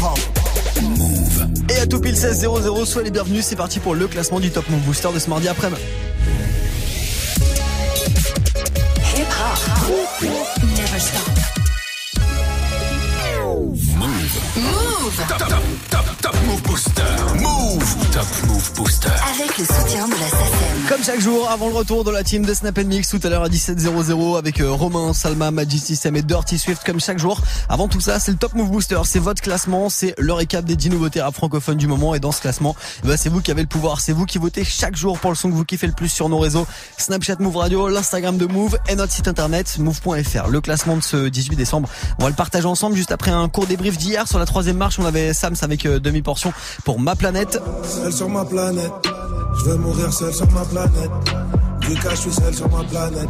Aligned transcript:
Move. 0.00 1.48
Et 1.70 1.80
à 1.80 1.86
tout 1.86 2.00
pile 2.00 2.16
16 2.16 2.40
00, 2.40 2.84
soyez 2.84 3.06
les 3.06 3.10
bienvenus, 3.10 3.44
c'est 3.44 3.56
parti 3.56 3.80
pour 3.80 3.96
le 3.96 4.06
classement 4.06 4.38
du 4.38 4.50
Top 4.50 4.68
Move 4.70 4.80
Booster 4.80 5.08
de 5.12 5.18
ce 5.18 5.28
mardi 5.28 5.48
après-midi. 5.48 5.80
Hip 9.16 9.26
hop. 9.40 10.30
Never 10.76 11.00
stop. 11.00 11.28
Move. 13.96 14.38
Move. 14.56 15.26
Top, 15.28 15.38
top, 15.38 15.62
top, 15.90 16.20
top 16.20 16.36
Move 16.46 16.62
Booster. 16.62 17.02
Move. 17.40 17.87
Top 18.18 18.48
Move 18.48 18.72
Booster. 18.74 19.10
Avec 19.32 19.58
le 19.58 19.64
soutien 19.64 20.08
de 20.08 20.14
la 20.14 20.28
SACEM. 20.28 20.88
Comme 20.88 21.04
chaque 21.04 21.20
jour, 21.20 21.48
avant 21.48 21.68
le 21.68 21.74
retour 21.74 22.02
de 22.02 22.10
la 22.10 22.24
team 22.24 22.44
de 22.44 22.52
Snap 22.52 22.76
Mix 22.78 23.10
tout 23.10 23.20
à 23.22 23.28
l'heure 23.28 23.44
à 23.44 23.48
17.00 23.48 24.36
avec 24.36 24.60
euh, 24.60 24.72
Romain, 24.72 25.12
Salma, 25.12 25.52
Magic 25.52 25.80
System 25.80 26.16
et 26.16 26.22
Dirty 26.22 26.58
Swift 26.58 26.82
comme 26.84 26.98
chaque 26.98 27.20
jour. 27.20 27.40
Avant 27.68 27.86
tout 27.86 28.00
ça, 28.00 28.18
c'est 28.18 28.32
le 28.32 28.36
Top 28.36 28.54
Move 28.54 28.72
Booster, 28.72 28.98
c'est 29.04 29.20
votre 29.20 29.40
classement, 29.40 29.88
c'est 29.88 30.16
le 30.18 30.32
récap 30.32 30.64
des 30.64 30.74
10 30.74 30.90
nouveautés 30.90 31.20
rap 31.20 31.32
francophones 31.32 31.76
du 31.76 31.86
moment 31.86 32.12
et 32.16 32.18
dans 32.18 32.32
ce 32.32 32.40
classement, 32.40 32.74
eh 33.04 33.06
ben, 33.06 33.16
c'est 33.16 33.28
vous 33.28 33.40
qui 33.40 33.52
avez 33.52 33.62
le 33.62 33.68
pouvoir, 33.68 34.00
c'est 34.00 34.12
vous 34.12 34.26
qui 34.26 34.38
votez 34.38 34.64
chaque 34.64 34.96
jour 34.96 35.20
pour 35.20 35.30
le 35.30 35.36
son 35.36 35.48
que 35.48 35.54
vous 35.54 35.64
kiffez 35.64 35.86
le 35.86 35.92
plus 35.92 36.08
sur 36.08 36.28
nos 36.28 36.38
réseaux 36.38 36.66
Snapchat 36.96 37.36
Move 37.38 37.56
Radio, 37.56 37.88
l'Instagram 37.88 38.36
de 38.36 38.46
Move 38.46 38.78
et 38.88 38.96
notre 38.96 39.12
site 39.12 39.28
internet 39.28 39.78
move.fr. 39.78 40.48
Le 40.48 40.60
classement 40.60 40.96
de 40.96 41.02
ce 41.02 41.28
18 41.28 41.54
décembre, 41.54 41.88
on 42.18 42.24
va 42.24 42.30
le 42.30 42.34
partager 42.34 42.66
ensemble 42.66 42.96
juste 42.96 43.12
après 43.12 43.30
un 43.30 43.48
court 43.48 43.68
débrief 43.68 43.96
d'hier 43.96 44.26
sur 44.26 44.40
la 44.40 44.46
troisième 44.46 44.76
marche. 44.76 44.98
On 44.98 45.04
avait 45.04 45.32
Sams 45.34 45.54
avec 45.60 45.86
euh, 45.86 46.00
demi-portion 46.00 46.52
pour 46.84 46.98
Ma 46.98 47.14
Planète. 47.14 47.60
Seul 48.08 48.16
sur 48.16 48.28
ma 48.30 48.42
planète, 48.42 48.90
je 49.58 49.64
veux 49.64 49.76
mourir 49.76 50.10
seul 50.10 50.32
sur 50.32 50.50
ma 50.52 50.64
planète. 50.64 51.10
Du 51.82 51.94
cas, 51.96 52.08
je 52.12 52.16
suis 52.16 52.32
seul 52.32 52.54
sur 52.54 52.66
ma 52.70 52.82
planète. 52.82 53.28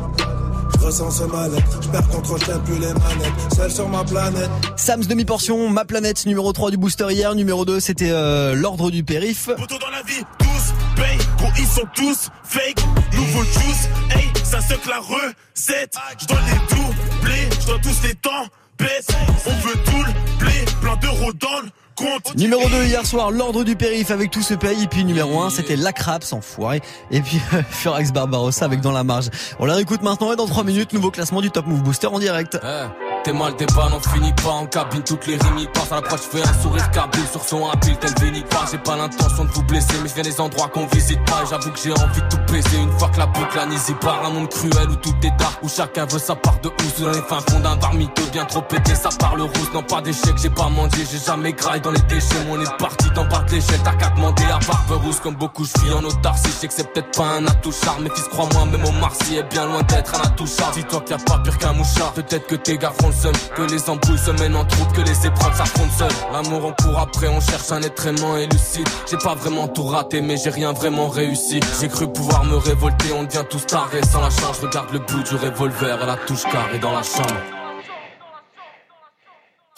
Je 0.73 0.86
ressens 0.86 1.10
ce 1.10 1.24
mal-être, 1.24 1.82
je 1.82 1.88
perds 1.88 2.09
contrôle, 2.09 2.38
je 2.38 2.59
plus 2.59 2.78
les 2.78 2.92
manettes. 2.92 3.56
Seul 3.56 3.72
sur 3.72 3.88
ma 3.88 4.05
planète. 4.05 4.48
Sams 4.77 5.05
demi-portion, 5.05 5.69
Ma 5.69 5.84
Planète 5.84 6.27
numéro 6.27 6.52
3 6.52 6.70
du 6.70 6.77
booster 6.77 7.09
hier, 7.10 7.34
numéro 7.34 7.64
2 7.64 7.80
c'était 7.80 8.12
euh, 8.12 8.55
l'ordre 8.55 8.92
du 8.92 9.02
périph. 9.02 9.47
Poto 9.47 9.78
dans 9.78 9.91
la 9.91 10.02
vie, 10.02 10.22
tous 10.39 10.75
payent, 10.95 11.27
gros 11.39 11.50
ils 11.58 11.67
sont 11.67 11.89
tous 11.97 12.28
fake. 12.45 12.78
Nouveau 13.17 13.42
juice, 13.42 13.89
hey, 14.14 14.30
ça 14.45 14.61
se 14.61 14.74
la 14.89 15.00
recette. 15.00 15.97
Je 16.20 16.27
dois 16.27 16.39
les 16.47 16.77
doubler, 16.77 17.48
je 17.61 17.67
dois 17.67 17.78
tous 17.83 18.06
les 18.06 18.14
temps 18.14 18.47
baisse. 18.78 19.08
On 19.45 19.67
veut 19.67 19.77
tout 19.84 20.05
le 20.05 20.39
blé, 20.39 20.64
plein 20.80 20.97
d'euros 20.98 21.33
dans 21.33 21.62
le 21.64 21.69
compte. 21.98 22.34
Numéro 22.36 22.68
2 22.68 22.84
hier 22.84 23.04
soir, 23.04 23.30
l'ordre 23.30 23.64
du 23.64 23.77
périph 23.77 24.10
avec 24.10 24.30
tout 24.30 24.42
ce 24.42 24.54
pays. 24.54 24.84
Et 24.84 24.86
puis 24.86 25.04
numéro 25.04 25.41
1 25.42 25.50
c'était 25.50 25.77
La 25.77 25.92
Crape 25.92 26.24
sans 26.24 26.40
foirer. 26.40 26.80
Et 27.10 27.20
puis 27.20 27.40
euh, 27.55 27.62
Furax 27.70 28.12
Barbarossa 28.12 28.64
avec 28.64 28.80
Dans 28.80 28.92
la 28.92 29.05
marge. 29.05 29.28
On 29.58 29.66
la 29.66 29.74
réécoute 29.74 30.02
maintenant 30.02 30.32
et 30.32 30.36
dans 30.36 30.46
3 30.46 30.64
minutes, 30.64 30.92
nouveau 30.92 31.10
classement 31.10 31.40
du 31.40 31.50
Top 31.50 31.66
Move 31.66 31.82
Booster 31.82 32.06
en 32.06 32.18
direct. 32.18 32.58
Eh, 32.62 33.08
T'es 33.24 33.32
mal 33.32 33.55
des 33.56 33.66
balles, 33.66 33.92
on 33.92 34.00
finit 34.00 34.32
pas 34.32 34.50
en 34.50 34.66
cabine, 34.66 35.02
toutes 35.02 35.27
les 35.27 35.36
rimes 35.36 35.58
y 35.58 35.66
passent 35.66 35.90
à 35.90 35.96
l'approche, 35.96 36.20
je 36.32 36.38
fais 36.38 36.48
un 36.48 36.62
sourire 36.62 36.88
cabine 36.92 37.27
sur 37.30 37.42
son 37.42 37.68
habile, 37.68 37.96
tel 37.98 38.12
Véni 38.20 38.42
pas, 38.42 38.64
j'ai 38.70 38.78
pas 38.78 38.96
l'intention 38.96 39.44
de 39.44 39.50
vous 39.50 39.62
blesser, 39.64 39.94
mais 40.02 40.08
je 40.08 40.14
viens 40.14 40.22
des 40.22 40.40
endroits 40.40 40.68
qu'on 40.68 40.86
visite 40.86 41.22
pas, 41.24 41.44
j'avoue 41.50 41.70
que 41.72 41.78
j'ai 41.83 41.90
envie 41.90 42.22
de 42.22 42.28
tout 42.28 42.38
baiser, 42.52 42.78
une 42.78 42.96
fois 42.98 43.08
que 43.08 43.18
la 43.18 43.27
boucle 43.27 43.58
anisée 43.58 43.94
part, 43.94 44.24
un 44.24 44.30
monde 44.30 44.48
cruel 44.48 44.88
où 44.88 44.96
tout 44.96 45.14
est 45.24 45.36
dark, 45.36 45.58
où 45.62 45.68
chacun 45.68 46.06
veut 46.06 46.18
sa 46.20 46.36
part 46.36 46.60
de 46.60 46.68
housse, 46.68 47.00
dans 47.00 47.10
les 47.10 47.22
fins 47.22 47.40
fonds 47.50 47.60
d'un 47.60 47.77
bar 47.77 47.92
mytho, 47.94 48.22
bien 48.33 48.44
trop 48.44 48.62
pété, 48.62 48.94
ça 48.94 49.08
parle 49.18 49.42
rousse, 49.42 49.72
non 49.74 49.83
pas 49.83 50.00
d'échec, 50.00 50.34
j'ai 50.40 50.50
pas 50.50 50.68
mangé, 50.68 51.05
j'ai 51.10 51.18
jamais 51.18 51.52
graille 51.52 51.80
dans 51.89 51.94
les 51.94 52.14
déchets, 52.14 52.36
on 52.50 52.61
est 52.61 52.78
parti 52.78 53.08
d'en 53.14 53.25
bas 53.25 53.42
de 53.48 53.53
l'échelle, 53.53 53.81
t'as 53.83 53.94
qu'à 53.94 54.11
demander 54.11 54.44
à 54.44 54.58
barbe 54.67 55.03
rousse, 55.03 55.20
comme 55.20 55.36
beaucoup 55.36 55.64
je 55.64 55.83
vis 55.83 55.92
en 55.92 56.05
autarcie, 56.05 56.48
je 56.48 56.53
sais 56.53 56.69
que 56.69 56.75
c'est 56.75 56.92
peut-être 56.92 57.17
pas 57.17 57.36
un 57.39 57.47
atout 57.47 57.72
charme, 57.72 58.03
mais 58.03 58.11
fils 58.14 58.28
crois-moi, 58.28 58.67
même 58.67 58.84
au 58.84 58.92
Marcy 58.92 59.36
est 59.36 59.42
bien 59.45 59.64
loin 59.64 59.83
d'être 59.83 60.14
un 60.14 60.27
atout 60.27 60.47
charme, 60.47 60.72
dis-toi 60.75 61.00
qu'il 61.00 61.17
y 61.17 61.20
a 61.20 61.25
pas 61.25 61.39
pire 61.39 61.56
qu'un 61.56 61.72
mouchard, 61.72 62.12
peut-être 62.12 62.47
que 62.47 62.56
tes 62.56 62.77
gars 62.77 62.92
feront 62.98 63.08
le 63.08 63.14
seum, 63.14 63.33
que 63.56 63.62
les 63.62 63.89
embrouilles 63.89 64.19
se 64.19 64.30
mènent 64.33 64.56
en 64.56 64.64
troupe, 64.67 64.92
que 64.92 65.00
les 65.00 65.27
épreuves 65.27 65.56
s'affrontent 65.56 65.92
seules. 65.97 66.08
L'amour 66.33 66.67
on 66.67 66.83
court 66.83 66.98
après, 66.98 67.28
on 67.28 67.41
cherche 67.41 67.72
un 67.72 67.80
être 67.80 68.06
aimant 68.06 68.36
et 68.36 68.47
lucide. 68.47 68.89
J'ai 69.11 69.19
pas 69.19 69.34
vraiment 69.34 69.67
tout 69.69 69.84
raté, 69.84 70.20
mais 70.20 70.36
j'ai 70.36 70.50
rien 70.50 70.73
vraiment 70.73 71.08
réussi. 71.08 71.61
J'ai 71.80 71.89
cru 71.89 72.06
pouvoir 72.12 72.45
me 72.45 72.57
révolter, 72.57 73.12
on 73.12 73.24
devient 73.24 73.45
tous 73.48 73.67
tarés 73.67 74.05
sans 74.05 74.20
la 74.20 74.30
chance. 74.30 74.61
Regarde 74.61 74.92
le 74.92 74.98
bout 74.98 75.23
du 75.23 75.36
revolver 75.36 76.02
à 76.02 76.07
la 76.07 76.17
touche 76.17 76.42
carrée 76.42 76.79
dans 76.79 76.92
la 76.92 77.02
chambre. 77.02 77.58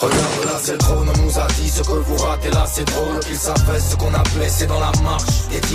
Regarde 0.01 0.45
là 0.47 0.59
c'est 0.63 0.73
le 0.73 0.79
trône, 0.79 1.09
on 1.15 1.23
nous 1.23 1.39
a 1.39 1.47
dit 1.61 1.69
ce 1.69 1.83
que 1.83 1.93
vous 1.93 2.17
ratez 2.17 2.51
là 2.51 2.65
c'est 2.67 2.85
drôle 2.85 3.21
Qu'ils 3.21 3.37
savaient 3.37 3.79
ce 3.79 3.97
qu'on 3.97 4.15
a 4.15 4.23
blessé 4.35 4.67
dans 4.67 4.81
la 4.81 4.93
marche. 5.03 5.23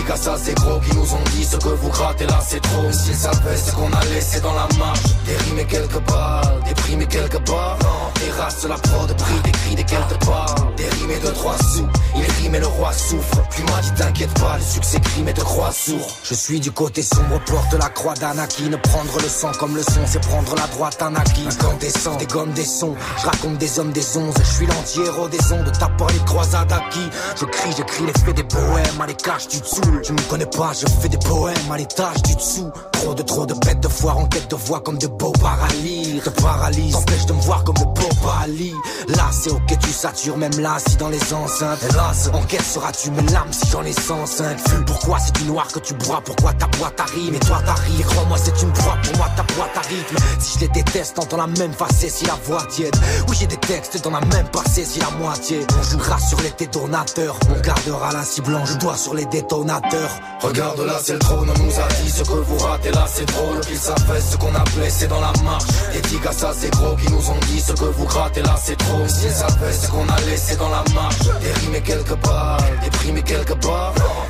À 0.09 0.17
ça 0.17 0.35
c'est 0.41 0.55
gros 0.55 0.79
qui 0.79 0.95
nous 0.95 1.13
ont 1.13 1.23
dit 1.31 1.43
ce 1.43 1.57
que 1.57 1.69
vous 1.69 1.89
grattez 1.89 2.25
là 2.25 2.39
c'est 2.47 2.61
trop 2.61 2.91
S'ils 2.91 3.15
savaient 3.15 3.57
ce 3.57 3.71
qu'on 3.73 3.91
a 3.91 4.05
laissé 4.05 4.39
dans 4.41 4.53
la 4.53 4.67
marche. 4.79 4.99
Et 5.27 5.65
quelques 5.65 5.99
balles, 6.07 6.61
et 6.67 7.05
quelques 7.05 7.39
barres 7.47 7.77
Non, 7.81 8.37
races 8.37 8.65
la 8.67 8.75
prod, 8.75 9.15
prix 9.17 9.39
des 9.43 9.51
cris 9.51 9.75
des 9.75 9.83
quelques 9.83 10.25
balles. 10.25 10.73
Et 10.79 11.19
deux 11.19 11.33
trois 11.33 11.57
sous, 11.57 11.87
il 12.15 12.43
rime 12.43 12.55
et 12.55 12.59
le 12.59 12.67
roi 12.67 12.91
souffre. 12.93 13.41
Puis 13.51 13.63
m'a 13.63 13.81
dit 13.81 13.91
t'inquiète 13.97 14.33
pas, 14.39 14.57
le 14.57 14.63
succès 14.63 14.99
crime 14.99 15.27
et 15.29 15.33
te 15.33 15.41
croit 15.41 15.71
sourd. 15.71 16.07
Je 16.23 16.33
suis 16.33 16.59
du 16.59 16.71
côté 16.71 17.01
sombre, 17.01 17.39
porte 17.45 17.73
la 17.73 17.89
croix 17.89 18.13
d'Anakin 18.15 18.77
Prendre 18.83 19.19
le 19.21 19.29
sang 19.29 19.51
comme 19.59 19.75
le 19.75 19.83
son, 19.83 20.01
c'est 20.05 20.21
prendre 20.21 20.55
la 20.55 20.67
droite 20.67 21.01
Anakin 21.01 21.49
Incandescent, 21.49 22.15
des 22.17 22.25
gommes, 22.25 22.51
des 22.51 22.65
sons, 22.65 22.95
je 23.19 23.25
raconte 23.25 23.57
des 23.57 23.79
hommes, 23.79 23.91
des 23.91 24.14
je 24.37 24.43
suis 24.43 24.65
l'anti-héros 24.65 25.27
des 25.27 25.51
ondes, 25.51 25.71
t'as 25.77 25.89
pas 25.89 26.07
les 26.11 26.23
croisades 26.25 26.71
acquis. 26.71 27.09
Je 27.39 27.45
crie, 27.45 27.71
j'écris 27.75 28.05
les 28.05 28.13
faits 28.13 28.35
des 28.35 28.43
poèmes, 28.43 29.01
à 29.01 29.07
les 29.07 29.15
caches 29.15 29.47
du 29.47 29.59
dessous. 29.59 29.81
Tu 30.03 30.13
me 30.13 30.29
connais 30.29 30.45
pas, 30.45 30.71
je 30.73 30.85
fais 31.01 31.09
des 31.09 31.17
poèmes 31.17 31.71
à 31.71 31.77
l'étage 31.77 32.21
du 32.23 32.35
dessous. 32.35 32.71
Trop 32.93 33.13
de 33.13 33.23
trop 33.23 33.45
de 33.45 33.53
bêtes 33.65 33.81
de 33.81 33.87
foire 33.87 34.17
en 34.17 34.25
quête 34.27 34.49
de 34.49 34.55
voix 34.55 34.79
comme 34.81 34.97
de 34.97 35.07
beaux 35.07 35.33
paralyses. 35.33 36.23
Te 36.23 36.29
paralyse, 36.29 36.93
t'empêche 36.93 37.25
de 37.25 37.33
me 37.33 37.41
voir 37.41 37.63
comme 37.63 37.75
de 37.75 37.83
beaux 37.83 38.05
Ali. 38.41 38.73
Là, 39.09 39.29
c'est 39.31 39.51
ok, 39.51 39.79
tu 39.79 39.89
satures, 39.89 40.37
même 40.37 40.57
là, 40.59 40.77
si 40.85 40.95
dans 40.97 41.09
les 41.09 41.33
enceintes. 41.33 41.79
Hélas, 41.89 42.29
en 42.33 42.41
quête 42.43 42.61
seras-tu 42.61 43.11
mes 43.11 43.21
lames 43.31 43.51
si 43.51 43.69
j'en 43.69 43.83
ai 43.83 43.93
105 43.93 44.57
Pourquoi 44.85 45.19
c'est 45.19 45.35
du 45.35 45.45
noir 45.45 45.67
que 45.67 45.79
tu 45.79 45.93
bois, 45.95 46.21
pourquoi 46.23 46.53
ta 46.53 46.67
boîte 46.67 46.99
arrive? 46.99 47.33
Et 47.33 47.39
toi 47.39 47.61
t'arrives, 47.65 48.05
crois-moi, 48.05 48.37
c'est 48.37 48.61
une 48.61 48.71
proie, 48.73 48.97
pour 49.03 49.17
moi 49.17 49.27
ta 49.35 49.43
boîte 49.53 49.77
arrive. 49.77 50.05
Si 50.39 50.55
je 50.55 50.59
les 50.61 50.67
déteste, 50.69 51.15
t'entends 51.15 51.37
la 51.37 51.47
même 51.47 51.73
facette 51.73 52.11
si 52.11 52.25
la 52.25 52.37
voix 52.45 52.63
tiède. 52.65 52.95
Oui, 53.27 53.35
j'ai 53.39 53.47
des 53.47 53.57
textes 53.57 54.01
dans 54.05 54.11
la 54.11 54.25
même 54.27 54.47
passé 54.49 54.85
si 54.85 54.99
la 54.99 55.09
moitié. 55.11 55.65
On 55.77 55.83
jouera 55.83 56.19
sur 56.19 56.39
les 56.41 56.51
détonateurs, 56.51 57.37
on 57.49 57.59
gardera 57.59 58.13
la 58.13 58.23
cible 58.23 58.47
blanche, 58.47 58.69
je 58.73 58.77
dois 58.77 58.95
sur 58.95 59.13
les 59.15 59.25
détonateurs. 59.25 60.11
Regarde 60.41 60.79
là, 60.81 60.93
c'est 61.01 61.13
le 61.13 61.19
trône, 61.19 61.49
on 61.49 61.63
nous 61.63 61.79
a 61.79 61.87
dit 62.01 62.09
ce 62.09 62.23
que 62.23 62.33
vous 62.33 62.57
ratez 62.59 62.91
là, 62.91 63.05
c'est 63.07 63.25
drôle. 63.25 63.59
Qu'ils 63.61 63.77
savaient 63.77 64.21
ce 64.21 64.37
qu'on 64.37 64.53
a 64.53 64.63
blessé 64.75 65.07
dans 65.07 65.19
la 65.19 65.33
marche. 65.43 65.65
Des 65.93 66.01
tigres 66.01 66.29
à 66.29 66.33
ça, 66.33 66.53
c'est 66.57 66.71
gros, 66.71 66.95
qui 66.95 67.11
nous 67.11 67.29
ont 67.29 67.39
dit 67.47 67.59
ce 67.59 67.73
que 67.73 67.85
vous 67.85 68.05
grattez 68.05 68.41
là, 68.41 68.55
c'est 68.63 68.77
trop. 68.77 69.07
S'ils 69.07 69.31
savaient 69.31 69.73
ce 69.73 69.89
qu'on 69.89 70.07
a 70.07 70.21
laissé 70.29 70.55
dans 70.55 70.69
la 70.69 70.83
marche. 70.93 71.19
Des 71.41 71.49
primes 71.49 71.75
et 71.75 71.81
quelques 71.81 72.17
barres. 72.25 72.63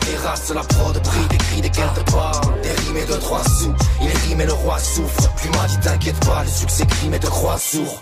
Des 0.01 0.17
races, 0.27 0.51
la 0.53 0.61
prod, 0.61 0.99
prix, 1.01 1.27
des 1.29 1.37
cris, 1.37 1.61
des. 1.61 1.69
Des 1.69 2.71
rimes 2.71 2.97
et 2.97 3.05
deux, 3.05 3.19
trois 3.19 3.43
sous, 3.43 3.73
il 4.01 4.07
rime 4.07 4.41
et 4.41 4.45
le 4.45 4.53
roi 4.53 4.79
souffre. 4.79 5.29
Puis 5.35 5.49
m'a 5.49 5.67
dit 5.67 5.77
t'inquiète 5.79 6.19
pas, 6.25 6.43
le 6.43 6.49
succès 6.49 6.85
crime 6.85 7.13
et 7.13 7.19
te 7.19 7.27
croit 7.27 7.57
sourd. 7.57 8.01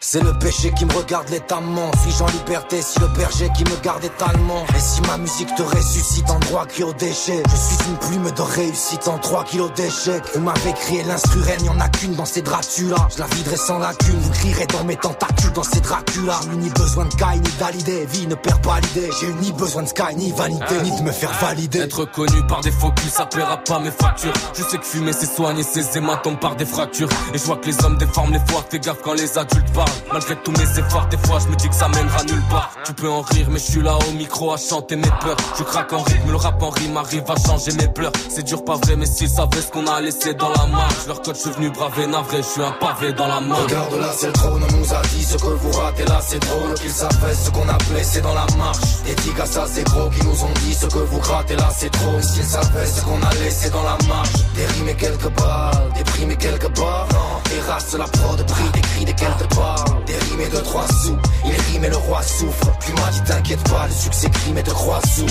C'est 0.00 0.22
le 0.22 0.32
péché 0.38 0.72
qui 0.78 0.84
me 0.84 0.92
regarde 0.92 1.28
létamment 1.28 1.90
Suis-je 2.02 2.22
en 2.22 2.26
liberté 2.28 2.80
si 2.82 3.00
le 3.00 3.08
berger 3.08 3.50
qui 3.56 3.64
me 3.64 3.82
garde 3.82 4.04
étalement 4.04 4.64
Et 4.76 4.78
si 4.78 5.00
ma 5.02 5.18
musique 5.18 5.52
te 5.56 5.62
ressuscite 5.62 6.30
en 6.30 6.38
droit 6.38 6.66
cri 6.66 6.84
au 6.84 6.92
déchet. 6.92 7.42
Je 7.50 7.56
suis 7.56 7.90
une 7.90 7.96
plume 7.96 8.30
de 8.30 8.42
réussite 8.42 9.08
en 9.08 9.18
3 9.18 9.44
kilos 9.44 9.72
d'échecs 9.74 10.22
Vous 10.34 10.40
m'avez 10.40 10.72
crié 10.74 11.02
l'instru 11.02 11.40
reine, 11.40 11.64
y'en 11.64 11.80
a 11.80 11.88
qu'une 11.88 12.14
dans 12.14 12.24
ces 12.24 12.42
Dracula. 12.42 12.96
Je 13.12 13.18
la 13.18 13.26
viderai 13.26 13.56
sans 13.56 13.80
lacune, 13.80 14.18
vous 14.20 14.30
crierez 14.30 14.66
dans 14.66 14.84
mes 14.84 14.96
tentacules 14.96 15.52
dans 15.52 15.64
ces 15.64 15.80
Dracula. 15.80 16.38
J'ai 16.44 16.56
ni 16.56 16.70
besoin 16.70 17.04
de 17.04 17.14
Kai 17.14 17.40
ni 17.40 17.50
d'Alidé, 17.58 18.06
vie 18.06 18.28
ne 18.28 18.36
perd 18.36 18.62
pas 18.62 18.78
l'idée. 18.78 19.10
J'ai 19.20 19.26
eu 19.26 19.34
ni 19.34 19.50
besoin 19.52 19.82
de 19.82 19.88
Sky 19.88 20.14
ni 20.16 20.30
vanité, 20.30 20.80
ni 20.84 20.96
de 20.96 21.02
me 21.02 21.12
faire 21.12 21.32
valider. 21.40 21.80
Être 21.80 22.04
connu 22.04 22.46
par 22.46 22.60
des 22.60 22.70
faux 22.70 22.92
culs, 22.92 23.10
ça 23.10 23.26
paiera 23.26 23.56
pas 23.58 23.80
mes 23.80 23.90
factures. 23.90 24.32
Je 24.54 24.62
sais 24.62 24.78
que 24.78 24.86
fumer 24.86 25.12
c'est 25.12 25.26
soigner 25.26 25.64
ses 25.64 25.98
hématomes 25.98 26.38
par 26.38 26.54
des 26.54 26.66
fractures. 26.66 27.08
Et 27.34 27.38
je 27.38 27.44
vois 27.44 27.56
que 27.56 27.66
les 27.66 27.84
hommes 27.84 27.98
déforment 27.98 28.32
les 28.32 28.52
fois, 28.52 28.64
fais 28.70 28.78
gaffe 28.78 29.02
quand 29.02 29.14
les 29.14 29.36
adultes 29.36 29.72
parlent 29.72 29.87
Malgré 30.12 30.36
tous 30.36 30.52
mes 30.52 30.78
efforts, 30.78 31.06
des 31.10 31.18
fois 31.18 31.38
je 31.40 31.48
me 31.48 31.56
dis 31.56 31.68
que 31.68 31.74
ça 31.74 31.88
mènera 31.88 32.22
nulle 32.24 32.42
part. 32.50 32.70
Tu 32.84 32.92
peux 32.94 33.08
en 33.08 33.20
rire, 33.20 33.48
mais 33.50 33.58
je 33.58 33.70
suis 33.72 33.82
là 33.82 33.96
au 34.08 34.12
micro 34.12 34.52
à 34.52 34.56
chanter 34.56 34.96
mes 34.96 35.10
peurs. 35.20 35.36
Je 35.58 35.62
craque 35.62 35.92
en 35.92 36.02
rythme, 36.02 36.30
le 36.30 36.36
rap 36.36 36.62
en 36.62 36.70
rime 36.70 36.96
arrive 36.96 37.24
à 37.28 37.36
changer 37.36 37.72
mes 37.72 37.88
pleurs. 37.88 38.12
C'est 38.28 38.44
dur, 38.44 38.64
pas 38.64 38.76
vrai, 38.76 38.96
mais 38.96 39.06
s'ils 39.06 39.28
savaient 39.28 39.60
ce 39.60 39.70
qu'on 39.70 39.86
a 39.86 40.00
laissé 40.00 40.34
dans 40.34 40.50
la 40.50 40.66
marche. 40.66 41.06
Leur 41.06 41.20
code, 41.22 41.36
je 41.36 41.40
suis 41.42 41.50
venu 41.50 41.70
braver, 41.70 42.06
navré, 42.06 42.38
je 42.38 42.42
suis 42.42 42.62
un 42.62 42.72
pavé 42.72 43.12
dans 43.12 43.26
la 43.26 43.40
main. 43.40 43.54
Regarde 43.54 43.94
là, 43.94 44.10
c'est 44.16 44.28
le 44.28 44.32
trône, 44.32 44.62
on 44.68 44.76
nous 44.76 44.94
a 44.94 45.02
dit 45.14 45.24
ce 45.24 45.36
que 45.36 45.46
vous 45.46 45.72
ratez 45.72 46.04
là, 46.04 46.20
c'est 46.26 46.40
drôle. 46.40 46.74
Qu'ils 46.74 46.90
savaient 46.90 47.34
ce 47.34 47.50
qu'on 47.50 47.68
a 47.68 47.78
blessé 47.90 48.20
dans 48.20 48.34
la 48.34 48.46
marche. 48.56 48.78
Tigres 49.22 49.42
à 49.42 49.46
ça, 49.46 49.66
c'est 49.70 49.84
gros, 49.84 50.08
qui 50.10 50.24
nous 50.24 50.44
ont 50.44 50.54
dit 50.62 50.74
ce 50.74 50.86
que 50.86 50.98
vous 50.98 51.18
grattez 51.18 51.56
là, 51.56 51.68
c'est 51.76 51.90
trop. 51.90 52.20
S'ils 52.20 52.44
savaient 52.44 52.86
ce 52.86 53.02
qu'on 53.02 53.20
a 53.22 53.34
laissé 53.42 53.70
dans 53.70 53.82
la 53.82 53.98
marche. 54.08 54.30
Et 54.56 54.94
quelques 54.94 55.28
balles, 55.28 55.92
et 55.96 56.36
quelques 56.36 56.78
barres. 56.78 57.08
Des 57.50 57.60
races, 57.60 57.94
la 57.94 58.04
prod, 58.04 58.46
prix, 58.46 58.70
des 58.72 58.80
cris, 58.80 59.04
des 59.04 59.14
quelques 59.14 59.54
balles. 59.54 59.77
Des 60.06 60.16
rimes 60.16 60.40
et 60.40 60.48
deux, 60.48 60.62
trois 60.62 60.86
sous, 60.88 61.16
il 61.44 61.52
rime 61.72 61.84
et 61.84 61.90
le 61.90 61.96
roi 61.96 62.22
souffre. 62.22 62.70
Puis 62.80 62.92
m'a 62.94 63.10
dit 63.10 63.22
t'inquiète 63.24 63.62
pas, 63.68 63.86
le 63.86 63.92
succès 63.92 64.30
crime 64.30 64.58
et 64.58 64.62
te 64.62 64.70
croit 64.70 65.00
sourd. 65.06 65.26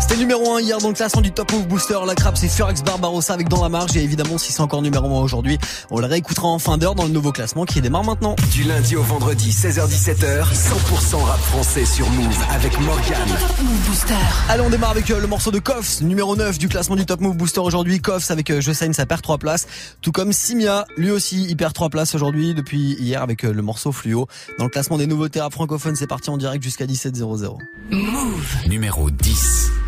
C'était 0.00 0.16
numéro 0.16 0.54
1 0.54 0.60
hier 0.60 0.78
dans 0.78 0.88
le 0.88 0.94
classement 0.94 1.20
du 1.20 1.32
Top 1.32 1.52
Move 1.52 1.66
Booster. 1.66 1.98
La 2.06 2.14
crabe, 2.14 2.36
c'est 2.36 2.48
Furax 2.48 2.82
Barbarossa 2.82 3.34
avec 3.34 3.48
Dans 3.48 3.62
la 3.62 3.68
marge. 3.68 3.96
Et 3.96 4.02
évidemment, 4.02 4.38
si 4.38 4.52
c'est 4.52 4.60
encore 4.60 4.80
numéro 4.80 5.06
1 5.06 5.20
aujourd'hui, 5.20 5.58
on 5.90 5.98
le 5.98 6.06
réécoutera 6.06 6.46
en 6.46 6.60
fin 6.60 6.78
d'heure 6.78 6.94
dans 6.94 7.02
le 7.02 7.10
nouveau 7.10 7.32
classement 7.32 7.64
qui 7.64 7.80
démarre 7.80 8.04
maintenant. 8.04 8.36
Du 8.52 8.62
lundi 8.62 8.94
au 8.94 9.02
vendredi, 9.02 9.50
16h-17h, 9.50 10.44
100% 10.44 11.16
rap 11.16 11.40
français 11.40 11.84
sur 11.84 12.08
Move 12.10 12.38
avec 12.52 12.78
Morgan. 12.80 13.28
Move 13.60 13.88
Booster. 13.88 14.14
Allez, 14.48 14.62
on 14.62 14.70
démarre 14.70 14.90
avec 14.90 15.10
euh, 15.10 15.20
le 15.20 15.26
morceau 15.26 15.50
de 15.50 15.58
Koffs, 15.58 16.00
numéro 16.00 16.36
9 16.36 16.58
du 16.58 16.68
classement 16.68 16.96
du 16.96 17.04
Top 17.04 17.20
Move 17.20 17.36
Booster 17.36 17.60
aujourd'hui. 17.60 18.00
Koffs 18.00 18.30
avec 18.30 18.50
euh, 18.50 18.60
Je 18.60 18.72
Saigne, 18.72 18.92
ça 18.92 19.04
perd 19.04 19.22
3 19.22 19.38
places. 19.38 19.66
Tout 20.00 20.12
comme 20.12 20.32
Simia, 20.32 20.86
lui 20.96 21.10
aussi, 21.10 21.46
il 21.48 21.56
perd 21.56 21.72
3 21.72 21.90
places 21.90 22.14
aujourd'hui 22.14 22.54
depuis 22.54 22.94
hier 23.00 23.20
avec 23.20 23.44
euh, 23.44 23.52
le 23.52 23.62
morceau 23.62 23.90
Fluo. 23.90 24.28
Dans 24.58 24.64
le 24.64 24.70
classement 24.70 24.96
des 24.96 25.08
nouveautés 25.08 25.40
rap 25.40 25.52
francophones, 25.52 25.96
c'est 25.96 26.06
parti 26.06 26.30
en 26.30 26.36
direct 26.36 26.62
jusqu'à 26.62 26.86
17h00. 26.86 27.58
Move. 27.90 28.56
Numéro 28.68 29.10
10. 29.10 29.87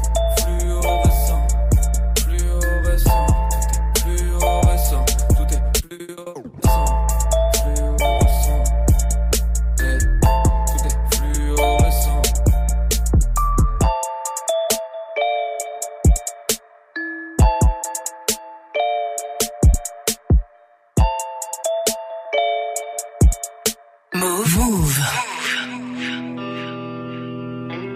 Move. 24.21 24.55
Move. 24.55 25.01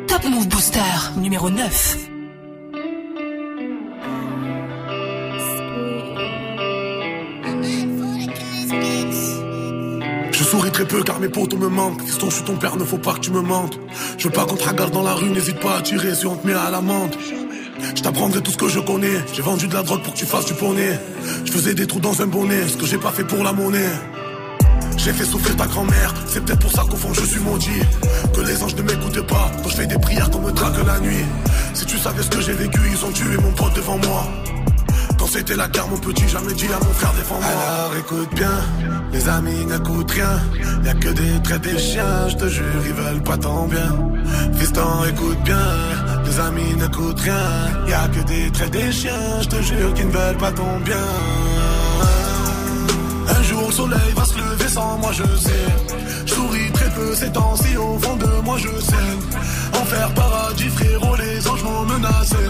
Top 0.07 0.23
Move 0.25 0.47
Booster, 0.47 0.79
numéro 1.17 1.51
9. 1.51 1.97
Je 10.31 10.43
souris 10.43 10.71
très 10.71 10.85
peu 10.87 11.03
car 11.03 11.19
mes 11.19 11.29
potos 11.29 11.59
me 11.59 11.67
manquent. 11.67 12.01
Fiston, 12.01 12.31
je 12.31 12.35
suis 12.37 12.43
ton 12.43 12.55
père, 12.55 12.75
ne 12.75 12.83
faut 12.83 12.97
pas 12.97 13.13
que 13.13 13.19
tu 13.19 13.29
me 13.29 13.41
mentes. 13.41 13.77
Je 14.17 14.23
veux 14.27 14.33
pas 14.33 14.45
qu'on 14.45 14.55
te 14.55 14.67
regarde 14.67 14.91
dans 14.91 15.03
la 15.03 15.13
rue, 15.13 15.29
n'hésite 15.29 15.59
pas 15.59 15.77
à 15.77 15.81
tirer 15.83 16.15
si 16.15 16.25
on 16.25 16.35
te 16.35 16.47
met 16.47 16.53
à 16.53 16.71
l'amende. 16.71 17.15
Je 17.95 18.01
t'apprendrai 18.01 18.41
tout 18.41 18.51
ce 18.51 18.57
que 18.57 18.67
je 18.67 18.79
connais. 18.79 19.23
J'ai 19.31 19.43
vendu 19.43 19.67
de 19.67 19.75
la 19.75 19.83
drogue 19.83 20.01
pour 20.01 20.13
que 20.13 20.17
tu 20.17 20.25
fasses 20.25 20.45
du 20.45 20.55
poney. 20.55 20.99
Je 21.45 21.51
faisais 21.51 21.75
des 21.75 21.85
trous 21.85 21.99
dans 21.99 22.19
un 22.23 22.27
bonnet, 22.27 22.67
ce 22.67 22.77
que 22.77 22.87
j'ai 22.87 22.97
pas 22.97 23.11
fait 23.11 23.25
pour 23.25 23.43
la 23.43 23.53
monnaie. 23.53 23.91
J'ai 25.05 25.13
fait 25.13 25.23
souffrir 25.25 25.55
ta 25.55 25.67
grand-mère, 25.67 26.15
c'est 26.25 26.43
peut-être 26.43 26.61
pour 26.61 26.71
ça 26.71 26.81
qu'au 26.89 26.95
fond 26.95 27.13
je 27.13 27.21
suis 27.21 27.39
maudit. 27.39 27.79
Que 28.33 28.41
les 28.41 28.63
anges 28.63 28.73
ne 28.73 28.81
m'écoutent 28.81 29.27
pas, 29.27 29.51
quand 29.61 29.69
je 29.69 29.75
fais 29.75 29.85
des 29.85 29.99
prières 29.99 30.31
qu'on 30.31 30.39
me 30.39 30.51
drague 30.51 30.83
la 30.83 30.99
nuit. 30.99 31.23
Si 31.75 31.85
tu 31.85 31.99
savais 31.99 32.23
ce 32.23 32.29
que 32.31 32.41
j'ai 32.41 32.53
vécu, 32.53 32.79
ils 32.91 33.05
ont 33.05 33.11
tué 33.11 33.37
mon 33.37 33.51
pote 33.51 33.75
devant 33.75 33.99
moi. 33.99 34.25
Quand 35.19 35.27
c'était 35.27 35.55
la 35.55 35.67
guerre, 35.67 35.87
mon 35.89 35.97
petit, 35.97 36.27
jamais 36.27 36.53
dit 36.53 36.65
à 36.73 36.83
mon 36.83 36.91
frère 36.91 37.13
défends-moi. 37.13 37.45
Alors 37.45 37.95
écoute 37.99 38.33
bien, 38.33 38.57
les 39.13 39.29
amis 39.29 39.65
n'écoutent 39.67 40.09
rien. 40.09 40.41
Y'a 40.83 40.93
que 40.95 41.09
des 41.09 41.43
traits 41.43 41.61
des 41.61 41.77
chiens, 41.77 42.27
je 42.29 42.35
te 42.37 42.47
jure, 42.47 42.83
ils 42.87 42.93
veulent 42.93 43.23
pas 43.23 43.37
ton 43.37 43.67
bien. 43.67 43.95
Fiston, 44.57 45.03
écoute 45.07 45.43
bien, 45.43 45.67
les 46.25 46.39
amis 46.39 46.75
n'écoutent 46.79 47.19
rien. 47.19 47.87
Y'a 47.87 48.07
que 48.07 48.25
des 48.25 48.51
traits 48.51 48.71
des 48.71 48.91
chiens, 48.91 49.41
je 49.43 49.49
te 49.49 49.61
jure, 49.61 49.93
qu'ils 49.93 50.07
ne 50.07 50.11
veulent 50.11 50.37
pas 50.37 50.51
ton 50.51 50.79
bien. 50.83 50.95
Jour 53.49 53.67
le 53.67 53.73
soleil 53.73 54.11
va 54.15 54.25
se 54.25 54.37
lever 54.37 54.67
sans 54.69 54.97
moi 54.97 55.11
je 55.11 55.23
sais. 55.37 55.65
Je 56.25 56.33
souris 56.33 56.71
très 56.73 56.89
peu 56.89 57.13
ces 57.13 57.31
temps-ci 57.31 57.77
au 57.77 57.99
fond 57.99 58.15
de 58.15 58.41
moi 58.43 58.57
je 58.57 58.69
sais. 58.81 59.79
Enfer 59.79 60.09
paradis 60.15 60.69
frérot 60.69 61.15
les 61.15 61.47
anges 61.47 61.63
m'ont 61.63 61.85
menacé. 61.85 62.43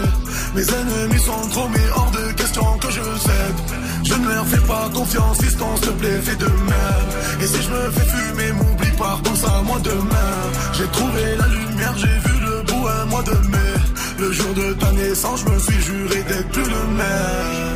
Mes 0.54 0.62
ennemis 0.62 1.20
sont 1.20 1.48
trop 1.50 1.68
mais 1.68 1.88
hors 1.94 2.10
de 2.12 2.32
question 2.32 2.78
que 2.78 2.90
je 2.90 3.02
cède. 3.26 3.58
Je 4.04 4.14
ne 4.14 4.28
leur 4.28 4.46
fais 4.46 4.66
pas 4.66 4.88
confiance 4.94 5.38
fiston 5.42 5.76
s'il 5.76 5.86
te 5.86 5.92
plaît 5.92 6.20
fais 6.22 6.36
de 6.36 6.46
même. 6.46 7.08
Et 7.42 7.46
si 7.46 7.62
je 7.62 7.70
me 7.70 7.90
fais 7.90 8.06
fumer 8.16 8.52
m'oublie 8.52 8.96
pas 8.96 9.18
pense 9.22 9.44
à 9.44 9.62
moi 9.62 9.78
demain. 9.84 10.34
J'ai 10.72 10.86
trouvé 10.86 11.22
la 11.38 11.48
lumière 11.48 11.94
j'ai 11.98 12.18
vu 12.26 12.40
le 12.40 12.62
bout 12.62 12.88
un 12.88 13.04
mois 13.06 13.22
de 13.22 13.36
mai. 13.48 13.74
Le 14.18 14.32
jour 14.32 14.54
de 14.54 14.72
ta 14.72 14.92
naissance 14.92 15.40
je 15.44 15.52
me 15.52 15.58
suis 15.58 15.82
juré 15.82 16.22
d'être 16.22 16.48
plus 16.48 16.64
le 16.64 16.86
même 16.96 17.75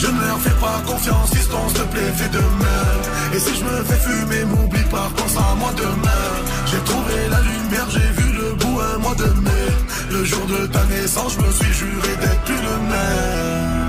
Je 0.00 0.06
ne 0.06 0.18
leur 0.18 0.40
fais 0.40 0.58
pas 0.64 0.80
confiance 0.86 1.28
fiston 1.30 1.58
s'il 1.68 1.76
te 1.76 1.86
plaît 1.92 2.12
fais 2.16 2.30
de 2.30 2.38
même. 2.38 3.02
Et 3.34 3.38
si 3.38 3.54
je 3.54 3.64
me 3.64 3.84
fais 3.84 4.00
fumer 4.08 4.44
m'oublie 4.44 4.84
pas 4.84 5.10
pense 5.14 5.36
à 5.36 5.54
moi 5.56 5.72
demain. 5.76 6.26
J'ai 6.70 6.82
trouvé 6.90 7.16
la 7.30 7.40
lumière 7.42 7.88
j'ai 7.90 8.22
vu 8.22 8.32
le 8.32 8.54
bout 8.54 8.80
un 8.80 8.98
mois 8.98 9.14
de 9.14 9.30
mai. 9.40 9.68
Le 10.10 10.24
jour 10.24 10.46
de 10.46 10.66
ta 10.68 10.84
naissance 10.86 11.34
je 11.36 11.46
me 11.46 11.52
suis 11.52 11.72
juré 11.74 12.16
d'être 12.16 12.42
plus 12.44 12.62
le 12.68 12.76
même 12.88 13.79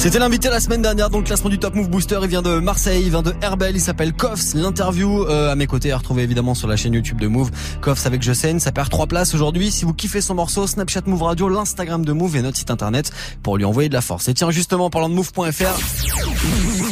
C'était 0.00 0.18
l'invité 0.18 0.48
la 0.48 0.60
semaine 0.60 0.80
dernière 0.80 1.10
dans 1.10 1.18
le 1.18 1.24
classement 1.24 1.50
du 1.50 1.58
Top 1.58 1.74
Move 1.74 1.90
Booster. 1.90 2.18
Il 2.22 2.28
vient 2.28 2.40
de 2.40 2.58
Marseille, 2.58 3.02
il 3.04 3.10
vient 3.10 3.20
de 3.20 3.34
Herbel, 3.42 3.76
il 3.76 3.82
s'appelle 3.82 4.14
Koffs. 4.14 4.54
L'interview 4.54 5.24
euh, 5.24 5.52
à 5.52 5.56
mes 5.56 5.66
côtés 5.66 5.92
à 5.92 5.98
retrouver 5.98 6.22
évidemment 6.22 6.54
sur 6.54 6.68
la 6.68 6.76
chaîne 6.76 6.94
YouTube 6.94 7.20
de 7.20 7.26
Move. 7.26 7.50
Koffs 7.82 8.06
avec 8.06 8.22
Je 8.22 8.32
ça 8.32 8.72
perd 8.72 8.88
trois 8.88 9.06
places 9.06 9.34
aujourd'hui. 9.34 9.70
Si 9.70 9.84
vous 9.84 9.92
kiffez 9.92 10.22
son 10.22 10.34
morceau, 10.34 10.66
Snapchat 10.66 11.02
Move 11.04 11.22
Radio, 11.22 11.50
l'Instagram 11.50 12.02
de 12.02 12.12
Move 12.14 12.36
et 12.36 12.40
notre 12.40 12.56
site 12.56 12.70
internet 12.70 13.12
pour 13.42 13.58
lui 13.58 13.66
envoyer 13.66 13.90
de 13.90 13.94
la 13.94 14.00
force. 14.00 14.26
Et 14.28 14.32
tiens 14.32 14.50
justement, 14.50 14.88
parlant 14.88 15.10
de 15.10 15.14
Move.fr. 15.14 15.78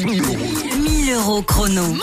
1000 0.05 1.13
euros 1.15 1.41
chrono. 1.41 1.97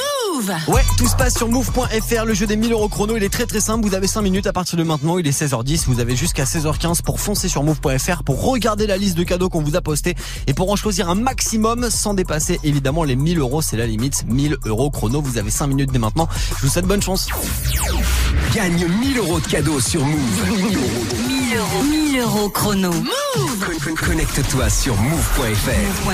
Ouais, 0.67 0.81
tout 0.97 1.07
se 1.07 1.15
passe 1.15 1.37
sur 1.37 1.47
move.fr, 1.49 2.25
le 2.25 2.33
jeu 2.33 2.45
des 2.45 2.55
1000 2.55 2.71
euros 2.71 2.87
chrono, 2.89 3.15
il 3.17 3.23
est 3.23 3.29
très 3.29 3.45
très 3.45 3.59
simple, 3.59 3.85
vous 3.87 3.93
avez 3.95 4.07
5 4.07 4.21
minutes. 4.21 4.47
À 4.47 4.53
partir 4.53 4.77
de 4.77 4.83
maintenant, 4.83 5.17
il 5.17 5.25
est 5.27 5.37
16h10, 5.37 5.85
vous 5.87 5.99
avez 5.99 6.15
jusqu'à 6.15 6.43
16h15 6.45 7.01
pour 7.01 7.19
foncer 7.19 7.47
sur 7.49 7.63
move.fr, 7.63 8.23
pour 8.23 8.43
regarder 8.43 8.85
la 8.87 8.97
liste 8.97 9.17
de 9.17 9.23
cadeaux 9.23 9.49
qu'on 9.49 9.61
vous 9.61 9.75
a 9.75 9.81
posté 9.81 10.15
et 10.47 10.53
pour 10.53 10.71
en 10.71 10.75
choisir 10.75 11.09
un 11.09 11.15
maximum 11.15 11.89
sans 11.89 12.13
dépasser 12.13 12.59
évidemment 12.63 13.03
les 13.03 13.15
1000 13.15 13.39
euros, 13.39 13.61
c'est 13.61 13.77
la 13.77 13.87
limite, 13.87 14.23
1000 14.27 14.57
euros 14.65 14.89
chrono, 14.91 15.21
vous 15.21 15.37
avez 15.37 15.51
5 15.51 15.67
minutes 15.67 15.91
dès 15.91 15.99
maintenant, 15.99 16.27
je 16.59 16.65
vous 16.65 16.71
souhaite 16.71 16.85
bonne 16.85 17.01
chance. 17.01 17.27
Gagne 18.53 18.85
1000 18.87 19.17
euros 19.17 19.39
de 19.39 19.45
cadeaux 19.47 19.79
sur 19.79 20.05
Move. 20.05 20.45
1000 20.57 21.57
euros. 21.57 21.83
1000 21.83 22.19
euros 22.19 22.49
chrono. 22.49 22.91
Con- 22.91 23.95
Connecte-toi 24.05 24.69
sur 24.69 24.95
move.fr. 24.95 26.05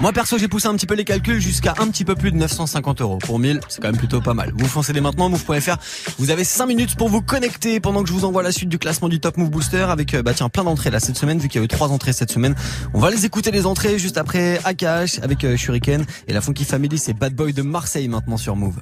Moi 0.00 0.12
perso 0.12 0.38
j'ai 0.38 0.48
poussé 0.48 0.66
un 0.66 0.74
petit 0.74 0.86
peu 0.86 0.94
les 0.94 1.04
calculs 1.04 1.40
jusqu'à 1.40 1.74
un 1.78 1.88
petit 1.88 2.04
peu 2.04 2.14
plus 2.14 2.32
de 2.32 2.36
950 2.36 3.00
euros. 3.00 3.18
Pour 3.18 3.38
1000 3.38 3.60
c'est 3.68 3.80
quand 3.80 3.88
même 3.88 3.96
plutôt 3.96 4.20
pas 4.20 4.34
mal. 4.34 4.52
Vous 4.56 4.66
foncez 4.66 4.92
dès 4.92 5.00
maintenant 5.00 5.28
move.fr. 5.28 5.76
Vous 6.18 6.30
avez 6.30 6.44
5 6.44 6.66
minutes 6.66 6.96
pour 6.96 7.08
vous 7.08 7.22
connecter 7.22 7.80
pendant 7.80 8.02
que 8.02 8.08
je 8.08 8.12
vous 8.12 8.24
envoie 8.24 8.42
la 8.42 8.52
suite 8.52 8.68
du 8.68 8.78
classement 8.78 9.08
du 9.08 9.20
Top 9.20 9.36
Move 9.36 9.50
Booster 9.50 9.86
avec 9.88 10.14
euh, 10.14 10.22
bah 10.22 10.34
tiens 10.34 10.48
plein 10.48 10.64
d'entrées 10.64 10.90
là 10.90 11.00
cette 11.00 11.16
semaine 11.16 11.38
vu 11.38 11.48
qu'il 11.48 11.60
y 11.60 11.62
a 11.62 11.64
eu 11.64 11.68
trois 11.68 11.90
entrées 11.90 12.12
cette 12.12 12.32
semaine. 12.32 12.54
On 12.92 12.98
va 12.98 13.10
les 13.10 13.24
écouter 13.24 13.50
les 13.50 13.66
entrées 13.66 13.98
juste 13.98 14.18
après 14.18 14.60
Akash 14.64 15.20
avec 15.20 15.44
euh, 15.44 15.56
Shuriken 15.56 16.04
et 16.26 16.32
la 16.32 16.40
Funky 16.40 16.64
Family 16.64 16.98
c'est 16.98 17.14
Bad 17.14 17.34
Boy 17.34 17.52
de 17.52 17.62
Marseille 17.62 18.08
maintenant 18.08 18.36
sur 18.36 18.56
Move. 18.56 18.80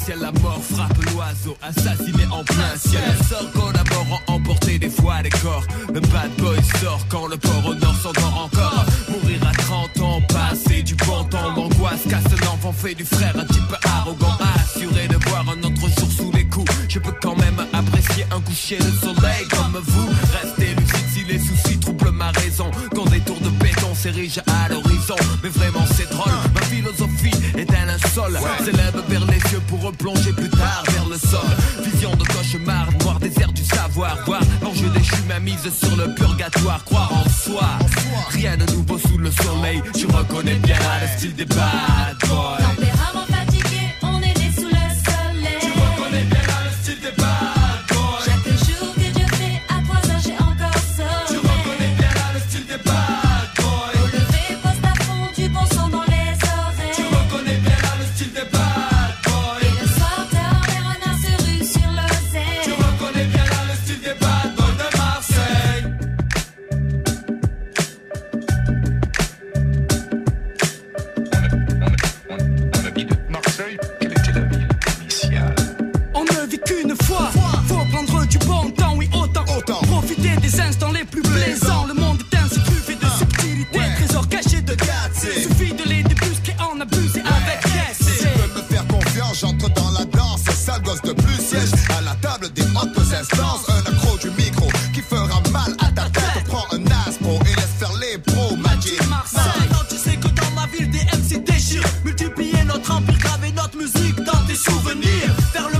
Substantiel. 0.00 0.18
La 0.20 0.32
mort 0.40 0.60
frappe 0.62 1.04
l'oiseau, 1.12 1.56
assassiné 1.62 2.24
en 2.30 2.44
plein 2.44 2.76
ciel. 2.76 3.02
Elle 3.06 3.26
sort 3.26 3.50
collaborant, 3.52 4.20
emporter 4.26 4.78
des 4.78 4.90
fois 4.90 5.22
les 5.22 5.30
corps. 5.30 5.64
Le 5.92 6.00
bad 6.00 6.30
boy 6.38 6.58
sort 6.80 7.06
quand 7.08 7.26
le 7.26 7.36
port 7.36 7.66
au 7.66 7.74
nord 7.74 7.96
s'endort 7.96 8.50
encore. 8.52 8.84
Mourir 9.08 9.40
à 9.46 9.52
30 9.52 10.00
ans, 10.00 10.20
passer 10.28 10.82
du 10.82 10.94
bon 10.94 11.24
temps 11.24 11.54
d'angoisse. 11.54 12.02
Casse 12.08 12.24
un 12.26 12.46
enfant, 12.46 12.72
fait 12.72 12.94
du 12.94 13.04
frère 13.04 13.34
un 13.38 13.44
type 13.44 13.74
arrogant. 13.84 14.36
Assuré 14.54 15.08
de 15.08 15.16
voir 15.28 15.44
un 15.48 15.58
autre 15.62 15.88
jour 15.98 16.12
sous 16.16 16.32
les 16.32 16.46
coups. 16.46 16.70
Je 16.88 16.98
peux 16.98 17.14
quand 17.22 17.36
même 17.36 17.66
apprécier 17.72 18.24
un 18.30 18.40
coucher 18.40 18.78
de 18.78 18.90
soleil 19.00 19.46
comme 19.50 19.80
vous. 19.82 20.08
Restez 20.42 20.74
lucide 20.74 21.06
si 21.12 21.24
les 21.24 21.38
soucis 21.38 21.78
troublent 21.78 22.12
ma 22.12 22.30
raison. 22.32 22.70
Quand 22.94 23.06
des 23.06 23.20
tours 23.20 23.40
de 23.40 23.50
béton 23.50 23.94
s'érigent 23.94 24.42
à 24.46 24.68
l'horizon. 24.68 25.16
Mais 25.42 25.48
vraiment 25.48 25.84
c'est 25.94 26.08
drôle, 26.10 26.32
ma 26.54 26.60
philosophie 26.62 27.09
un 28.18 28.28
linceul. 28.28 28.64
S'élève 28.64 29.02
vers 29.08 29.26
les 29.26 29.38
yeux 29.52 29.60
pour 29.68 29.82
replonger 29.82 30.32
plus 30.32 30.50
tard 30.50 30.82
vers 30.88 31.08
le 31.08 31.16
sol. 31.16 31.40
Vision 31.84 32.10
de 32.16 32.24
cauchemar, 32.24 32.88
noir 33.02 33.18
désert 33.20 33.52
du 33.52 33.64
savoir. 33.64 34.16
Voir 34.26 34.40
l'enjeu 34.62 34.88
déchu, 34.90 35.14
ma 35.28 35.38
mise 35.38 35.68
sur 35.70 35.96
le 35.96 36.14
purgatoire. 36.14 36.84
Croire 36.84 37.12
en 37.12 37.28
soi, 37.28 37.68
rien 38.30 38.56
de 38.56 38.70
nouveau 38.72 38.98
sous 38.98 39.18
le 39.18 39.30
soleil. 39.30 39.82
Tu 39.96 40.06
reconnais 40.06 40.56
bien 40.56 40.76
le 41.02 41.18
style 41.18 41.34
des 41.34 41.44
bad 41.44 42.16
boys. 42.28 42.99
Marseille, 99.08 99.68
non, 99.70 99.78
tu 99.88 99.96
sais 99.96 100.16
que 100.16 100.28
dans 100.28 100.50
ma 100.54 100.66
ville 100.66 100.90
des 100.90 101.04
MC 101.04 101.44
déchirent. 101.44 101.84
Multiplier 102.04 102.64
notre 102.64 102.92
empire, 102.92 103.18
graver 103.18 103.52
notre 103.52 103.76
musique 103.76 104.16
dans 104.24 104.46
tes 104.46 104.54
souvenirs. 104.54 105.34
Faire 105.52 105.68
le 105.72 105.79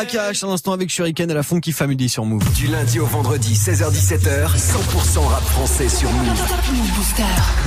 AKH, 0.00 0.44
un 0.44 0.48
instant 0.48 0.72
avec 0.72 0.88
Shuriken 0.88 1.30
à 1.30 1.34
la 1.34 1.42
Funky 1.42 1.72
Family 1.72 2.08
sur 2.08 2.24
Move. 2.24 2.42
Du 2.54 2.68
lundi 2.68 2.98
au 3.00 3.04
vendredi, 3.04 3.52
16h17h, 3.52 4.56
100% 4.56 5.18
rap 5.26 5.42
français 5.42 5.90
sur 5.90 6.10
Move. 6.10 6.38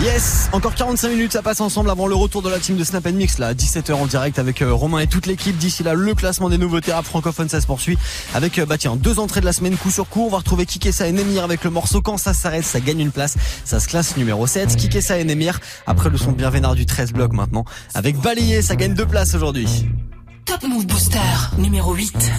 Yes, 0.02 0.50
encore 0.52 0.74
45 0.74 1.10
minutes, 1.10 1.34
ça 1.34 1.44
passe 1.44 1.62
ensemble 1.62 1.92
avant 1.92 2.08
le 2.08 2.16
retour 2.16 2.42
de 2.42 2.50
la 2.50 2.58
team 2.58 2.76
de 2.76 2.84
Snap 2.84 3.06
Mix 3.10 3.38
là, 3.38 3.54
17h 3.54 3.94
en 3.94 4.08
direct 4.08 4.40
avec 4.40 4.64
euh, 4.64 4.74
Romain 4.74 4.98
et 4.98 5.06
toute 5.06 5.28
l'équipe. 5.28 5.56
D'ici 5.58 5.84
là, 5.84 5.94
le 5.94 6.16
classement 6.16 6.50
des 6.50 6.58
nouveautés 6.58 6.92
rap 6.92 7.06
francophones, 7.06 7.50
ça 7.50 7.62
se 7.62 7.68
poursuit 7.68 8.00
avec 8.34 8.58
euh, 8.58 8.66
bah 8.66 8.80
tiens, 8.80 8.96
deux 8.96 9.20
entrées 9.20 9.42
de 9.42 9.46
la 9.46 9.54
semaine 9.54 9.78
coup 9.78 9.92
sur 9.92 10.10
coup. 10.10 10.26
On 10.26 10.30
va 10.30 10.38
retrouver 10.38 10.66
Kikessa 10.66 11.08
et 11.08 11.12
Nemir 11.12 11.44
avec 11.44 11.64
le 11.64 11.70
morceau 11.70 12.02
quand 12.02 12.18
ça 12.18 12.34
s'arrête, 12.34 12.66
ça 12.66 12.80
gagne 12.80 13.02
une 13.02 13.12
place. 13.12 13.36
Ça 13.64 13.80
se 13.80 13.88
classe 13.88 14.18
numéro 14.18 14.48
7. 14.48 14.76
Kikessa 14.76 15.20
et 15.20 15.24
Nemir 15.24 15.60
après 15.86 16.10
le 16.10 16.18
son 16.18 16.32
bien 16.32 16.50
vénard 16.50 16.74
du 16.74 16.88
13 16.88 17.14
bloc 17.14 17.32
maintenant 17.32 17.64
avec 17.94 18.18
Balayé, 18.18 18.64
ça 18.64 18.76
gagne 18.76 18.96
deux 18.96 19.06
places 19.06 19.36
aujourd'hui. 19.36 19.86
Top 20.46 20.64
Move 20.64 20.86
Booster 20.86 21.20
numéro 21.58 21.94
8. 21.94 22.32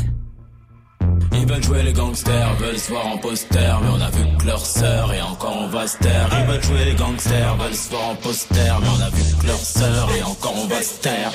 Ils 1.33 1.47
veulent 1.47 1.63
jouer 1.63 1.83
les 1.83 1.93
gangsters, 1.93 2.55
veulent 2.57 2.79
se 2.79 2.91
voir 2.91 3.07
en 3.07 3.19
poster, 3.19 3.79
mais 3.83 3.89
on 3.89 4.01
a 4.01 4.11
vu 4.11 4.37
que 4.39 4.47
leur 4.47 4.65
sœur 4.65 5.13
et 5.13 5.23
encore 5.23 5.57
on 5.57 5.69
va 5.69 5.87
se 5.87 5.99
taire. 5.99 6.29
Ils 6.39 6.47
veulent 6.47 6.63
jouer 6.63 6.85
les 6.85 6.95
gangsters, 6.95 7.57
veulent 7.57 7.75
se 7.75 7.91
voir 7.91 8.09
en 8.11 8.15
poster, 8.17 8.73
mais 8.81 8.89
on 8.89 9.03
a 9.03 9.11
vu 9.11 9.37
que 9.41 9.47
leur 9.47 9.59
sœur 9.59 10.09
et 10.17 10.23
encore 10.23 10.55
on 10.57 10.67
va 10.67 10.83
se 10.83 11.01
taire. 11.01 11.33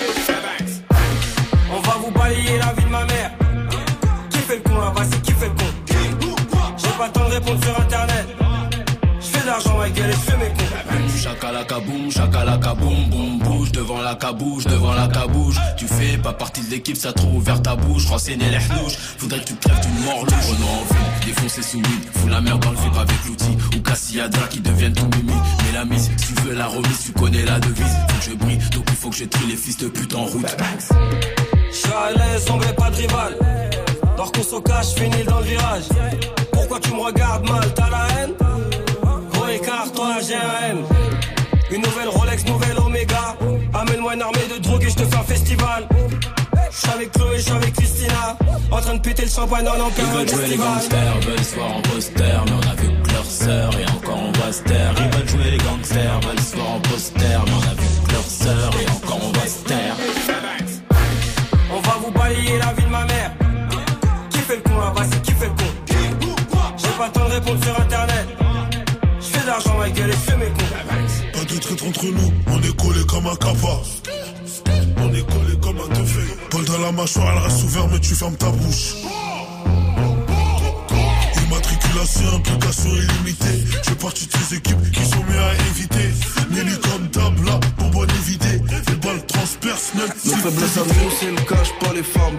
On 1.72 1.82
va 1.82 1.98
vous 2.04 2.12
balayer 2.12 2.58
la 2.58 2.74
vie 2.74 2.84
de 2.84 2.90
ma 2.90 3.06
mère. 3.06 3.32
Qui 4.30 4.38
fait 4.40 4.56
le 4.56 4.62
con 4.62 4.80
là 4.80 4.94
Vas-y, 4.96 5.22
qui 5.22 5.32
fait 5.32 5.48
le 5.48 5.56
con 5.56 6.36
J'ai 6.78 6.90
pas 6.98 7.08
le 7.08 7.12
temps 7.12 7.30
de 7.30 7.34
répondre 7.34 7.64
sur 7.64 7.80
internet. 7.80 8.28
L'argent, 9.50 9.78
ma 9.80 9.90
gueule, 9.90 10.12
et 10.12 10.14
je 10.14 10.18
fais 10.18 10.38
mes 10.38 10.50
cons. 10.50 10.66
Chakalaka 12.12 12.76
boum, 12.76 13.40
bouge 13.40 13.72
devant 13.72 14.00
la 14.00 14.14
cabouche, 14.14 14.66
devant 14.66 14.94
la 14.94 15.08
cabouche. 15.08 15.56
Tu 15.76 15.88
fais 15.88 16.18
pas 16.20 16.34
partie 16.34 16.62
de 16.62 16.70
l'équipe, 16.70 16.96
ça 16.96 17.14
trop 17.14 17.30
ouvert 17.30 17.60
ta 17.60 17.76
bouche. 17.76 18.06
Renseigner 18.06 18.50
les 18.50 18.60
hnouches, 18.60 18.98
faudrait 19.18 19.40
que 19.40 19.46
tu 19.46 19.56
crèves 19.56 19.80
d'une 19.82 20.06
mort 20.06 20.24
louche. 20.24 20.50
On 20.50 20.54
a 20.54 20.68
envie, 20.82 21.26
défoncer 21.26 21.64
sous 21.64 21.78
weed, 21.78 22.04
fous 22.14 22.28
la 22.28 22.42
merde 22.42 22.64
dans 22.64 22.72
le 22.72 22.78
vip 22.78 22.96
avec 22.96 23.26
l'outil. 23.26 23.58
Ou 23.76 23.82
Cassiadra 23.82 24.48
qui 24.50 24.60
deviennent 24.60 24.94
ton 24.94 25.10
mimi. 25.18 25.34
Mais 25.66 25.72
la 25.74 25.86
mise, 25.86 26.12
si 26.16 26.28
tu 26.28 26.42
veux 26.44 26.54
la 26.54 26.68
remise, 26.68 27.06
tu 27.06 27.12
connais 27.14 27.44
la 27.44 27.60
devise. 27.60 27.98
Faut 28.08 28.18
que 28.18 28.26
je 28.32 28.36
brille, 28.36 28.60
donc 28.72 28.86
il 28.88 28.96
faut 28.96 29.10
que 29.10 29.16
je 29.16 29.26
trie 29.26 29.48
les 29.48 29.58
fils 29.58 29.78
de 29.78 29.88
pute 29.88 30.14
en 30.14 30.26
route. 30.26 30.46
Je 31.72 31.76
suis 31.76 31.90
à 31.90 32.12
l'aise, 32.12 32.46
pas 32.78 32.90
de 32.92 32.96
rival. 32.96 33.36
Dors 34.16 34.32
qu'on 34.32 34.44
se 34.44 34.62
cache, 34.62 34.94
finis 34.96 35.24
dans 35.28 35.40
le 35.40 35.46
virage. 35.46 35.90
Pourquoi 36.52 36.80
tu 36.80 36.92
me 36.92 37.00
regardes 37.00 37.50
mal, 37.50 37.74
t'as 37.74 37.90
la 37.90 38.08
haine? 38.16 38.34
Toi. 39.70 40.16
Une 41.70 41.82
nouvelle 41.82 42.08
Rolex, 42.08 42.44
nouvelle 42.46 42.80
Omega. 42.80 43.36
Amène-moi 43.72 44.16
une 44.16 44.22
armée 44.24 44.48
de 44.52 44.60
drogue 44.60 44.84
et 44.84 44.90
je 44.90 44.96
te 44.96 45.04
fais 45.04 45.16
un 45.16 45.24
festival. 45.24 45.88
Je 46.72 46.76
suis 46.76 46.90
avec 46.90 47.12
Chloé, 47.12 47.38
je 47.38 47.42
suis 47.44 47.52
avec 47.52 47.74
Christina. 47.74 48.36
En 48.72 48.82
train 48.82 48.96
de 48.96 49.00
péter 49.00 49.26
le 49.26 49.30
champagne 49.30 49.66
dans 49.66 49.76
Ils 49.76 49.80
l'encart 49.80 50.12
veulent 50.16 50.28
jouer 50.28 50.48
les 50.48 50.58
gangsters, 50.58 51.20
veulent 51.22 51.44
se 51.44 51.56
voir 51.56 51.76
en 51.76 51.82
poster, 51.82 52.24
mais 52.46 52.52
on 52.52 52.72
a 52.72 52.76
vu 52.82 52.88
que 53.04 53.12
leur 53.14 53.26
sœur 53.26 53.70
et 53.80 53.86
encore 53.92 54.18
on 54.18 54.32
va 54.40 54.52
se 54.52 54.64
taire. 54.64 54.94
Ils 54.98 55.18
veulent 55.18 55.30
jouer 55.30 55.52
les 55.52 55.58
gangsters, 55.58 56.20
veulent 56.22 56.40
se 56.40 56.56
voir 56.56 56.72
en 56.72 56.80
poster, 56.80 57.20
mais 57.20 57.52
on 57.54 57.70
a 57.70 57.74
vu 57.76 57.88
que 58.08 58.12
leur 58.12 58.24
sœur 58.24 58.72
et 58.82 58.90
encore 58.90 59.20
on 59.22 59.40
va 59.40 59.48
se 59.48 59.64
taire. 59.66 59.96
On 61.72 61.80
va 61.80 61.98
vous 62.04 62.12
balayer 62.12 62.58
la 62.58 62.74
vie 62.74 62.86
de 62.86 62.90
ma 62.90 63.06
mère. 63.06 63.32
Qui 64.32 64.40
fait 64.40 64.56
le 64.56 64.62
con 64.64 64.80
là 64.80 64.94
Vas-y, 64.96 65.22
qui 65.22 65.32
fait 65.34 65.46
le 65.46 65.52
con? 65.52 65.70
J'ai 66.78 66.88
pas 66.98 67.06
le 67.06 67.12
temps 67.12 67.26
de 67.28 67.34
répondre 67.34 67.64
sur 67.64 67.80
internet. 67.80 68.19
Ma 69.80 69.90
gueule, 69.90 70.10
et 70.10 70.14
je 70.14 70.18
fais 70.18 70.38
mes 70.38 70.46
cons. 70.46 71.34
Pas 71.34 71.46
de 71.46 71.60
traître 71.60 71.88
entre 71.88 72.06
nous, 72.06 72.34
on 72.48 72.62
est 72.62 72.76
collé 72.76 73.06
comme 73.08 73.28
un 73.28 73.36
capa. 73.36 73.76
On 74.98 75.14
est 75.14 75.26
collé 75.34 75.58
comme 75.62 75.78
un 75.80 75.96
teufé. 75.96 76.22
Paul 76.50 76.66
dans 76.66 76.80
la 76.80 76.92
mâchoire, 76.92 77.34
elle 77.34 77.44
reste 77.44 77.64
ouverte, 77.64 77.90
mais 77.92 78.00
tu 78.00 78.16
fermes 78.16 78.36
ta 78.36 78.50
bouche. 78.50 78.96
Immatriculation, 81.46 82.36
implication 82.36 82.90
illimitée. 82.90 83.64
Je 83.84 83.90
fais 83.90 83.96
partie 83.96 84.28
de 84.28 84.34
ces 84.34 84.56
équipes 84.56 84.92
qui 84.92 85.06
sont 85.06 85.24
mieux 85.30 85.40
à 85.40 85.54
éviter. 85.72 86.10
Nelly 86.52 86.78
comme 86.80 87.10
table, 87.10 87.46
là, 87.46 87.60
bonbonne 87.78 88.10
évidée. 88.22 88.62
Les 88.88 88.96
balles 88.96 89.26
transpercent, 89.28 89.94
net. 89.96 90.12
Nos 90.26 90.36
faiblesses 90.36 90.78
à 90.78 90.82
nous, 90.82 91.12
c'est 91.20 91.32
le 91.32 91.42
cache 91.48 91.74
pas 91.80 91.94
les 91.94 92.04
femmes. 92.04 92.38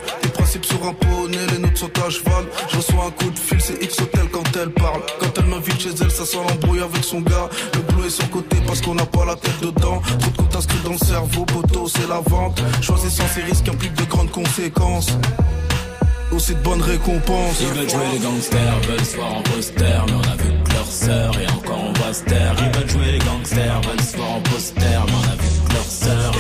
Les 0.53 0.59
principes 0.59 0.79
sur 0.79 0.89
un 0.89 0.95
poney, 0.95 1.39
les 1.53 1.59
nôtres 1.59 1.79
sont 1.79 2.03
à 2.05 2.11
cheval. 2.11 2.45
Je 2.71 2.77
reçois 2.79 3.05
un 3.05 3.11
coup 3.13 3.31
de 3.31 3.39
fil, 3.39 3.61
c'est 3.61 3.81
X 3.85 4.01
Hotel 4.01 4.27
quand 4.33 4.43
elle 4.61 4.71
parle. 4.71 5.01
Quand 5.21 5.29
elle 5.39 5.45
m'invite 5.45 5.81
chez 5.81 5.91
elle, 5.91 6.11
ça 6.11 6.27
sent 6.27 6.39
l'embrouille 6.39 6.81
avec 6.81 7.05
son 7.05 7.21
gars. 7.21 7.49
Le 7.75 7.81
boulot 7.83 8.07
est 8.09 8.11
son 8.11 8.27
côté 8.27 8.57
parce 8.67 8.81
qu'on 8.81 8.97
n'a 8.97 9.07
pas 9.07 9.25
la 9.25 9.37
tête 9.37 9.61
dedans. 9.63 10.03
Trop 10.19 10.31
de 10.31 10.37
comptes 10.37 10.57
inscrits 10.57 10.81
dans 10.83 10.91
le 10.91 10.99
cerveau, 10.99 11.45
poteau, 11.45 11.87
c'est 11.87 12.09
la 12.09 12.21
vente. 12.27 12.61
Choisissant 12.83 13.29
ces 13.33 13.43
risques 13.43 13.69
implique 13.69 13.95
de 13.95 14.03
grandes 14.07 14.33
conséquences. 14.33 15.11
Aussi 16.33 16.55
de 16.57 16.61
bonnes 16.63 16.83
récompenses. 16.83 17.61
Ils 17.61 17.67
veulent 17.69 17.89
jouer 17.89 18.07
les 18.13 18.19
gangsters, 18.19 18.81
veulent 18.89 19.05
se 19.05 19.17
voir 19.17 19.33
en 19.37 19.43
poster, 19.43 20.05
mais 20.07 20.13
on 20.15 20.33
a 20.33 20.37
vu 20.37 20.51
que 20.65 20.73
leur 20.73 20.87
sœur 20.87 21.33
et 21.39 21.47
encore 21.47 21.85
on 21.85 21.93
va 21.93 22.13
se 22.13 22.25
taire. 22.25 22.57
Ils 22.59 22.77
veulent 22.77 22.91
jouer 22.91 23.13
les 23.13 23.19
gangsters, 23.19 23.81
veulent 23.83 24.01
se 24.01 24.17
voir 24.17 24.31
en 24.33 24.41
poster, 24.41 24.81
mais 24.81 25.15
on 25.15 25.31
a 25.31 25.37
vu 25.37 25.49
que 25.69 25.75
leur 25.75 25.85
sœur 25.85 26.33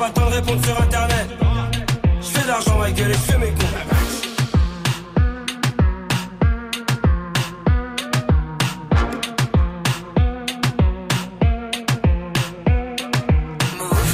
pas 0.00 0.08
le 0.08 0.14
temps 0.14 0.30
de 0.30 0.34
répondre 0.34 0.64
sur 0.64 0.80
internet. 0.80 1.28
Je 2.22 2.26
fais 2.26 2.42
de 2.42 2.48
l'argent, 2.48 2.78
ma 2.78 2.90
gueule, 2.90 3.10
et 3.10 3.12
je 3.12 3.18
fais 3.18 3.38
mes 3.38 3.50
cons. 3.50 3.66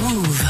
Move. 0.02 0.44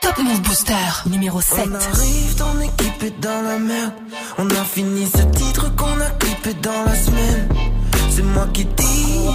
Top 0.00 0.18
Move 0.18 0.40
Booster 0.40 0.74
numéro 1.10 1.42
7. 1.42 1.68
On 1.68 1.74
arrive, 1.74 2.34
ton 2.36 2.60
équipe 2.60 3.02
est 3.02 3.20
dans 3.20 3.42
la 3.42 3.58
merde. 3.58 3.92
On 4.38 4.48
a 4.48 4.64
fini 4.64 5.06
ce 5.06 5.22
titre 5.36 5.74
qu'on 5.76 6.00
a 6.00 6.10
clippé 6.18 6.54
dans 6.54 6.84
la 6.86 6.94
semaine. 6.94 7.48
C'est 8.10 8.22
moi 8.22 8.46
qui 8.54 8.64
dis 8.64 9.28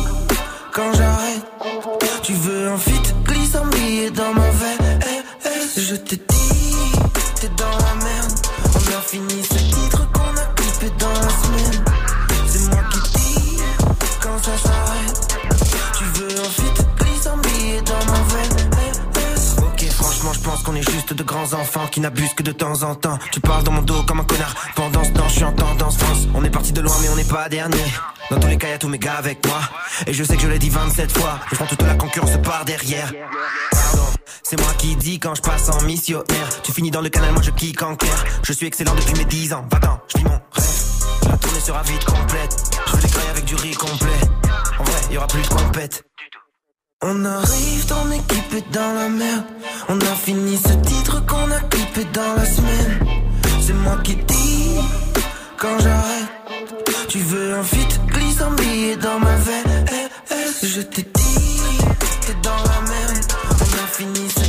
quand 0.78 0.94
j'arrête. 0.94 1.44
Tu 2.22 2.34
veux 2.34 2.70
un 2.70 2.78
fit, 2.78 3.02
glisse 3.26 3.56
un 3.56 3.66
dans 4.14 4.34
ma 4.34 4.50
veine. 4.52 5.00
Eh, 5.02 5.48
eh, 5.48 5.82
je 5.82 5.96
te 5.96 6.14
dis, 6.14 6.86
t'es 7.42 7.50
dans 7.58 7.78
la 7.86 7.94
merde. 8.06 8.34
On 8.76 8.98
a 8.98 9.02
fini 9.02 9.44
ce 9.44 9.58
titre 9.58 10.08
qu'on 10.12 10.36
a 10.38 10.46
clippé 10.56 10.94
dans 11.00 11.10
la 11.10 11.30
semaine. 11.42 11.84
C'est 12.48 12.70
moi 12.70 12.84
qui 12.92 13.00
dis 13.18 13.58
quand 14.22 14.38
ça 14.44 14.58
s'arrête. 14.58 14.77
Qu'on 20.64 20.76
est 20.76 20.90
juste 20.90 21.14
de 21.14 21.24
grands 21.24 21.54
enfants 21.54 21.88
qui 21.88 22.00
n'abusent 22.00 22.34
que 22.34 22.44
de 22.44 22.52
temps 22.52 22.84
en 22.84 22.96
temps. 22.96 23.18
Tu 23.32 23.40
parles 23.40 23.64
dans 23.64 23.72
mon 23.72 23.82
dos 23.82 24.04
comme 24.04 24.20
un 24.20 24.24
connard. 24.24 24.56
Pendant 24.76 25.04
ce 25.04 25.12
temps, 25.12 25.28
je 25.28 25.34
suis 25.36 25.44
en 25.44 25.54
tendance 25.54 25.98
France. 25.98 26.28
On 26.34 26.44
est 26.44 26.50
parti 26.50 26.72
de 26.72 26.82
loin, 26.82 26.96
mais 27.02 27.10
on 27.10 27.16
n'est 27.16 27.24
pas 27.24 27.50
dernier. 27.50 27.84
Dans 28.30 28.40
tous 28.40 28.48
les 28.48 28.58
cas, 28.58 28.70
y'a 28.70 28.78
tous 28.78 28.88
mes 28.88 29.00
gars 29.00 29.16
avec 29.16 29.46
moi. 29.46 29.60
Et 30.06 30.14
je 30.14 30.24
sais 30.24 30.36
que 30.36 30.42
je 30.42 30.48
l'ai 30.48 30.60
dit 30.60 30.70
27 30.70 31.18
fois. 31.18 31.40
Je 31.50 31.56
prends 31.56 31.66
toute 31.66 31.82
la 31.82 31.96
concurrence 31.96 32.38
par 32.44 32.66
derrière. 32.66 33.12
C'est 34.44 34.60
moi 34.60 34.74
qui 34.78 34.96
dis 34.96 35.20
quand 35.20 35.36
je 35.36 35.42
passe 35.42 35.70
en 35.70 35.82
missionnaire. 35.84 36.62
Tu 36.64 36.72
finis 36.72 36.92
dans 36.92 37.02
le 37.02 37.10
canal, 37.10 37.34
moi 37.34 37.42
je 37.42 37.52
kick 37.52 37.82
en 37.82 37.96
clair. 37.96 38.26
Je 38.44 38.54
suis 38.54 38.66
excellent 38.66 38.96
depuis 38.96 39.14
mes 39.16 39.26
10 39.26 39.54
ans. 39.54 39.66
Va-t'en, 39.70 40.00
je 40.08 40.18
vis 40.20 40.24
mon 40.24 40.32
rêve. 40.32 41.30
La 41.30 41.38
tournée 41.38 41.60
sera 41.60 41.84
vite 41.84 42.06
complète. 42.06 42.56
Je 43.02 43.08
grailles 43.08 43.30
avec 43.32 43.46
du 43.46 43.56
riz 43.56 43.74
complet. 43.74 44.20
En 44.80 44.84
vrai, 44.84 45.02
y 45.12 45.18
aura 45.18 45.28
plus 45.28 45.42
de 45.42 45.48
compète. 45.48 46.04
On 47.04 47.26
arrive, 47.26 47.86
ton 47.86 48.12
équipe 48.12 48.54
est 48.56 48.74
dans 48.74 48.94
la 48.94 49.08
merde. 49.08 49.46
On 49.88 50.00
a 50.00 50.16
fini 50.16 50.58
ce 50.58 50.74
titre 50.90 51.24
qu'on 51.28 51.52
a 51.52 51.60
clippé 51.70 52.04
dans 52.12 52.34
la 52.36 52.44
semaine. 52.44 53.00
C'est 53.62 53.74
moi 53.74 54.00
qui 54.04 54.16
dis 54.16 54.80
quand 55.58 55.78
j'arrête. 55.80 56.88
Tu 57.08 57.20
veux 57.20 57.54
un 57.54 57.62
fit, 57.62 57.88
glisse 58.08 58.42
un 58.42 58.50
billet 58.56 58.96
dans 58.96 59.20
ma 59.20 59.36
veine. 59.36 59.86
Eh, 59.92 60.34
eh, 60.34 60.66
je 60.66 60.82
t'ai 60.82 61.04
dit, 61.04 61.52
t'es 62.26 62.34
dans 62.42 62.64
la 62.64 62.82
merde. 62.90 63.26
On 63.52 63.84
a 63.84 63.88
fini 63.92 64.28
ce 64.36 64.47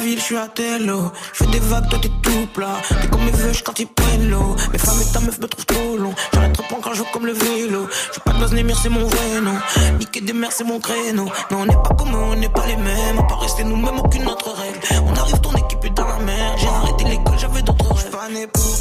je 0.00 0.20
suis 0.20 0.36
à 0.36 0.48
Tello. 0.48 1.12
Je 1.32 1.44
fais 1.44 1.50
des 1.50 1.58
vagues, 1.58 1.88
toi 1.88 1.98
t'es 2.00 2.10
tout 2.22 2.46
plat. 2.54 2.76
T'es 3.00 3.08
comme 3.08 3.24
mes 3.24 3.30
vœux, 3.30 3.52
quand 3.64 3.78
ils 3.78 3.86
prennent 3.86 4.30
l'eau. 4.30 4.56
Mes 4.72 4.78
femmes 4.78 5.00
et 5.00 5.12
ta 5.12 5.20
meuf 5.20 5.38
me 5.38 5.46
trouvent 5.46 5.66
trop 5.66 5.96
long. 5.96 6.14
J'arrête 6.32 6.52
trop 6.52 6.76
quand 6.82 6.94
je 6.94 7.02
comme 7.12 7.26
le 7.26 7.32
vélo. 7.32 7.88
Je 8.14 8.20
pas 8.20 8.32
de 8.32 8.40
base, 8.40 8.54
les 8.54 8.74
c'est 8.74 8.88
mon 8.88 9.06
vrai 9.06 9.40
nom. 9.40 9.58
Niquer 9.98 10.20
des 10.20 10.32
mers, 10.32 10.52
c'est 10.52 10.64
mon 10.64 10.80
créneau. 10.80 11.28
Non, 11.50 11.58
on 11.60 11.66
n'est 11.66 11.74
pas 11.74 11.94
comme 11.98 12.14
eux, 12.14 12.28
on 12.32 12.36
n'est 12.36 12.48
pas 12.48 12.66
les 12.66 12.76
mêmes. 12.76 13.18
On 13.18 13.26
peut 13.26 13.34
rester 13.34 13.64
nous-mêmes, 13.64 13.98
aucune 13.98 14.26
autre 14.28 14.50
règle. 14.52 14.78
On 15.06 15.14
arrive, 15.14 15.40
ton 15.40 15.52
équipe 15.52 15.84
est 15.84 15.90
dans 15.90 16.06
la 16.06 16.18
mer. 16.18 16.56
J'ai 16.58 16.68
arrêté 16.68 17.04
l'école, 17.04 17.38
j'avais 17.38 17.62
d'autres 17.62 17.94
rêves. 17.94 18.06
Je 18.06 18.12
pas 18.12 18.52
pour 18.52 18.62
prendre 18.62 18.77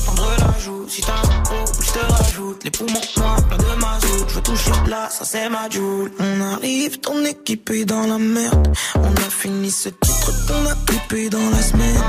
Si 0.90 1.02
t'as 1.02 1.14
un 1.14 1.42
gros, 1.42 1.66
je 1.82 1.92
te 1.92 2.00
rajoute. 2.00 2.64
Les 2.64 2.72
poumons 2.72 3.02
noirs, 3.18 3.44
plein 3.48 3.58
de 3.58 3.80
mazout. 3.80 4.26
Je 4.30 4.34
veux 4.36 4.42
toucher 4.42 4.72
là, 4.88 5.10
ça 5.10 5.26
c'est 5.26 5.50
ma 5.50 5.70
joule. 5.70 6.12
On 6.20 6.42
arrive, 6.54 7.00
ton 7.00 7.24
équipe 7.26 7.70
est 7.72 7.86
dans 7.86 8.08
la 8.08 8.18
merde. 8.18 8.74
On 8.96 9.14
a 9.14 9.30
fini 9.30 9.70
ce 9.70 9.90
titre 9.90 10.32
qu'on 10.48 10.66
a 10.66 10.76
clippé 10.86 11.30
dans 11.30 11.50
la 11.50 11.62
semaine. 11.62 12.02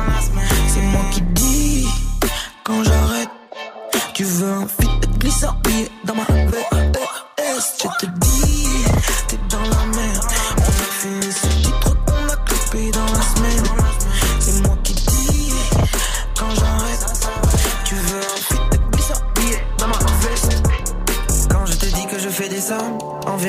C'est 0.69 0.83
moi 0.83 1.03
qui 1.11 1.23
dis 1.23 1.87
quand 2.64 2.83
j'arrête. 2.85 3.31
Tu 4.14 4.25
veux 4.25 4.53
un 4.53 4.67
fit 4.67 5.09
glissant 5.19 5.55
billet 5.64 5.88
dans 6.05 6.14
ma 6.14 6.25
VS. 6.25 7.09
Je 7.83 8.07
te 8.07 8.07
dis, 8.07 8.85
t'es 9.29 9.38
dans 9.51 9.62
la 9.62 9.88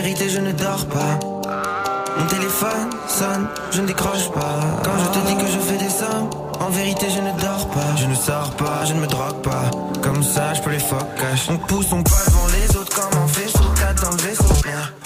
vérité 0.01 0.29
je 0.29 0.39
ne 0.39 0.51
dors 0.53 0.85
pas. 0.85 1.19
Mon 2.17 2.25
téléphone 2.27 2.89
sonne, 3.07 3.47
je 3.71 3.81
ne 3.81 3.87
décroche 3.87 4.29
pas. 4.31 4.55
Quand 4.83 4.97
je 5.03 5.19
te 5.19 5.27
dis 5.27 5.35
que 5.35 5.47
je 5.47 5.59
fais 5.59 5.77
des 5.77 5.89
sommes, 5.89 6.29
en 6.59 6.69
vérité 6.69 7.07
je 7.09 7.21
ne 7.21 7.31
dors 7.39 7.67
pas. 7.69 7.95
Je 7.97 8.05
ne 8.05 8.15
sors 8.15 8.51
pas, 8.51 8.85
je 8.85 8.93
ne 8.93 9.01
me 9.01 9.07
drogue 9.07 9.41
pas. 9.41 9.65
Comme 10.01 10.23
ça 10.23 10.53
je 10.53 10.61
peux 10.61 10.71
les 10.71 10.79
focus. 10.79 11.49
On 11.49 11.57
pousse, 11.57 11.91
on 11.91 12.01
passe 12.03 12.27
devant 12.27 12.47
les 12.47 12.77
autres 12.77 12.95
comme 12.95 13.19
en 13.21 13.25
vaisseau. 13.25 13.67
Quatre 13.75 14.01
dans 14.03 14.11
le 14.11 14.21
vaisseau. 14.27 14.53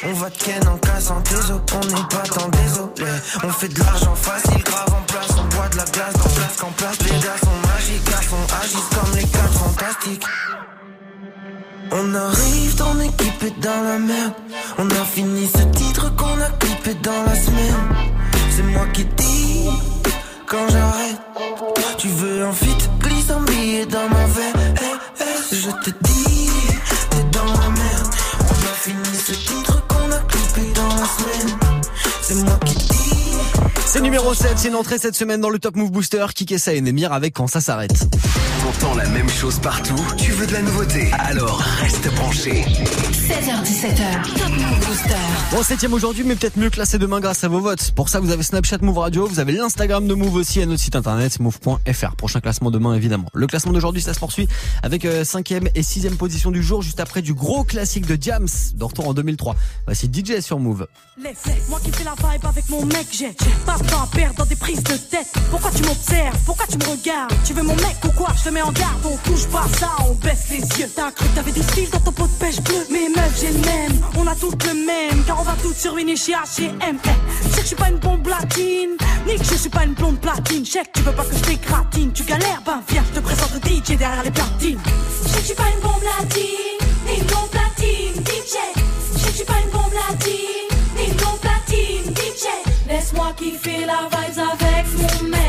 On 0.06 0.14
va 0.14 0.30
ken 0.30 0.68
en 0.68 0.78
cassant 0.78 1.22
tes 1.22 1.36
os. 1.36 1.62
On 1.74 1.86
n'est 1.88 2.10
pas 2.16 2.28
tant 2.36 2.50
désolé. 2.50 3.12
On 3.44 3.50
fait 3.50 3.70
de 3.70 3.80
l'argent 3.80 4.16
facile, 4.16 4.64
grave 4.64 4.94
en 5.00 5.04
place. 5.12 5.32
On 5.40 5.56
boit 5.56 5.70
de 5.70 5.78
la 5.78 5.86
glace 5.86 6.14
dans 6.14 6.34
place 6.38 6.56
qu'en 6.60 6.72
place. 6.78 6.98
Les 7.02 7.18
gars 7.26 7.40
sont 7.44 7.60
magiques, 7.68 8.06
garçons 8.10 8.46
agissent 8.62 8.92
comme 8.96 9.16
les 9.16 9.28
quatre 9.28 9.54
fantastiques. 9.54 10.26
On 11.96 12.16
arrive, 12.16 12.63
est 13.46 13.60
dans 13.60 13.84
la. 13.84 13.98
On 14.78 14.90
a 14.90 15.06
fini 15.06 15.48
ce 15.48 15.64
titre 15.78 16.16
qu'on 16.16 16.40
a 16.42 16.50
clippé 16.60 16.94
dans 17.02 17.24
la 17.24 17.36
semaine. 17.36 17.76
C'est 18.50 18.64
moi 18.64 18.86
qui 18.94 19.06
dis 19.06 19.70
quand 20.48 20.68
j'arrête. 20.70 21.20
Tu 21.98 22.08
veux 22.08 22.46
un 22.46 22.52
fit, 22.52 22.76
glisse 23.00 23.30
un 23.30 23.42
billet 23.42 23.86
dans 23.86 24.10
ma 24.10 24.26
veste. 24.26 24.58
Je 25.52 25.72
te 25.84 25.90
dis, 26.04 26.50
t'es 27.10 27.24
dans 27.32 27.46
la 27.46 27.70
merde. 27.70 28.14
On 28.40 28.54
a 28.54 28.74
fini 28.82 29.16
ce 29.16 29.34
titre 29.34 29.88
qu'on 29.88 30.12
a 30.12 30.20
clippé 30.20 30.74
dans 30.74 30.88
la 30.88 31.06
semaine. 31.06 31.58
C'est 32.22 32.36
moi 32.36 32.60
qui 32.66 32.76
dis. 32.76 33.38
C'est 33.86 34.02
numéro 34.02 34.34
7, 34.34 34.54
c'est 34.56 34.68
une 34.70 34.76
entrée 34.76 34.98
cette 34.98 35.16
semaine 35.16 35.42
dans 35.42 35.50
le 35.50 35.60
Top 35.60 35.76
Move 35.76 35.92
Booster. 35.92 36.26
Kikessa 36.34 36.74
et 36.74 36.82
Nemir 36.82 37.14
avec 37.14 37.34
Quand 37.34 37.48
ça 37.48 37.62
s'arrête. 37.62 38.08
T'entends 38.64 38.96
la 38.96 39.10
même 39.10 39.28
chose 39.28 39.60
partout 39.60 40.00
Tu 40.18 40.32
veux 40.32 40.48
de 40.48 40.54
la 40.54 40.62
nouveauté? 40.62 41.12
Alors 41.20 41.60
reste 41.82 42.10
branché. 42.16 42.64
16h17h, 43.12 44.38
Top 44.38 44.50
Move 44.50 44.86
Booster. 44.88 45.16
Bon, 45.52 45.62
septième 45.64 45.92
aujourd'hui, 45.92 46.24
mais 46.24 46.36
peut-être 46.38 46.56
mieux 46.56 46.70
classé 46.70 46.98
demain 46.98 47.20
grâce 47.20 47.44
à 47.44 47.50
vos 47.50 47.60
votes. 47.60 47.92
Pour 47.92 48.08
ça, 48.08 48.22
vous 48.22 48.32
avez 48.32 48.42
Snapchat 48.42 48.78
Move 48.82 49.00
Radio, 49.00 49.28
vous 49.28 49.42
avez 49.42 49.52
l'Instagram 49.52 50.08
de 50.08 50.14
Move 50.14 50.36
aussi 50.36 50.62
et 50.62 50.66
notre 50.66 50.82
site 50.82 50.96
internet 50.96 51.42
move.fr. 51.42 52.16
Prochain 52.16 52.40
classement 52.40 52.72
demain, 52.72 52.94
évidemment. 52.96 53.28
Le 53.34 53.48
classement 53.48 53.74
d'aujourd'hui, 53.74 54.02
ça 54.02 54.14
se 54.14 54.20
poursuit 54.20 54.48
avec 54.82 55.04
euh, 55.04 55.26
cinquième 55.26 55.68
et 55.76 55.84
sixième 55.84 56.16
position 56.16 56.50
du 56.50 56.64
jour, 56.64 56.82
juste 56.82 57.02
après 57.02 57.22
du 57.22 57.34
gros 57.34 57.66
classique 57.66 58.06
de 58.06 58.18
Jams, 58.20 58.48
de 58.76 58.84
retour 58.86 59.10
en 59.10 59.14
2003. 59.14 59.58
Voici 59.88 60.10
DJ 60.12 60.40
sur 60.40 60.60
Move. 60.60 60.88
Laisse, 61.22 61.44
moi 61.68 61.82
qui 61.84 61.92
fais 61.92 62.06
la 62.06 62.14
vibe 62.14 62.46
avec 62.46 62.70
mon 62.70 62.86
mec, 62.86 63.08
j'ai 63.12 63.36
pas 63.66 63.78
de 63.78 63.88
temps 63.90 64.04
à 64.04 64.08
perdre 64.08 64.36
dans 64.38 64.46
des 64.46 64.56
prises 64.56 64.84
de 64.84 64.96
tête. 64.96 65.28
Pourquoi 65.52 65.70
tu 65.72 65.84
m'observes? 65.84 66.38
Pourquoi 66.46 66.66
tu 66.68 66.78
me 66.78 66.86
regardes? 66.86 67.34
Tu 67.46 67.54
veux 67.54 67.64
mon 67.64 67.76
mec 67.76 67.98
ou 68.06 68.12
quoi? 68.12 68.30
Je 68.44 68.53
mets 68.54 68.62
en 68.62 68.72
garde, 68.72 69.04
on 69.04 69.18
touche 69.28 69.48
pas 69.48 69.66
ça, 69.80 69.90
on 70.08 70.14
baisse 70.14 70.50
les 70.52 70.60
yeux. 70.80 70.90
T'as 70.96 71.12
cru 71.12 71.28
que 71.28 71.36
t'avais 71.36 71.52
du 71.52 71.64
style 71.64 71.90
dans 71.90 72.00
ton 72.00 72.12
pot 72.12 72.28
de 72.28 72.40
pêche 72.40 72.62
bleu 72.62 72.86
Mais 72.92 73.10
meuf, 73.10 73.40
j'ai 73.40 73.52
le 73.52 73.60
même, 73.60 74.00
on 74.16 74.28
a 74.28 74.36
toutes 74.36 74.64
le 74.66 74.74
même, 74.74 75.24
car 75.26 75.40
on 75.40 75.44
va 75.44 75.56
toutes 75.62 75.76
sur 75.76 75.98
une 75.98 76.16
chez 76.16 76.34
H&M. 76.34 76.98
Eh, 77.04 77.50
sais 77.50 77.56
que 77.56 77.62
je 77.62 77.68
suis 77.68 77.76
pas 77.76 77.90
une 77.90 77.98
bombe 77.98 78.28
latine, 78.28 78.96
ni 79.28 79.38
que 79.38 79.44
je 79.44 79.56
suis 79.56 79.70
pas 79.70 79.84
une 79.84 79.94
blonde 79.94 80.20
platine. 80.20 80.64
Que 80.64 80.80
tu 80.94 81.02
veux 81.02 81.12
pas 81.12 81.24
que 81.24 81.36
je 81.36 81.42
t'écratine, 81.42 82.12
tu 82.14 82.24
galères, 82.24 82.62
ben 82.66 82.82
viens, 82.90 83.04
je 83.10 83.20
te 83.20 83.24
présente 83.24 83.52
le 83.54 83.70
DJ 83.70 83.98
derrière 83.98 84.24
les 84.24 84.32
platines. 84.32 84.80
Je 85.26 85.40
je 85.40 85.46
suis 85.46 85.56
pas 85.56 85.70
une 85.76 85.82
bombe 85.82 86.04
latine, 86.04 86.88
ni 87.08 87.18
une 87.20 87.26
bombe 87.26 87.50
platine, 87.50 88.24
DJ. 88.24 88.56
Je 89.16 89.26
je 89.26 89.32
suis 89.32 89.46
pas 89.46 89.60
une 89.64 89.72
bombe 89.72 89.94
latine, 89.94 90.78
ni 90.96 91.06
une 91.08 91.18
bombe 91.18 91.40
platine, 91.42 92.14
DJ. 92.14 92.46
Laisse-moi 92.88 93.34
kiffer 93.36 93.86
la 93.86 94.08
vibes 94.12 94.40
avec 94.40 94.86
mon 94.98 95.28
mec. 95.30 95.43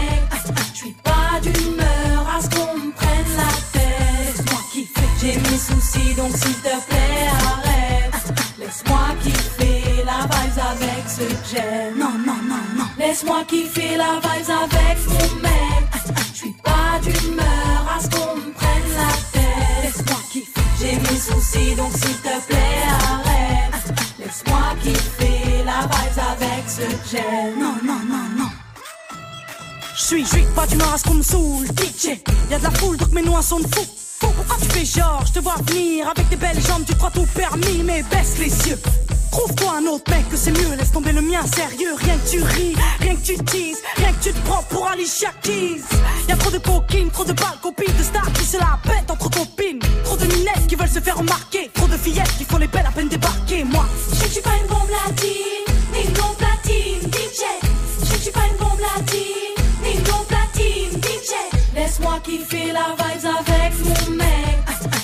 Mes 5.54 5.60
soucis 5.60 6.14
donc 6.14 6.32
s'il 6.36 6.54
te 6.54 6.74
plaît 6.88 7.28
arrête. 7.48 8.34
Laisse-moi 8.58 8.98
kiffer 9.22 10.04
la 10.04 10.22
vibes 10.24 10.62
avec 10.72 11.04
ce 11.08 11.20
que 11.20 11.48
j'aime. 11.50 11.98
Non, 11.98 12.14
non, 12.26 12.40
non, 12.50 12.64
non. 12.76 12.84
Laisse-moi 12.98 13.44
kiffer 13.46 13.96
la 13.96 14.14
vibes 14.24 14.50
avec 14.64 14.98
mon 15.08 15.40
mec. 15.42 15.84
Je 16.32 16.38
suis 16.38 16.56
pas 16.64 16.98
d'humeur 17.02 17.80
à 17.94 18.00
ce 18.02 18.08
qu'on 18.10 18.36
me 18.36 18.52
prenne 18.52 18.90
la 19.02 19.12
tête. 19.32 19.82
Laisse-moi 19.84 20.20
kiffer. 20.32 20.60
J'ai 20.80 20.96
mes 20.96 21.20
soucis 21.20 21.74
donc 21.76 21.92
s'il 21.92 22.16
te 22.16 22.46
plaît 22.48 22.82
arrête. 23.10 23.98
Laisse-moi 24.18 24.64
kiffer 24.82 25.64
la 25.64 25.80
vibes 25.82 26.22
avec 26.32 26.64
ce 26.68 26.80
que 26.80 27.08
j'aime. 27.12 27.60
Non, 27.60 27.76
non, 27.84 28.00
non, 28.08 28.26
non. 28.38 28.50
J'suis, 29.96 30.24
j'suis 30.24 30.46
pas 30.56 30.66
d'humeur 30.66 30.94
à 30.94 30.98
ce 30.98 31.04
qu'on 31.04 31.14
me 31.14 31.22
saoule, 31.22 31.66
DJ. 31.66 32.18
Y'a 32.50 32.58
de 32.58 32.64
la 32.64 32.70
foule 32.72 32.96
donc 32.96 33.12
mes 33.12 33.22
noix 33.22 33.42
sont 33.42 33.60
de 33.60 33.68
fou. 33.72 34.03
Pourquoi 34.20 34.56
tu 34.60 34.68
fais 34.70 34.84
genre, 34.84 35.24
je 35.26 35.32
te 35.32 35.38
vois 35.40 35.56
venir 35.66 36.08
avec 36.08 36.28
tes 36.28 36.36
belles 36.36 36.60
jambes, 36.60 36.84
tu 36.86 36.94
crois 36.94 37.10
tout 37.10 37.26
permis, 37.34 37.82
mais 37.84 38.02
baisse 38.04 38.38
les 38.38 38.68
yeux. 38.68 38.78
Trouve-toi 39.30 39.72
un 39.78 39.86
autre 39.86 40.10
mec 40.12 40.28
que 40.30 40.36
c'est 40.36 40.52
mieux, 40.52 40.76
laisse 40.76 40.92
tomber 40.92 41.12
le 41.12 41.20
mien 41.20 41.40
sérieux. 41.46 41.94
Rien 41.96 42.16
que 42.16 42.30
tu 42.30 42.42
ris, 42.42 42.76
rien 43.00 43.16
que 43.16 43.26
tu 43.26 43.36
teases, 43.36 43.82
rien 43.96 44.12
que 44.12 44.22
tu 44.22 44.32
te 44.32 44.38
prends 44.46 44.62
pour 44.62 44.86
Alicia 44.86 45.30
Keys. 45.42 45.82
Y'a 46.28 46.36
trop 46.36 46.50
de 46.50 46.58
coquines, 46.58 47.10
trop 47.10 47.24
de 47.24 47.32
balles, 47.32 47.58
copines, 47.60 47.96
de 47.98 48.02
stars 48.04 48.32
qui 48.32 48.44
se 48.44 48.58
la 48.58 48.78
pètent 48.84 49.10
entre 49.10 49.28
copines. 49.30 49.80
Trop 50.04 50.16
de 50.16 50.26
minettes 50.26 50.66
qui 50.68 50.76
veulent 50.76 50.88
se 50.88 51.00
faire 51.00 51.16
remarquer, 51.18 51.68
trop 51.74 51.88
de 51.88 51.96
fillettes 51.96 52.36
qui 52.38 52.44
font 52.44 52.58
les 52.58 52.68
belles 52.68 52.86
à 52.86 52.92
peine 52.92 53.08
débarquer. 53.08 53.64
Moi, 53.64 53.84
je 54.12 54.28
suis 54.28 54.40
pas 54.40 54.56
une 54.62 54.68
bombe 54.68 54.88
latine, 55.04 55.53
DJ. 62.14 62.14
Laisse-moi 62.14 62.20
kiffer 62.20 62.72
la 62.72 62.94
vibes 62.96 63.26
avec 63.40 63.72
mon 63.84 64.16
mec. 64.16 64.58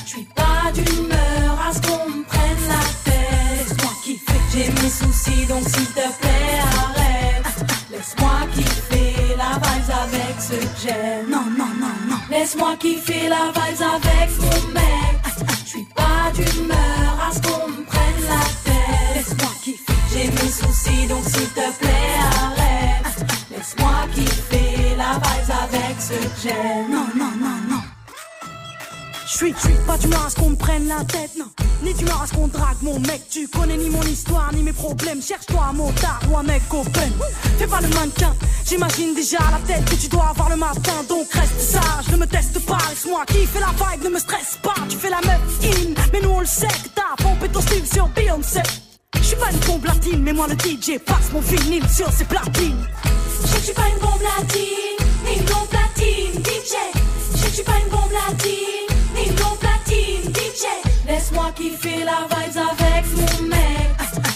Je 0.05 0.11
suis 0.11 0.25
pas 0.35 0.70
d'humeur 0.73 1.59
à 1.66 1.73
ce 1.73 1.81
qu'on 1.81 2.09
me 2.09 2.25
prenne 2.25 2.68
la 2.68 2.83
tête. 3.05 3.68
Laisse-moi 3.68 3.92
kiffer. 4.05 4.40
J'ai 4.53 4.68
mes 4.70 4.90
soucis 4.90 5.46
donc 5.46 5.68
s'il 5.68 5.87
te 5.87 6.07
plaît 6.20 6.61
arrête. 6.79 7.66
Laisse-moi 7.90 8.31
kiffer 8.55 9.37
la 9.37 9.59
vibes 9.59 9.94
avec 10.05 10.40
ce 10.40 10.55
que 10.55 10.88
j'aime. 10.88 11.31
Non, 11.31 11.44
non, 11.59 11.73
non, 11.81 11.94
non. 12.09 12.16
Laisse-moi 12.31 12.77
kiffer 12.79 13.29
la 13.29 13.51
vibes 13.55 13.83
avec 13.83 14.31
mon 14.38 14.73
mec. 14.73 15.19
Non, 26.42 26.88
non, 26.88 27.07
non, 27.37 27.57
non. 27.68 27.83
J'suis, 29.26 29.55
j'suis 29.59 29.74
pas 29.87 29.98
d'humeur 29.98 30.24
à 30.24 30.31
ce 30.31 30.37
qu'on 30.37 30.48
me 30.48 30.57
prenne 30.57 30.88
la 30.88 31.05
tête, 31.05 31.33
non. 31.38 31.44
Ni 31.83 31.92
d'humeur 31.92 32.22
à 32.22 32.26
ce 32.26 32.33
qu'on 32.33 32.48
drague 32.48 32.79
mon 32.81 32.98
mec. 33.00 33.29
Tu 33.31 33.46
connais 33.46 33.76
ni 33.76 33.90
mon 33.90 34.00
histoire, 34.03 34.50
ni 34.55 34.62
mes 34.62 34.72
problèmes. 34.72 35.20
Cherche-toi 35.20 35.62
un 35.68 35.74
motard 35.74 36.20
ou 36.31 36.38
un 36.38 36.42
mec 36.42 36.62
open. 36.70 37.12
Fais 37.59 37.66
pas 37.66 37.83
le 37.83 37.88
mannequin, 37.88 38.35
j'imagine 38.66 39.14
déjà 39.14 39.38
la 39.50 39.59
tête 39.66 39.85
que 39.85 39.96
tu 39.96 40.09
dois 40.09 40.29
avoir 40.31 40.48
le 40.48 40.57
matin. 40.57 41.05
Donc 41.11 41.31
reste 41.31 41.61
sage, 41.61 42.09
ne 42.11 42.16
me 42.16 42.26
teste 42.26 42.59
pas. 42.64 42.79
Laisse-moi 42.88 43.22
kiffer 43.26 43.61
la 43.61 43.72
vibe, 43.72 44.05
ne 44.05 44.09
me 44.09 44.18
stresse 44.18 44.59
pas. 44.62 44.74
Tu 44.88 44.96
fais 44.96 45.11
la 45.11 45.20
meuf 45.20 45.42
in, 45.62 45.92
mais 46.11 46.20
nous 46.22 46.31
on 46.31 46.40
le 46.40 46.46
sait 46.46 46.68
que 46.68 46.88
t'as 46.94 47.22
pompé 47.22 47.50
ton 47.50 47.61
style 47.61 47.87
sur 47.87 48.09
Beyoncé. 48.09 48.62
J'suis 49.20 49.37
pas 49.37 49.50
une 49.53 49.59
bombe 49.59 49.85
latine, 49.85 50.22
mais 50.22 50.33
moi 50.33 50.46
le 50.48 50.55
DJ 50.55 50.98
passe 51.05 51.33
mon 51.35 51.40
vinyle 51.40 51.87
sur 51.90 52.11
ses 52.11 52.24
platines. 52.24 52.87
Je 53.44 53.59
je 53.59 53.64
suis 53.64 53.74
pas 53.74 53.88
une 53.88 54.00
bombe 54.00 54.22
latine, 54.38 55.07
ni 55.26 55.38
une 55.38 55.44
bombe 55.44 55.68
platine, 55.68 55.79
DJ. 56.61 56.77
Je 57.37 57.55
suis 57.55 57.62
pas 57.62 57.79
une 57.83 57.90
bombe 57.90 58.12
latine, 58.12 58.87
ni 59.14 59.29
une 59.29 59.35
bombe 59.35 59.59
platine, 59.59 60.31
DJ. 60.31 60.66
Laisse-moi 61.07 61.51
kiffer 61.55 62.05
la 62.05 62.27
vibes 62.29 62.59
avec 62.59 63.05
mon 63.16 63.46
mec. 63.49 63.90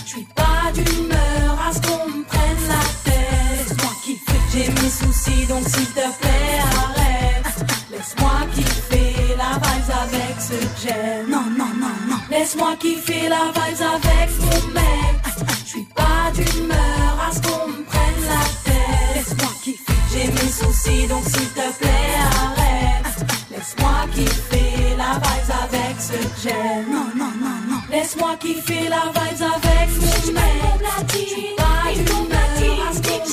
Je 0.04 0.10
suis 0.10 0.26
pas 0.34 0.72
d'humeur 0.72 1.58
à 1.68 1.72
ce 1.72 1.80
qu'on 1.82 2.08
me 2.08 2.24
prenne 2.24 2.68
la 2.68 2.84
tête. 3.04 3.68
Laisse-moi 3.68 3.92
kiffer. 4.04 4.40
J'ai 4.52 4.68
mes 4.70 4.90
soucis 4.90 5.46
donc 5.46 5.68
s'il 5.68 5.86
te 5.88 6.06
plaît 6.20 6.60
arrête. 6.82 7.68
Laisse-moi 7.90 8.32
kiffer 8.54 9.36
la 9.36 9.58
vibes 9.58 9.94
avec 10.04 10.36
ce 10.40 10.86
j'aime. 10.86 11.28
Non, 11.28 11.44
non, 11.58 11.72
non, 11.78 11.94
non. 12.08 12.16
Laisse-moi 12.30 12.74
kiffer 12.78 13.28
la 13.28 13.52
vibes 13.52 13.82
avec 13.82 14.30
mon 14.40 14.72
mec. 14.72 15.14
Je 15.64 15.68
suis 15.68 15.88
pas 15.94 16.30
d'humeur 16.32 17.28
à 17.28 17.34
ce 17.34 17.40
qu'on 17.42 17.68
me 17.68 17.84
prenne 17.84 17.93
soucis 20.54 21.06
donc 21.06 21.24
s'il 21.24 21.48
te 21.48 21.66
plaît 21.78 22.14
arrête. 22.42 23.16
Laisse-moi 23.50 23.96
kiffer 24.14 24.96
la 24.96 25.12
vibes 25.24 25.54
avec 25.64 25.96
ce 26.00 26.12
que 26.12 26.40
j'aime. 26.42 26.86
Non, 26.90 27.08
non, 27.16 27.32
non, 27.42 27.58
non. 27.68 27.80
Laisse-moi 27.90 28.36
kiffer 28.40 28.88
la 28.88 29.04
vibes 29.16 29.42
avec. 29.54 29.88
Je 29.90 30.00
suis 30.20 31.54
pas 31.56 31.90
une 31.94 32.08
humeur 32.08 32.78
à 32.88 32.92
ce 32.94 33.00
tête. 33.00 33.28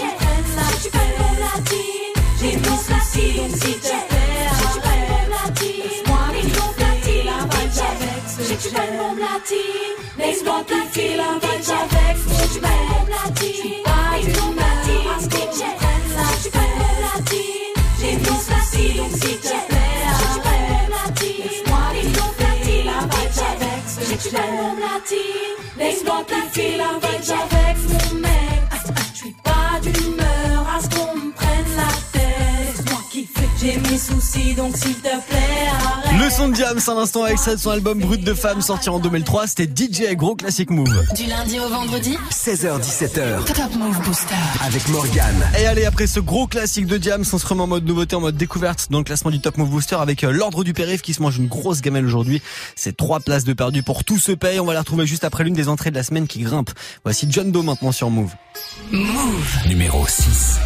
J'ai 2.39 2.55
mis 2.55 2.77
soucis, 2.87 3.33
donc 3.37 3.51
s'il 3.61 3.79
te 3.79 3.87
plaît, 3.87 4.47
arrête. 4.49 5.59
Laisse-moi 5.61 6.23
kiffer 6.35 7.23
la 7.23 7.37
vibes 7.51 7.79
avec 7.91 8.21
ce 8.27 8.53
que 8.53 8.75
j'aime. 8.75 10.00
Laisse-moi 25.77 26.23
kiffer 26.27 26.77
la 26.77 26.93
vibes 27.01 27.31
avec 27.41 27.77
mon 27.89 28.19
mec. 28.19 28.61
Je 29.13 29.17
suis 29.17 29.35
pas 29.43 29.79
d'humeur 29.81 30.67
à 30.75 30.81
ce 30.81 30.89
qu'on 30.89 31.15
me 31.15 31.31
prenne 31.31 31.75
la 31.75 31.91
tête. 32.11 32.77
Laisse-moi 32.77 33.01
kiffer. 33.11 33.49
J'ai 33.59 33.77
mes 33.77 33.97
soucis, 33.97 34.53
donc 34.53 34.75
s'il. 34.77 35.00
Le 36.23 36.29
son 36.29 36.49
de 36.49 36.53
Diams, 36.53 36.79
à 36.87 36.93
l'instant 36.93 37.25
extrait 37.25 37.55
de 37.55 37.59
son 37.59 37.71
album 37.71 37.99
Brut 37.99 38.23
de 38.23 38.35
Femme 38.35 38.61
sorti 38.61 38.89
en 38.89 38.99
2003, 38.99 39.47
c'était 39.47 39.63
DJ 39.65 40.13
Gros 40.15 40.35
Classic 40.35 40.69
Move. 40.69 41.03
Du 41.15 41.25
lundi 41.25 41.59
au 41.59 41.67
vendredi 41.67 42.15
16h17h 42.29 43.45
Top 43.45 43.73
Move 43.75 43.99
Booster. 44.03 44.35
avec 44.63 44.87
Morgan. 44.89 45.35
Et 45.59 45.65
allez, 45.65 45.85
après 45.85 46.05
ce 46.05 46.19
gros 46.19 46.45
classique 46.45 46.85
de 46.85 46.99
Diams, 46.99 47.23
on 47.33 47.37
se 47.39 47.47
remet 47.47 47.63
en 47.63 47.67
mode 47.67 47.85
nouveauté, 47.85 48.15
en 48.15 48.21
mode 48.21 48.37
découverte 48.37 48.87
dans 48.91 48.99
le 48.99 49.03
classement 49.03 49.31
du 49.31 49.41
Top 49.41 49.57
Move 49.57 49.69
Booster 49.69 49.95
avec 49.95 50.23
euh, 50.23 50.31
l'ordre 50.31 50.63
du 50.63 50.73
périph 50.73 51.01
qui 51.01 51.15
se 51.15 51.23
mange 51.23 51.37
une 51.37 51.47
grosse 51.47 51.81
gamelle 51.81 52.05
aujourd'hui. 52.05 52.39
C'est 52.75 52.95
trois 52.95 53.19
places 53.19 53.43
de 53.43 53.53
perdu 53.53 53.81
pour 53.81 54.03
tout 54.03 54.19
se 54.19 54.31
paye. 54.31 54.59
On 54.59 54.65
va 54.65 54.73
la 54.73 54.81
retrouver 54.81 55.07
juste 55.07 55.23
après 55.23 55.43
l'une 55.43 55.55
des 55.55 55.69
entrées 55.69 55.89
de 55.89 55.95
la 55.95 56.03
semaine 56.03 56.27
qui 56.27 56.41
grimpe. 56.41 56.69
Voici 57.03 57.25
John 57.31 57.51
Doe 57.51 57.63
maintenant 57.63 57.91
sur 57.91 58.11
Move. 58.11 58.35
Move. 58.91 59.67
Numéro 59.67 60.05
6. 60.05 60.59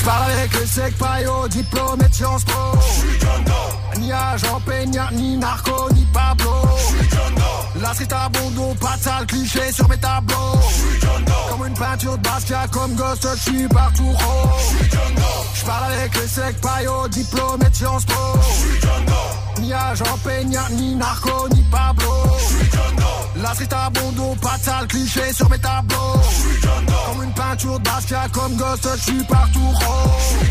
J'parle 0.00 0.30
avec 0.30 0.58
le 0.58 0.66
sec 0.66 0.96
paillot, 0.96 1.46
diplômé 1.48 2.08
de 2.08 2.14
Sciences 2.14 2.44
Po. 2.44 2.78
Ni 3.98 4.10
agent 4.10 4.60
Peña, 4.64 5.10
ni 5.12 5.36
narco, 5.36 5.92
ni 5.92 6.06
Pablo. 6.06 6.50
La 7.80 7.94
street 7.94 8.12
à 8.12 8.28
Bondo, 8.28 8.74
pas 8.80 8.96
de 8.96 9.02
sale 9.02 9.26
cliché 9.26 9.72
sur 9.72 9.88
mes 9.88 9.96
tableaux. 9.96 10.36
Comme 11.50 11.66
une 11.66 11.74
peinture 11.74 12.18
de 12.18 12.22
Basquiat, 12.22 12.68
comme 12.70 12.94
Ghost, 12.94 13.26
je 13.34 13.50
suis 13.50 13.68
partout 13.68 14.10
rose. 14.10 14.74
J'parle 15.54 15.92
avec 15.92 16.14
le 16.14 16.28
sec 16.28 16.60
paillot, 16.60 17.08
diplômé 17.08 17.64
de 17.70 17.74
Sciences 17.74 18.04
Po. 18.04 19.60
Ni 19.60 19.72
agent 19.72 20.18
Peña, 20.22 20.68
ni 20.72 20.94
narco, 20.94 21.48
ni 21.54 21.62
Pablo. 21.70 22.12
La 23.36 23.54
street 23.54 23.68
à 23.72 23.88
Bondo, 23.88 24.34
pas 24.42 24.58
de 24.58 24.62
sale 24.62 24.86
cliché 24.86 25.32
sur 25.32 25.48
mes 25.48 25.58
tableaux. 25.58 26.20
Comme 27.06 27.24
une 27.24 27.32
peinture 27.32 27.78
de 27.78 27.84
Basquiat, 27.84 28.28
comme 28.32 28.56
Ghost, 28.56 28.88
je 28.96 29.00
suis 29.10 29.24
partout 29.24 29.60
rose. 29.60 30.50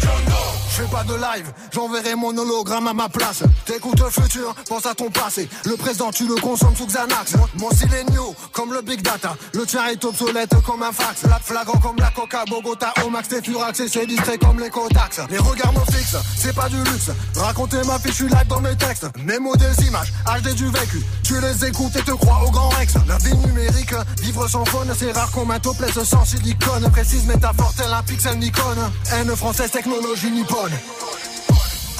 Je 0.71 0.85
fais 0.85 0.91
pas 0.91 1.03
de 1.03 1.13
live, 1.13 1.51
j'enverrai 1.73 2.15
mon 2.15 2.35
hologramme 2.37 2.87
à 2.87 2.93
ma 2.93 3.09
place. 3.09 3.43
T'écoutes 3.65 3.99
le 3.99 4.09
futur, 4.09 4.55
pense 4.69 4.85
à 4.85 4.95
ton 4.95 5.09
passé. 5.09 5.49
Le 5.65 5.75
présent, 5.75 6.09
tu 6.11 6.25
le 6.25 6.35
consommes 6.35 6.75
sous 6.75 6.85
Xanax. 6.85 7.18
Mon 7.57 7.69
style 7.71 7.93
est 7.93 8.09
new, 8.11 8.33
comme 8.53 8.73
le 8.73 8.81
big 8.81 9.01
data. 9.01 9.35
Le 9.53 9.65
tien 9.65 9.85
est 9.87 10.03
obsolète 10.05 10.55
comme 10.65 10.83
un 10.83 10.91
fax. 10.91 11.23
La 11.23 11.37
flagrant 11.39 11.77
comme 11.79 11.97
la 11.97 12.09
coca, 12.11 12.45
Bogota, 12.45 12.93
au 13.05 13.09
max, 13.09 13.27
t'es 13.27 13.41
furax 13.41 13.79
et 13.81 13.89
c'est 13.89 14.05
distrait 14.05 14.37
comme 14.37 14.59
les 14.59 14.69
Kotax. 14.69 15.19
Les 15.29 15.37
regards 15.37 15.73
me 15.73 15.91
fixent, 15.91 16.15
c'est 16.37 16.55
pas 16.55 16.69
du 16.69 16.77
luxe. 16.77 17.11
Raconter 17.35 17.81
ma 17.85 17.99
fiche, 17.99 18.11
je 18.11 18.25
suis 18.25 18.47
dans 18.47 18.61
mes 18.61 18.75
textes. 18.77 19.07
Mes 19.25 19.37
mots 19.37 19.55
des 19.57 19.85
images, 19.85 20.13
HD 20.25 20.53
du 20.55 20.67
vécu. 20.67 21.03
Tu 21.23 21.39
les 21.41 21.65
écoutes 21.65 21.95
et 21.97 22.03
te 22.03 22.11
crois 22.11 22.41
au 22.45 22.51
grand 22.51 22.69
Rex. 22.69 22.93
La 23.07 23.17
vie 23.17 23.35
numérique, 23.35 23.93
vivre 24.21 24.47
sans 24.47 24.63
faune, 24.65 24.93
c'est 24.97 25.11
rare 25.11 25.29
qu'on 25.31 25.45
m'intoplesse 25.45 26.01
sans 26.03 26.23
silicone. 26.23 26.89
Précise 26.91 27.25
métaphore, 27.25 27.73
tel 27.75 27.91
un 27.91 28.03
pixel 28.03 28.37
Nikon. 28.39 28.77
Haine 29.11 29.35
française, 29.35 29.71
technologie 29.71 30.31
nippone. 30.31 30.71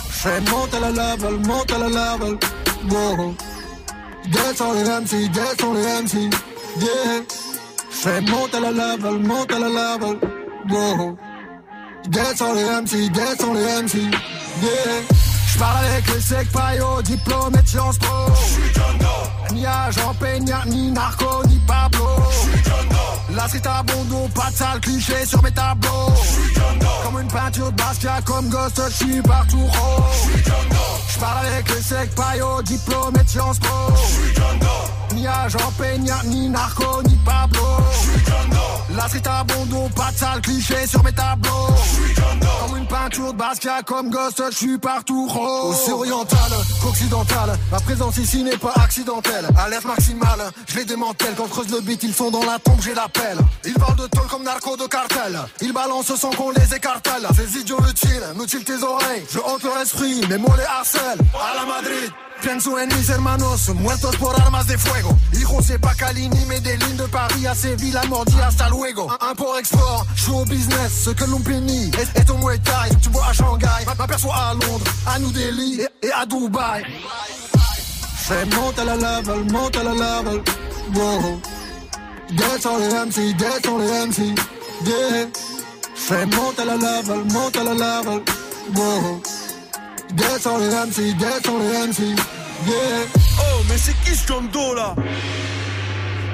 Fais 0.10 0.40
monte 0.42 0.74
à 0.74 0.80
la 0.80 0.92
level, 0.92 1.40
monte 1.46 1.72
à 1.74 1.78
la 1.78 1.88
level. 1.88 2.38
Descends 4.32 4.74
les 4.74 4.84
MC, 4.84 5.28
descends 5.32 5.74
les 5.74 6.04
MC. 6.04 6.30
Yeah. 6.80 7.24
Fais 7.90 8.22
monte 8.22 8.54
à 8.54 8.60
la 8.60 8.72
level, 8.72 9.20
monte 9.20 9.52
à 9.52 9.60
la 9.60 9.68
level. 9.68 10.20
Wow. 10.70 11.18
Descends 12.08 12.54
les 12.54 12.64
MC, 12.64 13.10
descends 13.10 13.54
les 13.54 13.82
MC. 13.82 13.96
Yeah. 14.62 15.29
J'parle 15.54 15.86
avec 15.86 16.14
les 16.14 16.22
secs 16.22 16.52
paillots, 16.52 17.02
diplômé 17.02 17.62
de 17.62 17.68
Sciences 17.68 17.98
Po. 17.98 19.54
Ni 19.54 19.66
agent 19.66 20.14
Peña, 20.20 20.64
ni 20.68 20.92
narco, 20.92 21.44
ni 21.48 21.60
Pablo. 21.68 22.06
La 23.32 23.48
street 23.48 23.62
à 23.66 23.84
Bondo, 23.84 24.28
pas 24.34 24.50
de 24.52 24.56
sale 24.56 24.80
cliché 24.82 25.26
sur 25.26 25.42
mes 25.44 25.52
tableaux. 25.52 26.14
Comme 27.04 27.22
une 27.22 27.28
peinture 27.28 27.72
de 27.72 27.78
Basquiat, 27.78 28.22
comme 28.26 28.50
Ghost, 28.50 28.82
je 28.90 29.06
suis 29.06 29.22
partout 29.22 29.58
rose. 29.58 30.30
J'parle 31.10 31.46
avec 31.48 31.76
les 31.76 31.82
secs 31.82 32.16
paillots, 32.16 32.62
diplômé 32.64 33.20
de 33.20 33.30
Sciences 33.30 33.60
Po. 33.60 35.16
Ni 35.16 35.28
agent 35.28 35.72
Peña, 35.78 36.18
ni 36.26 36.50
narco, 36.50 37.04
ni 37.04 37.16
Pablo. 37.26 37.60
La 38.96 39.08
street 39.08 39.28
à 39.28 39.44
Bondo, 39.44 39.90
pas 39.96 40.12
de 40.12 40.18
sale 40.18 40.42
cliché 40.42 40.88
sur 40.88 41.04
mes 41.04 41.14
tableaux. 41.14 41.68
Comme 42.62 42.78
une 42.78 42.88
peinture 42.88 43.34
de 43.34 43.38
Basquiat, 43.38 43.84
comme 43.86 44.10
Ghost, 44.10 44.42
je 44.52 44.56
suis 44.56 44.78
partout 44.78 45.28
rose. 45.28 45.39
Aussi 45.40 45.92
oriental 45.92 46.52
qu'occidental, 46.82 47.58
ma 47.72 47.80
présence 47.80 48.18
ici 48.18 48.44
n'est 48.44 48.58
pas 48.58 48.74
accidentelle. 48.84 49.48
Alerte 49.58 49.86
maximale, 49.86 50.52
je 50.68 50.78
les 50.78 50.86
démantèle. 50.86 51.34
Quand 51.38 51.48
creuse 51.48 51.70
le 51.70 51.82
beat, 51.82 52.04
ils 52.04 52.14
sont 52.14 52.32
dans 52.32 52.44
la 52.44 52.60
tombe, 52.60 52.82
j'ai 52.82 52.94
l'appel. 52.94 53.38
Ils 53.66 53.74
parlent 53.74 53.96
de 53.96 54.08
tôle 54.08 54.28
comme 54.28 54.44
narco 54.44 54.76
de 54.76 54.88
cartel. 54.88 55.40
Ils 55.62 55.74
balancent 55.74 56.16
sans 56.16 56.32
qu'on 56.32 56.52
les 56.52 56.74
écartèle. 56.76 57.28
Ces 57.36 57.60
idiots 57.60 57.80
utiles, 57.90 58.24
mutilent 58.36 58.66
tes 58.66 58.84
oreilles. 58.84 59.24
Je 59.32 59.40
hante 59.40 59.64
leur 59.64 59.78
esprit, 59.80 60.22
mes 60.30 60.38
mots 60.38 60.56
les 60.58 60.66
harcèlent. 60.66 61.20
À 61.34 61.56
la 61.56 61.66
Madrid. 61.66 62.12
Pienso 62.42 62.80
en 62.80 62.88
mis 62.98 63.10
hermanos, 63.10 63.68
muertos 63.76 64.16
por 64.16 64.40
armas 64.40 64.66
de 64.66 64.78
fuego. 64.78 65.18
Hijo, 65.34 65.62
c'est 65.62 65.78
pas 65.80 65.94
Calini, 65.94 66.40
lignes 66.40 66.98
de 66.98 67.06
Paris 67.08 67.46
à 67.46 67.54
Séville, 67.54 67.98
à 67.98 68.06
Mordi, 68.06 68.40
hasta 68.40 68.70
luego. 68.70 69.10
Import-export, 69.20 70.06
je 70.16 70.22
suis 70.22 70.32
au 70.32 70.46
business, 70.46 71.04
ce 71.04 71.10
que 71.10 71.26
l'on 71.26 71.42
pénit 71.42 71.92
est, 71.98 72.18
est 72.18 72.30
au 72.30 72.38
Muay. 72.38 72.60
Tu 73.02 73.10
vois 73.10 73.28
à 73.28 73.34
Shanghai, 73.34 73.86
m'aperçois 73.86 74.36
à 74.36 74.54
Londres, 74.54 74.86
à 75.06 75.20
New 75.20 75.32
Delhi 75.32 75.82
et, 76.02 76.12
à 76.12 76.26
Dubaï. 76.26 76.86
Fais 78.16 78.46
monte 78.46 78.80
à 78.80 78.86
la 78.86 78.96
level, 78.96 79.52
monte 79.52 79.76
à 79.76 79.84
la 79.84 79.92
level. 79.94 80.42
Wow. 80.96 81.42
Descends 82.32 82.78
les 82.78 82.94
MC, 82.94 83.36
descends 83.36 83.78
les 83.80 84.06
MC. 84.06 84.36
Yeah. 84.86 85.28
Fais 85.96 86.26
monte 86.26 86.60
à 86.60 86.66
la 86.66 86.76
level, 86.76 87.24
monte 87.34 87.58
à 87.58 87.64
la 87.64 87.74
level. 87.74 88.22
Wow. 88.76 89.22
Descends 90.14 90.58
les 90.58 90.70
MC, 90.70 91.16
descends 91.18 91.60
les 91.60 91.88
MC. 91.88 92.00
Yeah. 92.66 92.76
Oh, 93.40 93.62
mais 93.70 93.78
c'est 93.78 93.96
qui 94.04 94.16
ce 94.16 94.28
John 94.28 94.48
Doe 94.50 94.76
là? 94.76 94.96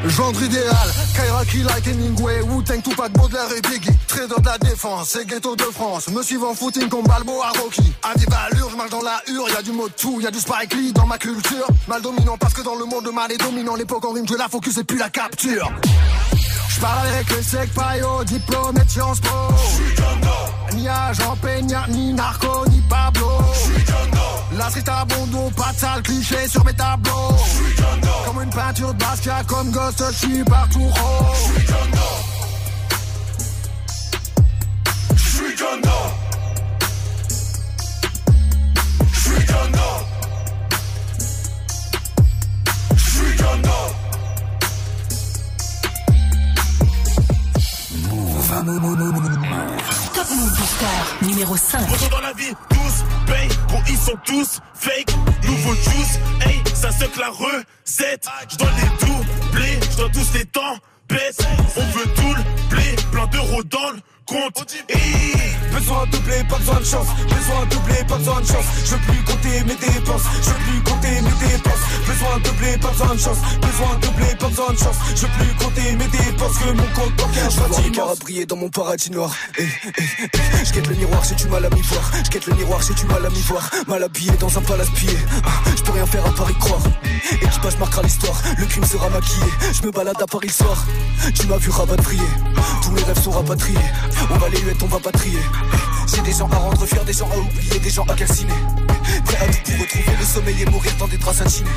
Genre 0.07 0.33
idéal, 0.43 0.89
Kairaki 1.15 1.63
like 1.63 1.87
Hemingway, 1.87 2.41
Wu-Tang, 2.41 2.81
Tupac, 2.83 3.11
Baudelaire 3.13 3.51
et 3.57 3.61
Biggie. 3.61 3.89
Trader 4.07 4.35
de 4.39 4.45
la 4.45 4.57
défense, 4.59 5.09
c'est 5.09 5.25
ghetto 5.25 5.55
de 5.55 5.63
France. 5.63 6.09
Me 6.09 6.21
suivant 6.21 6.53
footing 6.53 6.87
comme 6.89 7.05
Balboa 7.05 7.51
Rocky. 7.59 7.91
À 8.03 8.13
des 8.13 8.25
valeurs, 8.25 8.69
je 8.69 8.75
marche 8.75 8.91
dans 8.91 9.01
la 9.01 9.21
hure, 9.27 9.49
y 9.49 9.55
a 9.55 9.61
du 9.63 9.71
mot 9.71 9.89
tout, 9.89 10.21
y 10.21 10.27
a 10.27 10.31
du 10.31 10.39
Spike 10.39 10.75
Lee 10.75 10.93
dans 10.93 11.07
ma 11.07 11.17
culture. 11.17 11.67
Mal 11.87 12.01
dominant 12.01 12.37
parce 12.37 12.53
que 12.53 12.61
dans 12.61 12.75
le 12.75 12.85
monde 12.85 13.09
mal 13.11 13.31
est 13.31 13.37
dominant. 13.37 13.75
L'époque 13.75 14.05
en 14.05 14.11
rime, 14.11 14.27
je 14.29 14.35
la 14.35 14.47
focus 14.47 14.77
et 14.77 14.83
puis 14.83 14.97
la 14.97 15.09
capture 15.09 15.71
J'parle 16.69 17.07
avec 17.07 17.29
les 17.29 17.43
secs 17.43 17.73
paillots, 17.73 18.23
diplômé 18.25 18.81
de 18.81 18.89
Sciences 18.89 19.19
Po. 19.19 19.29
Ni 20.75 20.87
agent 20.87 21.35
Peña, 21.41 21.85
ni 21.89 22.13
narco, 22.13 22.65
ni 22.69 22.81
Pablo. 22.81 23.39
La 24.57 24.69
street 24.69 24.83
à 24.87 25.05
Bondo, 25.05 25.49
pas 25.55 25.73
de 25.73 25.77
sale 25.77 26.01
cliché 26.01 26.47
sur 26.47 26.63
mes 26.65 26.73
tableaux. 26.73 27.35
Comme 28.25 28.43
une 28.43 28.49
peinture 28.49 28.93
de 28.93 28.99
Basquiat, 28.99 29.43
comme 29.47 29.71
Ghost, 29.71 30.03
je 30.11 30.27
suis 30.27 30.43
partout 30.43 30.79
rose. 30.79 31.37
J'suis 31.55 31.65
John 31.67 31.91
Doe 31.91 31.99
J'suis 35.15 35.57
John 35.57 35.81
Doe 35.81 35.89
J'suis 39.13 39.45
Top 48.47 50.29
Move 50.29 50.49
Booster 50.51 51.25
numéro 51.25 51.57
5. 51.57 51.79
Bonjour 51.89 52.09
dans 52.09 52.21
la 52.21 52.33
vie, 52.33 52.53
tous 52.69 53.03
payent, 53.25 53.49
gros 53.67 53.81
ils 53.89 53.97
sont 53.97 54.17
tous 54.23 54.59
fake. 54.75 55.11
Nouveau 55.43 55.73
juice, 55.73 56.19
hey, 56.45 56.61
ça 56.75 56.89
que 56.91 57.19
la 57.19 57.29
recette. 57.29 58.27
Je 58.47 58.57
dois 58.57 58.69
les 58.69 59.07
doubler, 59.07 59.79
je 59.89 59.97
dois 59.97 60.09
tous 60.09 60.33
les 60.35 60.45
temps 60.45 60.77
baisse. 61.09 61.37
On 61.75 61.97
veut 61.97 62.05
tout 62.15 62.35
le 62.35 62.69
blé, 62.69 62.95
plein 63.11 63.25
d'euros 63.27 63.63
dans 63.63 63.89
le 63.89 63.99
compte. 64.25 64.65
Besoin 65.71 66.05
de 66.07 66.17
blé, 66.19 66.43
pas 66.49 66.57
besoin 66.57 66.79
de 66.79 66.85
chance. 66.85 67.07
Besoin 67.23 67.65
de 67.69 67.75
blé, 67.85 68.03
pas 68.07 68.17
besoin 68.17 68.41
de 68.41 68.45
chance. 68.45 68.65
Je 68.85 68.91
veux 68.91 69.01
plus 69.01 69.23
compter 69.23 69.63
mes 69.63 69.75
dépenses. 69.75 70.23
Je 70.41 70.49
veux 70.49 70.55
plus 70.55 70.83
compter 70.83 71.21
mes 71.21 71.47
dépenses. 71.47 71.83
Besoin 72.07 72.37
de 72.39 72.49
blé, 72.57 72.77
pas 72.77 72.89
besoin 72.89 73.13
de 73.15 73.19
chance. 73.19 73.37
Besoin 73.61 73.95
de 74.01 74.07
blé, 74.17 74.35
pas 74.39 74.47
besoin 74.47 74.73
de 74.73 74.77
chance. 74.77 74.95
Je 75.15 75.21
veux 75.21 75.31
plus 75.37 75.65
compter 75.65 75.91
mes 75.91 76.07
dépenses 76.07 76.57
que 76.57 76.71
mon 76.71 76.87
compte 76.93 77.15
bancaire 77.15 77.49
Je 77.49 77.59
vois 77.59 77.81
les 77.81 77.91
caras 77.91 78.15
briller 78.15 78.45
dans 78.45 78.55
mon 78.55 78.69
paradis 78.69 79.11
noir. 79.11 79.33
Eh, 79.59 79.63
eh, 79.63 79.91
eh. 79.93 80.65
Je 80.65 80.73
guette 80.73 80.87
le 80.87 80.95
miroir, 80.95 81.23
j'ai 81.23 81.35
du 81.35 81.47
mal 81.47 81.65
à 81.65 81.69
m'y 81.69 81.81
voir. 81.81 82.11
Je 82.23 82.29
guette 82.31 82.47
le 82.47 82.55
miroir, 82.55 82.81
j'ai 82.81 82.93
du 82.93 83.05
mal 83.05 83.25
à 83.25 83.29
m'y 83.29 83.41
voir. 83.41 83.69
Mal 83.87 84.03
habillé 84.03 84.31
dans 84.39 84.57
un 84.57 84.61
palace 84.61 84.89
pillé. 84.91 85.17
Ah, 85.45 85.49
Je 85.75 85.83
peux 85.83 85.91
rien 85.91 86.05
faire 86.05 86.25
à 86.25 86.31
part 86.31 86.49
y 86.49 86.55
croire. 86.55 86.81
Équipage 87.31 87.77
marquera 87.79 88.01
l'histoire, 88.03 88.39
le 88.57 88.65
crime 88.65 88.85
sera 88.85 89.09
maquillé. 89.09 89.45
Je 89.73 89.85
me 89.85 89.91
balade 89.91 90.21
à 90.21 90.25
Paris 90.27 90.49
soir. 90.49 90.85
Tu 91.33 91.47
m'as 91.47 91.57
vu 91.57 91.69
rapatrier. 91.69 92.21
Tous 92.83 92.91
mes 92.91 93.03
rêves 93.03 93.21
sont 93.21 93.31
rapatriés. 93.31 93.77
On 94.29 94.37
va 94.37 94.49
les 94.49 94.59
huettes, 94.59 94.81
on 94.83 94.87
va 94.87 94.99
pas 94.99 95.11
trier. 95.11 95.39
J'ai 96.13 96.21
des 96.21 96.31
gens 96.31 96.49
à 96.51 96.55
rendre 96.57 96.85
fiers, 96.85 97.05
des 97.05 97.13
gens 97.13 97.29
à 97.31 97.37
oublier, 97.37 97.79
des 97.79 97.89
gens 97.89 98.05
à 98.05 98.13
calciner. 98.13 98.53
Prêt 99.25 99.37
à 99.37 99.47
tout 99.47 99.71
pour 99.71 99.81
retrouver 99.81 100.17
le 100.19 100.25
sommeil 100.25 100.61
et 100.61 100.65
mourir 100.65 100.91
dans 100.99 101.07
des 101.07 101.17
draps 101.17 101.37
satinés. 101.37 101.69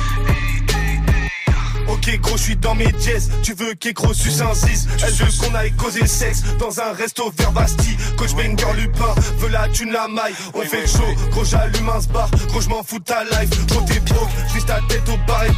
Ok 1.91 2.19
gros, 2.21 2.37
je 2.37 2.43
suis 2.43 2.55
dans 2.55 2.75
mes 2.75 2.93
jazz. 2.99 3.31
Tu 3.41 3.53
veux 3.53 3.73
qu'écro 3.73 4.13
suce 4.13 4.41
un 4.41 4.53
6 4.53 4.87
Elle 5.03 5.13
veut 5.13 5.25
qu'on 5.39 5.55
aille 5.55 5.71
causer 5.73 6.05
sexe 6.05 6.43
dans 6.59 6.79
un 6.79 6.93
resto 6.93 7.31
vers 7.37 7.51
Bastille. 7.51 7.97
Coach 8.15 8.33
Banger 8.35 8.73
Lupin 8.77 9.13
veut 9.39 9.49
la 9.49 9.67
thune 9.69 9.91
la 9.91 10.07
maille. 10.07 10.33
On 10.53 10.61
fait 10.61 10.87
show, 10.87 11.03
gros 11.31 11.43
j'allume 11.43 11.89
un 11.89 11.99
bar. 12.13 12.29
Gros 12.49 12.61
je 12.61 12.69
m'en 12.69 12.83
fous 12.83 12.99
ta 12.99 13.23
life. 13.23 13.49
Gros 13.67 13.81
t'es 13.81 13.99
broke, 13.99 14.29
juste 14.53 14.67
ta 14.67 14.79
tête 14.87 15.07
au 15.09 15.17
bar 15.27 15.43
et 15.45 15.51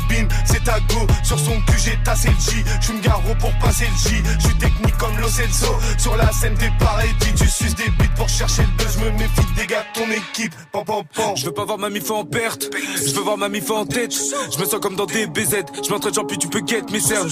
Sur 1.24 1.40
son 1.40 1.60
cul 1.62 1.80
j'ai 1.84 1.98
tassé 2.04 2.30
le 2.30 2.36
J. 2.36 2.64
J'suis 2.82 3.00
garo 3.02 3.36
pour 3.40 3.52
passer 3.60 3.86
le 3.86 4.10
J. 4.10 4.24
J'suis 4.40 4.58
technique 4.58 4.98
comme 4.98 5.18
Lo 5.20 5.28
Celso. 5.28 5.76
Sur 5.98 6.16
la 6.18 6.32
scène 6.32 6.56
t'es 6.56 6.72
pareil. 6.80 7.10
Dis 7.20 7.34
tu 7.34 7.48
suces 7.48 7.76
des 7.76 7.90
bites 7.90 8.14
pour 8.16 8.30
chercher 8.30 8.64
le 8.64 8.84
buzz. 8.84 8.98
Je 8.98 9.06
me 9.06 9.12
méfie 9.12 9.54
des 9.56 9.68
gars 9.68 9.84
de 9.94 10.00
ton 10.00 10.12
équipe. 10.12 10.54
Pam 10.72 10.84
pam 10.86 11.04
pam. 11.16 11.36
Je 11.36 11.46
veux 11.46 11.54
pas 11.54 11.66
voir 11.66 11.78
ma 11.78 11.90
mif 11.90 12.10
en 12.12 12.24
perte, 12.24 12.70
je 12.96 13.14
veux 13.14 13.22
voir 13.22 13.38
ma 13.38 13.50
mif 13.50 13.70
en 13.72 13.86
tête. 13.86 14.14
Je 14.14 14.60
me 14.60 14.66
sens 14.66 14.80
comme 14.80 14.96
dans 14.96 15.06
des 15.06 15.28
BZ, 15.28 15.64
je 15.84 15.90
m'entraîne 15.90 16.14
puis 16.28 16.38
tu 16.38 16.48
peux 16.48 16.62
get 16.66 16.84
mes 16.92 17.00
cernes. 17.00 17.32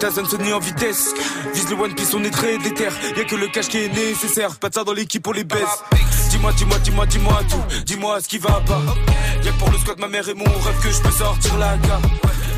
Ta 0.00 0.10
zone 0.10 0.26
sonne 0.26 0.52
en 0.52 0.58
vitesse, 0.58 1.14
vise 1.54 1.68
le 1.70 1.76
One 1.76 1.94
Piece, 1.94 2.14
on 2.14 2.24
est 2.24 2.30
très 2.30 2.58
déter. 2.58 2.88
Y'a 3.16 3.24
que 3.24 3.36
le 3.36 3.48
cash 3.48 3.68
qui 3.68 3.78
est 3.78 3.88
nécessaire, 3.88 4.56
pas 4.56 4.68
de 4.68 4.74
ça 4.74 4.84
dans 4.84 4.92
l'équipe 4.92 5.22
pour 5.22 5.34
les 5.34 5.44
baisse. 5.44 5.82
Dis-moi, 6.34 6.52
dis-moi, 6.54 6.78
dis-moi, 6.80 7.06
dis-moi 7.06 7.40
tout, 7.48 7.84
dis-moi 7.86 8.20
ce 8.20 8.26
qui 8.26 8.38
va 8.38 8.60
pas. 8.66 8.82
Y'a 9.44 9.52
que 9.52 9.56
pour 9.56 9.70
le 9.70 9.78
squat 9.78 10.00
ma 10.00 10.08
mère 10.08 10.28
et 10.28 10.34
mon 10.34 10.42
rêve 10.42 10.80
que 10.82 10.90
je 10.90 11.00
peux 11.00 11.12
sortir 11.12 11.56
la 11.58 11.76
gare. 11.76 12.00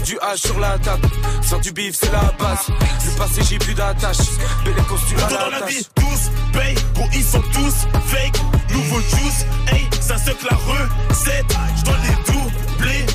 Du 0.03 0.15
H 0.15 0.47
sur 0.47 0.59
la 0.59 0.79
table, 0.79 1.07
faire 1.43 1.61
du 1.61 1.73
bif 1.73 1.95
c'est 1.95 2.11
la 2.11 2.33
base. 2.39 2.69
Le 2.69 3.19
passé 3.19 3.43
j'ai 3.43 3.59
plus 3.59 3.75
d'attache, 3.75 4.17
belle 4.65 4.83
costume 4.89 5.19
Retour 5.19 5.39
à 5.39 5.45
dans 5.45 5.51
la 5.51 5.61
la 5.61 5.67
vie, 5.67 5.87
tous 5.95 6.31
paye, 6.59 6.75
gros 6.95 7.09
ils 7.13 7.23
sont 7.23 7.43
tous 7.53 7.87
fake. 8.07 8.41
Nouveau 8.71 9.01
juice, 9.01 9.45
hey, 9.71 9.87
ça 10.01 10.17
se 10.17 10.31
la 10.31 10.57
recette. 10.57 11.55
J'dois 11.77 11.97
les 12.03 12.33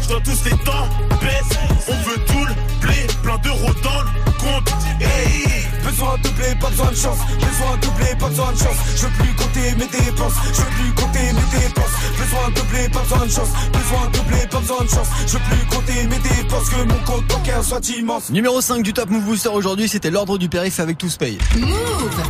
doubler, 0.01 0.07
j'dois 0.07 0.21
tous 0.21 0.45
les 0.45 0.57
temps 0.63 0.87
baisse. 1.21 1.57
On 1.87 2.09
veut 2.09 2.19
tout 2.25 2.45
le 2.45 2.85
blé, 2.85 3.07
plein 3.23 3.37
d'euros 3.37 3.73
dans 3.83 4.01
le 4.01 4.31
compte. 4.39 4.73
Hey. 4.99 5.61
Besoin 5.83 6.17
de 6.23 6.29
blé, 6.29 6.55
pas 6.59 6.69
besoin 6.69 6.91
de 6.91 6.95
chance. 6.95 7.17
Besoin 7.35 7.77
de 7.77 7.87
blé, 7.97 8.15
pas 8.19 8.29
besoin 8.29 8.51
de 8.53 8.57
chance. 8.57 8.77
Je 8.95 9.05
veux 9.05 9.11
plus 9.11 9.33
compter 9.35 9.75
mes 9.77 9.87
dépenses. 9.87 10.33
Je 10.53 10.61
veux 10.61 10.67
plus 10.67 10.93
compter 10.93 11.19
mes 11.19 11.59
dépenses. 11.59 11.91
Besoin 12.17 12.49
de 12.49 12.61
blé, 12.69 12.89
pas 12.89 12.99
besoin 13.01 13.25
de 13.25 13.31
chance. 13.31 13.49
Besoin 13.73 14.07
de 14.11 14.19
blé, 14.29 14.47
pas 14.49 14.59
besoin 14.59 14.83
de 14.83 14.89
chance. 14.89 15.07
Je 15.27 15.33
veux 15.33 15.39
plus 15.39 15.65
compter 15.67 16.03
mes 16.07 16.19
dépenses. 16.19 16.69
Que 16.69 16.83
mon 16.83 16.99
compte 17.05 17.25
bancaire 17.27 17.63
soit 17.63 17.89
immense. 17.89 18.29
Numéro 18.29 18.61
5 18.61 18.83
du 18.83 18.93
Top 18.93 19.09
Move 19.09 19.23
Booster 19.23 19.49
aujourd'hui, 19.49 19.89
c'était 19.89 20.11
l'ordre 20.11 20.37
du 20.37 20.49
périph' 20.49 20.79
avec 20.79 20.97
tous 20.97 21.17
paye. 21.17 21.37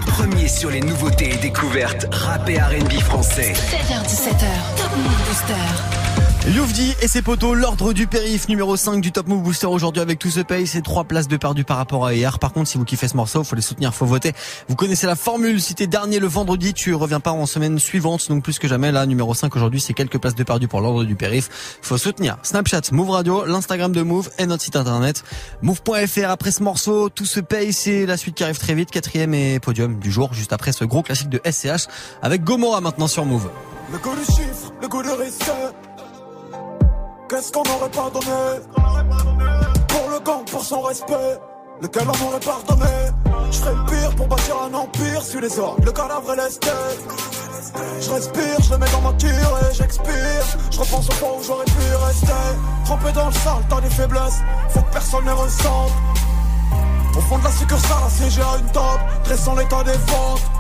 Premier 0.08 0.48
sur 0.48 0.70
les 0.70 0.82
nouveautés 0.82 1.34
et 1.34 1.38
découvertes 1.38 2.08
rap 2.12 2.50
et 2.50 2.58
R&B 2.58 2.94
français. 3.02 3.54
7h17h, 3.54 4.48
Top 4.78 4.98
Move 4.98 5.28
Booster. 5.28 6.01
Youvdi 6.48 6.96
et 7.04 7.08
ses 7.08 7.22
potos, 7.22 7.54
l'ordre 7.54 7.94
du 7.94 8.08
périph' 8.08 8.50
numéro 8.50 8.76
5 8.76 9.00
du 9.00 9.12
Top 9.12 9.28
Move 9.28 9.44
Booster 9.44 9.68
aujourd'hui 9.68 10.02
avec 10.02 10.18
tout 10.18 10.32
ce 10.32 10.40
paye, 10.40 10.66
c'est 10.66 10.82
trois 10.82 11.04
places 11.04 11.28
de 11.28 11.38
perdu 11.38 11.64
par 11.64 11.78
rapport 11.78 12.04
à 12.04 12.16
hier. 12.16 12.40
Par 12.40 12.52
contre, 12.52 12.68
si 12.68 12.80
vous 12.80 12.84
kiffez 12.84 13.08
ce 13.08 13.16
morceau, 13.16 13.44
faut 13.44 13.56
les 13.56 13.62
soutenir, 13.62 13.94
faut 13.94 14.08
voter. 14.08 14.34
Vous 14.68 14.76
connaissez 14.76 15.06
la 15.06 15.16
formule, 15.16 15.62
si 15.62 15.76
t'es 15.76 15.86
dernier 15.86 16.18
le 16.18 16.26
vendredi, 16.26 16.74
tu 16.74 16.96
reviens 16.96 17.20
pas 17.20 17.30
en 17.30 17.46
semaine 17.46 17.78
suivante, 17.78 18.28
donc 18.28 18.44
plus 18.44 18.58
que 18.58 18.68
jamais, 18.68 18.92
là, 18.92 19.06
numéro 19.06 19.36
5 19.36 19.56
aujourd'hui, 19.56 19.80
c'est 19.80 19.94
quelques 19.94 20.18
places 20.18 20.34
de 20.34 20.44
perdu 20.44 20.68
pour 20.68 20.82
l'ordre 20.82 21.04
du 21.04 21.16
périph'. 21.16 21.78
Faut 21.84 22.00
soutenir 22.00 22.38
Snapchat, 22.42 22.82
Move 22.92 23.12
Radio, 23.12 23.46
l'Instagram 23.46 23.92
de 23.92 24.02
Move 24.02 24.32
et 24.40 24.48
notre 24.48 24.64
site 24.64 24.76
internet 24.76 25.24
move.fr. 25.62 26.28
Après 26.28 26.52
ce 26.52 26.64
morceau, 26.64 27.10
tout 27.10 27.28
se 27.28 27.40
paye, 27.40 27.72
c'est 27.72 28.08
la 28.08 28.18
suite 28.18 28.34
qui 28.34 28.44
arrive 28.44 28.58
très 28.58 28.74
vite, 28.74 28.90
quatrième 28.90 29.36
et 29.36 29.60
podium 29.60 30.00
du 30.00 30.12
jour, 30.12 30.34
juste 30.34 30.54
après 30.54 30.72
ce 30.72 30.86
gros 30.86 31.04
classique 31.04 31.30
de 31.30 31.40
SCH 31.46 31.88
avec 32.24 32.44
Gomorra 32.44 32.82
maintenant 32.82 33.08
sur 33.08 33.26
Move. 33.26 33.48
Le 33.92 34.00
goût 34.00 34.16
du 34.16 34.26
chiffre, 34.26 34.72
le 34.82 35.24
risque. 35.24 35.52
Qu'est-ce 37.32 37.50
qu'on 37.54 37.64
n'aurait 37.64 37.90
pas 37.92 38.10
donné 38.10 38.60
Pour 39.88 40.10
le 40.10 40.20
gang, 40.20 40.44
pour 40.52 40.66
son 40.66 40.82
respect. 40.82 41.40
Lequel 41.82 42.04
on 42.04 42.28
aurait 42.28 42.42
pardonné 42.42 42.92
Je 43.50 43.58
ferais 43.58 43.74
le 43.74 43.86
pire 43.86 44.16
pour 44.18 44.28
bâtir 44.28 44.56
un 44.70 44.74
empire 44.74 45.24
sur 45.24 45.40
les 45.40 45.58
orgues, 45.58 45.86
le 45.86 45.94
cadavre 45.94 46.34
et 46.34 46.36
l'esthète. 46.36 47.00
Je 48.02 48.12
respire, 48.12 48.62
je 48.62 48.72
le 48.72 48.78
mets 48.80 48.92
dans 48.92 49.00
ma 49.00 49.14
tire 49.14 49.30
et 49.32 49.74
j'expire. 49.74 50.44
Je 50.72 50.80
repense 50.80 51.08
au 51.08 51.14
point 51.14 51.30
où 51.40 51.42
j'aurais 51.42 51.64
pu 51.64 51.96
rester. 52.06 52.34
Trempé 52.84 53.12
dans 53.14 53.28
le 53.28 53.34
sale, 53.34 53.64
t'as 53.70 53.80
des 53.80 53.90
faiblesses. 53.90 54.42
Faut 54.72 54.82
que 54.82 54.92
personne 54.92 55.24
ne 55.24 55.32
ressente. 55.32 55.92
Au 57.16 57.22
fond 57.22 57.38
de 57.38 57.46
la 57.46 57.52
succursale, 57.52 58.04
assiégé 58.08 58.42
à 58.42 58.58
une 58.58 58.72
table, 58.74 59.04
dressant 59.24 59.56
l'état 59.56 59.86
des 59.86 59.98
ventes. 60.12 60.52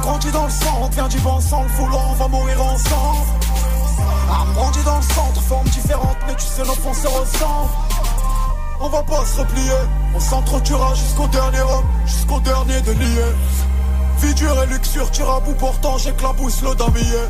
Grandi 0.00 0.30
dans 0.30 0.44
le 0.44 0.50
centre, 0.50 0.90
vient 0.92 1.08
du 1.08 1.18
vent 1.18 1.38
sans 1.38 1.64
le 1.64 1.68
vouloir, 1.68 2.12
on 2.12 2.14
va 2.14 2.28
mourir 2.28 2.64
ensemble. 2.64 3.39
Grandi 4.54 4.82
dans 4.84 4.96
le 4.96 5.02
centre, 5.02 5.40
forme 5.42 5.68
différente, 5.68 6.16
mais 6.26 6.34
tu 6.34 6.46
sais, 6.46 6.62
nos 6.62 6.74
fonds 6.74 6.94
se 6.94 7.06
ressemblent. 7.06 7.70
On 8.80 8.88
va 8.88 9.02
pas 9.02 9.24
se 9.24 9.40
replier, 9.40 9.72
on 10.14 10.20
s'entretuera 10.20 10.94
jusqu'au 10.94 11.26
dernier 11.28 11.60
homme, 11.60 11.84
jusqu'au 12.06 12.40
dernier 12.40 12.80
délié. 12.80 13.24
Vie 14.18 14.34
dure 14.34 14.62
et 14.62 14.66
luxure, 14.66 15.10
tire 15.10 15.30
à 15.30 15.40
bout, 15.40 15.54
pourtant 15.54 15.98
j'éclabousse 15.98 16.62
le 16.62 16.74
damier. 16.74 17.28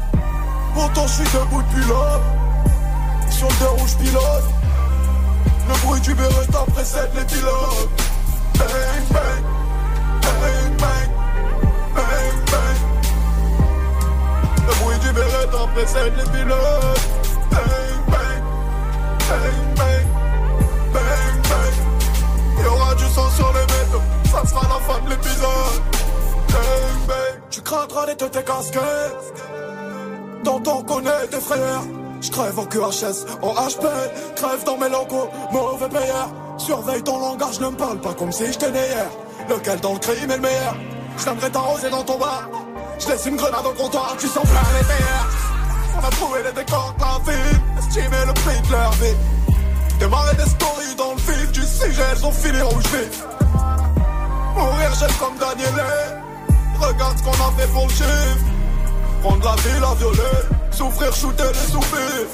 Pourtant 0.74 1.06
je 1.06 1.12
suis 1.12 1.38
debout 1.38 1.62
depuis 1.62 1.88
là, 1.88 2.20
sur 3.30 3.48
le 3.60 3.68
rouge 3.80 3.96
pilote. 3.96 4.44
Le 5.68 5.86
bruit 5.86 6.00
du 6.00 6.14
Beretta 6.14 6.64
précède 6.72 7.10
les 7.16 7.24
pilotes. 7.24 7.88
Bang, 8.58 8.68
bang, 9.10 9.59
Du 15.10 15.16
Beretta 15.16 15.66
précède. 15.74 16.12
Bang, 16.14 16.54
bang, 18.06 18.42
bang, 19.28 19.50
bang, 19.76 20.06
bang, 20.92 21.36
bang. 21.50 21.74
Il 22.58 22.64
y 22.64 22.68
aura 22.68 22.94
du 22.94 23.04
sang 23.06 23.28
sur 23.30 23.52
les 23.52 23.60
métaux, 23.60 24.02
ça 24.30 24.46
sera 24.48 24.62
la 24.68 24.78
fin 24.86 25.00
de 25.04 25.10
l'épisode. 25.10 25.82
Bang, 26.48 27.06
bang. 27.08 27.40
Tu 27.50 27.60
craindras 27.60 28.06
les 28.06 28.16
têtes 28.16 28.44
casquettes. 28.44 29.34
Dans 30.44 30.60
ton 30.60 30.82
connaît 30.84 31.26
tes 31.28 31.40
frères. 31.40 31.82
Je 32.20 32.30
crève 32.30 32.58
en 32.58 32.66
QHS, 32.66 33.26
en 33.42 33.54
HP, 33.54 33.86
crève 34.36 34.64
dans 34.64 34.76
mes 34.76 34.90
locaux, 34.90 35.28
mauvais 35.50 35.88
payeur. 35.88 36.28
Surveille 36.58 37.02
ton 37.02 37.18
langage, 37.18 37.58
ne 37.60 37.70
me 37.70 37.76
parle 37.76 37.98
pas 37.98 38.12
comme 38.14 38.30
si 38.30 38.46
j'étais 38.46 38.70
né 38.70 38.78
hier. 38.78 39.10
Lequel 39.48 39.80
dans 39.80 39.94
le 39.94 39.98
crime 39.98 40.30
est 40.30 40.36
le 40.36 40.42
meilleur? 40.42 40.76
J'aimerais 41.24 41.50
t'arroser 41.50 41.90
dans 41.90 42.04
ton 42.04 42.18
bar. 42.18 42.48
Je 43.00 43.08
laisse 43.08 43.24
une 43.24 43.36
grenade 43.36 43.64
au 43.64 43.72
comptoir, 43.72 44.14
tu 44.18 44.26
sens 44.26 44.44
plein 44.44 44.78
les 44.78 44.86
terres. 44.86 45.26
On 45.96 46.06
a 46.06 46.10
trouvé 46.10 46.42
les 46.44 46.52
décors 46.52 46.94
de 46.98 47.02
la 47.02 47.32
ville, 47.32 47.60
estimé 47.78 48.16
le 48.26 48.32
prix 48.34 48.60
de 48.60 48.72
leur 48.72 48.92
vie. 48.92 49.16
Démarrer 49.98 50.36
des 50.36 50.50
stories 50.50 50.94
dans 50.98 51.12
le 51.12 51.16
vif 51.16 51.52
du 51.52 51.62
sujet, 51.62 52.02
elles 52.12 52.26
ont 52.26 52.32
fini 52.32 52.60
rouge 52.60 52.84
vif. 52.84 53.24
Mourir 54.54 54.94
j'aime 54.98 55.16
comme 55.18 55.38
Daniel 55.38 55.74
Regarde 56.78 57.18
ce 57.18 57.22
qu'on 57.22 57.30
a 57.30 57.52
fait 57.58 57.72
pour 57.72 57.86
le 57.86 57.92
chiffre. 57.92 58.44
Prendre 59.22 59.44
la 59.44 59.56
ville 59.56 59.84
à 59.84 59.94
violer, 59.94 60.38
souffrir, 60.70 61.14
shooter 61.14 61.44
les 61.44 61.72
soupirs. 61.72 62.28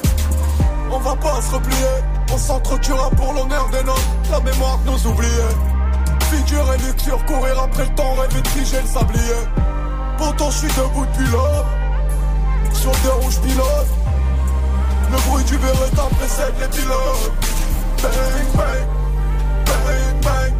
On 0.91 0.99
va 0.99 1.17
pas 1.17 1.43
se 1.43 1.55
replier, 1.55 1.95
on 2.33 2.39
s'entretuera 2.39 3.11
pour 3.11 3.33
l'honneur 3.33 3.69
des 3.71 3.85
nôtres, 3.85 4.03
la 4.31 4.41
mémoire 4.41 4.79
de 4.79 4.91
nos 4.91 5.13
oubliés. 5.13 5.31
Figure 6.31 6.75
et 6.75 6.79
luxure, 6.79 7.25
courir 7.25 7.61
après 7.63 7.85
le 7.85 7.95
temps, 7.95 8.15
rêver 8.15 8.43
de 8.43 8.81
le 8.81 8.87
sablier. 8.87 9.76
Pourtant 10.19 10.51
je 10.51 10.57
suis 10.57 10.69
debout 10.69 11.05
depuis 11.07 11.31
là, 11.31 11.65
sur 12.73 12.91
deux 13.03 13.11
rouges 13.23 13.39
pilote. 13.41 13.87
Le 15.11 15.19
bruit 15.29 15.45
du 15.45 15.59
Beretta 15.59 16.03
précède 16.19 16.55
les 16.61 16.69
pilotes. 16.69 17.33
Bang, 18.03 18.13
bang, 18.55 18.87
bang, 19.67 20.21
bang, 20.23 20.53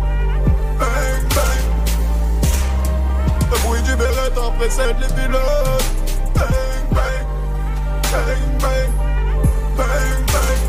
bang, 0.79 1.23
bang. 1.35 1.63
Le 3.51 3.59
bruit 3.65 3.83
du 3.83 3.97
Beretta 3.97 4.51
précède 4.59 4.97
les 5.01 5.09
pilotes. 5.09 5.85
Bang, 6.35 6.47
bang, 6.93 7.27
bang, 8.13 8.61
bang, 8.61 8.91
bang, 9.77 10.25
bang. 10.27 10.61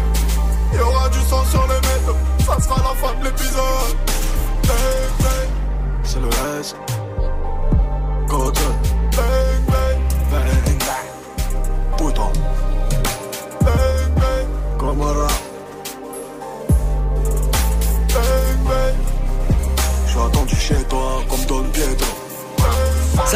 Il 0.74 0.80
y 0.80 0.82
aura 0.82 1.10
du 1.10 1.20
sang 1.30 1.44
sur 1.46 1.68
les 1.68 1.82
métaux, 1.88 2.18
ça 2.40 2.60
sera 2.62 2.78
la 2.78 2.96
fin 2.96 3.14
de 3.20 3.26
l'épisode. 3.26 3.98
Bang, 4.64 5.10
bang. 5.20 5.50
C'est 6.04 6.20
le 6.20 6.30
S. 6.60 6.76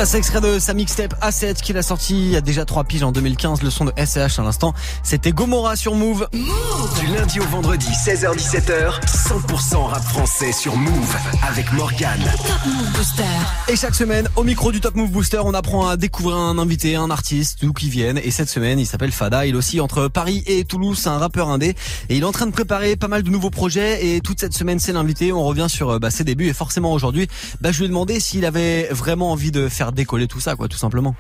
Ça, 0.02 0.08
c'est 0.08 0.18
extrait 0.18 0.42
de 0.42 0.58
sa 0.58 0.74
mixtape 0.74 1.14
A7 1.22 1.62
qu'il 1.62 1.78
a 1.78 1.84
sorti 1.84 2.16
il 2.16 2.32
y 2.32 2.36
a 2.36 2.42
déjà 2.42 2.66
trois 2.66 2.84
piges 2.84 3.04
en 3.04 3.12
2015. 3.12 3.62
Le 3.62 3.70
son 3.70 3.86
de 3.86 3.92
SCH 4.04 4.40
à 4.40 4.42
l'instant, 4.42 4.74
c'était 5.04 5.32
Gomorra 5.32 5.76
sur 5.76 5.94
Move. 5.94 6.28
Du 6.32 7.06
lundi 7.06 7.40
au 7.40 7.44
vendredi, 7.44 7.86
16h17h, 7.86 9.00
100% 9.06 9.86
rap 9.86 10.04
français 10.04 10.54
sur 10.54 10.76
Move 10.76 11.16
avec 11.48 11.72
Morgan. 11.74 12.20
Top 12.48 12.66
Move 12.66 12.92
Booster. 12.94 13.24
Et 13.68 13.76
chaque 13.76 13.94
semaine, 13.94 14.28
au 14.36 14.44
micro 14.44 14.72
du 14.72 14.82
Top 14.82 14.96
Move 14.96 15.12
Booster, 15.12 15.40
on 15.46 15.54
apprend 15.54 15.88
à 15.88 15.98
découvrir 15.98 16.36
un 16.36 16.58
invité, 16.58 16.96
un 16.96 17.12
artiste, 17.12 17.60
d'où 17.62 17.72
qui 17.72 17.88
viennent. 17.88 18.20
Et 18.24 18.32
cette 18.32 18.50
semaine, 18.50 18.80
il 18.80 18.88
s'appelle 18.88 19.12
Fada. 19.12 19.46
Il 19.46 19.54
est 19.54 19.58
aussi 19.58 19.80
entre 19.80 20.08
Paris 20.08 20.44
et 20.48 20.66
Toulouse, 20.66 20.98
c'est 21.00 21.10
un 21.10 21.20
rappeur 21.20 21.50
indé. 21.50 21.76
Et 22.10 22.18
il 22.18 22.24
est 22.24 22.26
en 22.26 22.32
train 22.32 22.48
de 22.48 22.54
préparer 22.54 22.96
pas 22.96 23.08
mal 23.08 23.22
de 23.22 23.30
nouveaux 23.30 23.52
projets. 23.52 24.16
Et 24.16 24.22
toute 24.22 24.40
cette 24.40 24.56
semaine, 24.56 24.80
c'est 24.80 24.94
l'invité. 24.94 25.32
On 25.32 25.44
revient 25.44 25.68
sur 25.70 26.00
bah, 26.00 26.10
ses 26.10 26.24
débuts. 26.24 26.48
Et 26.48 26.54
forcément, 26.54 26.92
aujourd'hui, 26.92 27.28
bah, 27.62 27.72
je 27.72 27.78
lui 27.78 27.86
ai 27.86 27.90
demandé 27.90 28.20
s'il 28.20 28.46
avait 28.46 28.88
vraiment 28.90 29.32
envie 29.32 29.52
de 29.52 29.70
faire 29.70 29.91
décoller 29.92 30.28
tout 30.28 30.40
ça, 30.40 30.56
quoi, 30.56 30.68
tout 30.68 30.78
simplement. 30.78 31.16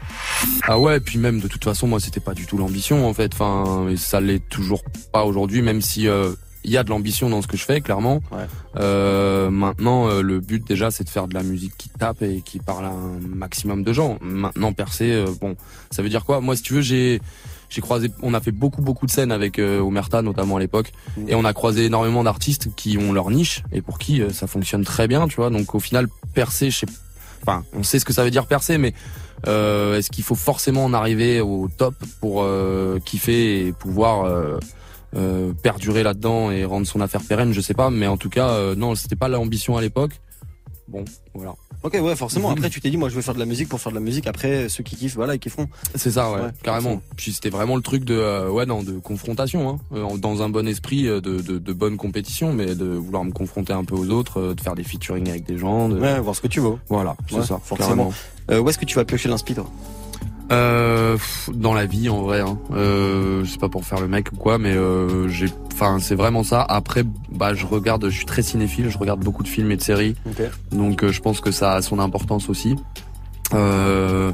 Ah 0.64 0.80
ouais, 0.80 1.00
puis 1.00 1.18
même 1.18 1.40
de 1.40 1.48
toute 1.48 1.64
façon, 1.64 1.88
moi, 1.88 2.00
c'était 2.00 2.20
pas 2.20 2.34
du 2.34 2.46
tout 2.46 2.58
l'ambition, 2.58 3.08
en 3.08 3.14
fait. 3.14 3.34
Enfin, 3.34 3.88
et 3.90 3.98
ça 3.98 4.20
l'est 4.22 4.48
toujours 4.50 4.84
pas 5.12 5.24
aujourd'hui, 5.24 5.62
même 5.62 5.82
si 5.82 6.08
euh, 6.08 6.32
il 6.64 6.72
y 6.72 6.78
a 6.78 6.84
de 6.84 6.90
l'ambition 6.90 7.30
dans 7.30 7.42
ce 7.42 7.48
que 7.48 7.58
je 7.58 7.64
fais, 7.64 7.82
clairement. 7.82 8.22
Euh, 8.78 9.50
maintenant, 9.50 10.08
euh, 10.08 10.22
le 10.22 10.40
but 10.40 10.66
déjà, 10.66 10.92
c'est 10.92 11.04
de 11.04 11.10
faire 11.10 11.28
de 11.28 11.34
la 11.34 11.44
musique 11.44 11.74
qui 11.78 11.90
tape 11.90 12.22
et 12.22 12.42
qui 12.42 12.60
parle 12.60 12.86
à 12.86 12.90
un 12.90 13.20
maximum 13.28 13.84
de 13.84 13.94
gens. 13.94 14.18
Maintenant, 14.22 14.74
percer, 14.74 15.12
euh, 15.12 15.28
bon, 15.40 15.56
ça 15.90 16.02
veut 16.02 16.10
dire 16.10 16.26
quoi? 16.26 16.40
Moi, 16.42 16.56
si 16.56 16.62
tu 16.62 16.74
veux, 16.74 16.82
j'ai 16.82 17.22
j'ai 17.70 17.80
croisé, 17.80 18.12
on 18.22 18.34
a 18.34 18.42
fait 18.42 18.52
beaucoup 18.52 18.82
beaucoup 18.82 19.06
de 19.06 19.12
scènes 19.12 19.32
avec 19.32 19.58
Omerta 19.58 20.22
notamment 20.22 20.58
à 20.58 20.60
l'époque, 20.60 20.92
et 21.30 21.36
on 21.36 21.46
a 21.46 21.54
croisé 21.54 21.86
énormément 21.86 22.22
d'artistes 22.22 22.68
qui 22.76 22.98
ont 22.98 23.14
leur 23.14 23.30
niche 23.32 23.64
et 23.72 23.82
pour 23.82 23.98
qui 23.98 24.22
ça 24.34 24.46
fonctionne 24.46 24.84
très 24.84 25.08
bien, 25.08 25.26
tu 25.30 25.38
vois. 25.38 25.50
Donc 25.50 25.74
au 25.74 25.80
final, 25.80 26.10
percer, 26.34 26.70
je 26.70 26.80
sais, 26.80 26.86
enfin, 27.42 27.64
on 27.74 27.84
sait 27.84 28.00
ce 28.00 28.06
que 28.06 28.14
ça 28.14 28.24
veut 28.24 28.32
dire 28.32 28.46
percer, 28.46 28.78
mais 28.78 28.94
euh, 29.48 29.98
est-ce 29.98 30.12
qu'il 30.12 30.24
faut 30.24 30.36
forcément 30.36 30.86
en 30.86 30.94
arriver 30.94 31.42
au 31.42 31.70
top 31.76 31.96
pour 32.20 32.44
euh, 32.44 33.00
kiffer 33.04 33.68
et 33.68 33.72
pouvoir 33.72 34.26
euh, 34.26 34.60
euh, 35.16 35.54
perdurer 35.64 36.04
là-dedans 36.04 36.52
et 36.52 36.64
rendre 36.66 36.88
son 36.88 37.02
affaire 37.02 37.22
pérenne? 37.22 37.54
Je 37.54 37.62
sais 37.62 37.74
pas, 37.74 37.90
mais 37.90 38.08
en 38.08 38.18
tout 38.18 38.30
cas, 38.30 38.76
non, 38.76 38.96
c'était 38.96 39.16
pas 39.16 39.28
l'ambition 39.28 39.78
à 39.78 39.82
l'époque. 39.82 40.22
Bon, 40.92 41.06
voilà. 41.34 41.56
Ok, 41.84 41.98
ouais, 42.02 42.16
forcément. 42.16 42.50
Après, 42.52 42.70
tu 42.70 42.82
t'es 42.82 42.90
dit, 42.90 42.98
moi, 42.98 43.08
je 43.10 43.16
veux 43.16 43.22
faire 43.22 43.34
de 43.34 43.40
la 43.40 43.46
musique 43.46 43.70
pour 43.70 43.80
faire 43.80 43.92
de 43.92 43.98
la 43.98 44.04
musique. 44.04 44.28
Après, 44.28 44.68
ceux 44.70 44.84
qui 44.84 44.96
kiffent, 44.96 45.16
voilà, 45.16 45.36
ils 45.36 45.40
kifferont. 45.40 45.68
C'est 45.96 46.12
ça, 46.12 46.32
ouais, 46.32 46.42
Ouais, 46.42 46.50
carrément. 46.64 47.02
Puis 47.16 47.32
c'était 47.34 47.50
vraiment 47.50 47.76
le 47.76 47.82
truc 47.82 48.04
de, 48.04 48.14
euh, 48.16 48.50
ouais, 48.50 48.66
non, 48.66 48.84
de 48.84 49.00
confrontation, 49.00 49.70
hein, 49.70 49.80
Euh, 49.94 50.18
dans 50.18 50.42
un 50.42 50.50
bon 50.50 50.68
esprit 50.68 51.08
euh, 51.08 51.22
de, 51.22 51.40
de, 51.42 51.58
de 51.60 51.74
bonne 51.74 51.98
compétition, 51.98 52.52
mais 52.54 52.76
de 52.76 52.86
vouloir 52.86 53.24
me 53.24 53.32
confronter 53.32 53.74
un 53.74 53.84
peu 53.86 53.96
aux 53.96 54.10
autres, 54.10 54.40
euh, 54.40 54.54
de 54.54 54.62
faire 54.62 54.76
des 54.76 54.84
featuring 54.84 55.30
avec 55.30 55.46
des 55.46 55.58
gens. 55.58 55.88
De... 55.90 55.98
Ouais, 56.00 56.20
voir 56.20 56.36
ce 56.36 56.42
que 56.42 56.48
tu 56.48 56.60
veux. 56.60 56.76
Voilà, 56.90 57.16
c'est 57.30 57.36
Ouais, 57.38 57.46
ça, 57.46 57.60
forcément. 57.64 58.12
où 58.50 58.70
est-ce 58.70 58.78
que 58.78 58.86
tu 58.86 58.96
vas 58.96 59.06
piocher 59.06 59.30
l'inspi, 59.30 59.54
toi? 59.56 59.70
Euh, 60.52 61.18
dans 61.54 61.74
la 61.74 61.86
vie 61.86 62.10
en 62.10 62.22
vrai, 62.24 62.42
hein. 62.42 62.58
euh, 62.74 63.46
c'est 63.46 63.60
pas 63.60 63.70
pour 63.70 63.86
faire 63.86 64.02
le 64.02 64.08
mec 64.08 64.32
ou 64.34 64.36
quoi, 64.36 64.58
mais 64.58 64.74
euh, 64.76 65.30
j'ai, 65.30 65.48
enfin 65.72 66.00
c'est 66.00 66.16
vraiment 66.16 66.44
ça. 66.44 66.62
Après, 66.62 67.04
bah 67.32 67.54
je 67.54 67.66
regarde, 67.66 68.10
je 68.10 68.16
suis 68.16 68.26
très 68.26 68.42
cinéphile, 68.42 68.90
je 68.90 68.98
regarde 68.98 69.22
beaucoup 69.22 69.44
de 69.44 69.48
films 69.48 69.72
et 69.72 69.78
de 69.78 69.82
séries, 69.82 70.16
donc 70.72 71.04
euh, 71.04 71.12
je 71.12 71.22
pense 71.22 71.40
que 71.40 71.52
ça 71.52 71.74
a 71.74 71.82
son 71.82 72.00
importance 72.00 72.50
aussi. 72.50 72.76
Euh, 73.54 74.32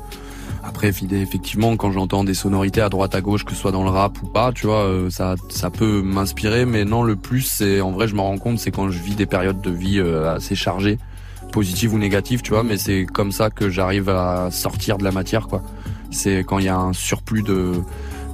après, 0.63 0.89
effectivement, 0.89 1.77
quand 1.77 1.91
j'entends 1.91 2.23
des 2.25 2.33
sonorités 2.33 2.81
à 2.81 2.89
droite 2.89 3.15
à 3.15 3.21
gauche, 3.21 3.45
que 3.45 3.53
ce 3.53 3.57
soit 3.57 3.71
dans 3.71 3.83
le 3.83 3.89
rap 3.89 4.21
ou 4.21 4.27
pas, 4.27 4.51
tu 4.51 4.67
vois, 4.67 4.83
euh, 4.83 5.09
ça, 5.09 5.35
ça 5.49 5.69
peut 5.69 6.01
m'inspirer. 6.01 6.65
Mais 6.65 6.83
non, 6.83 7.03
le 7.03 7.15
plus, 7.15 7.41
c'est 7.41 7.79
en 7.79 7.91
vrai, 7.91 8.07
je 8.07 8.15
me 8.15 8.21
rends 8.21 8.37
compte, 8.37 8.59
c'est 8.59 8.71
quand 8.71 8.89
je 8.89 8.99
vis 8.99 9.15
des 9.15 9.25
périodes 9.25 9.61
de 9.61 9.71
vie 9.71 9.99
euh, 9.99 10.35
assez 10.35 10.55
chargées, 10.55 10.97
positives 11.53 11.93
ou 11.93 11.97
négatives, 11.97 12.41
tu 12.41 12.51
vois. 12.51 12.63
Mais 12.63 12.77
c'est 12.77 13.05
comme 13.05 13.31
ça 13.31 13.49
que 13.49 13.69
j'arrive 13.69 14.09
à 14.09 14.51
sortir 14.51 14.97
de 14.97 15.05
la 15.05 15.11
matière, 15.11 15.47
quoi. 15.47 15.63
C'est 16.17 16.39
quand 16.43 16.57
il 16.59 16.65
y 16.65 16.69
a 16.69 16.77
un 16.77 16.93
surplus 16.93 17.43
de 17.43 17.73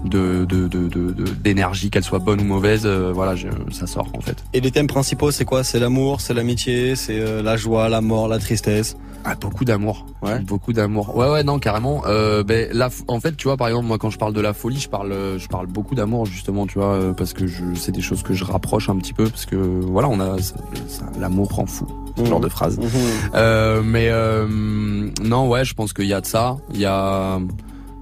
de 0.05 0.43
de 0.45 0.67
de 0.67 0.87
de- 0.89 1.11
de- 1.11 1.23
d'énergie, 1.45 1.89
qu'elle 1.89 2.03
soit 2.03 2.19
bonne 2.19 2.41
ou 2.41 2.43
mauvaise, 2.43 2.83
euh, 2.85 3.11
voilà, 3.13 3.35
je- 3.35 3.47
ça 3.71 3.87
sort 3.87 4.07
en 4.17 4.21
fait. 4.21 4.35
Et 4.53 4.59
les 4.59 4.69
thèmes 4.71 4.87
principaux, 4.87 5.31
c'est 5.31 5.45
quoi? 5.45 5.63
C'est 5.63 5.79
l'amour, 5.79 6.19
c'est 6.19 6.33
l'amitié, 6.33 6.95
c'est 6.95 7.19
euh, 7.19 7.41
la 7.41 7.55
joie, 7.57 7.87
la 7.89 8.01
mort, 8.01 8.27
la 8.27 8.37
tristesse? 8.39 8.97
Ah, 9.25 9.35
beaucoup 9.39 9.63
d'amour. 9.63 10.05
Beaucoup 10.45 10.73
d'amour. 10.73 11.15
Ouais, 11.15 11.29
ouais, 11.29 11.43
non, 11.45 11.57
carrément. 11.57 12.03
Euh, 12.07 12.43
ben, 12.43 12.67
là, 12.73 12.89
en 13.07 13.21
fait, 13.21 13.37
tu 13.37 13.47
vois, 13.47 13.55
par 13.55 13.69
exemple, 13.69 13.87
moi, 13.87 13.97
quand 13.97 14.09
je 14.09 14.17
parle 14.17 14.33
de 14.33 14.41
la 14.41 14.51
folie, 14.53 14.79
je 14.81 14.89
parle, 14.89 15.13
je 15.37 15.47
parle 15.47 15.67
beaucoup 15.67 15.95
d'amour, 15.95 16.25
justement, 16.25 16.67
tu 16.67 16.77
vois, 16.79 17.13
parce 17.15 17.31
que 17.31 17.47
je, 17.47 17.63
c'est 17.75 17.93
des 17.93 18.01
choses 18.01 18.21
que 18.23 18.33
je 18.33 18.43
rapproche 18.43 18.89
un 18.89 18.97
petit 18.97 19.13
peu, 19.13 19.29
parce 19.29 19.45
que, 19.45 19.55
voilà, 19.55 20.09
on 20.09 20.19
a, 20.19 20.37
ça- 20.41 20.55
ça- 20.89 21.05
l'amour 21.17 21.47
rend 21.53 21.65
fou. 21.65 21.87
Ce 22.17 22.25
genre 22.25 22.41
de 22.41 22.49
phrase. 22.49 22.77
Euh, 23.33 23.81
mais, 23.81 24.11
non, 25.25 25.47
ouais, 25.47 25.63
je 25.63 25.73
pense 25.73 25.93
qu'il 25.93 26.05
y 26.07 26.13
a 26.13 26.19
de 26.19 26.25
ça. 26.25 26.57
Il 26.73 26.79
y 26.81 26.85
a, 26.85 27.39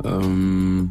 euh, 0.06 0.84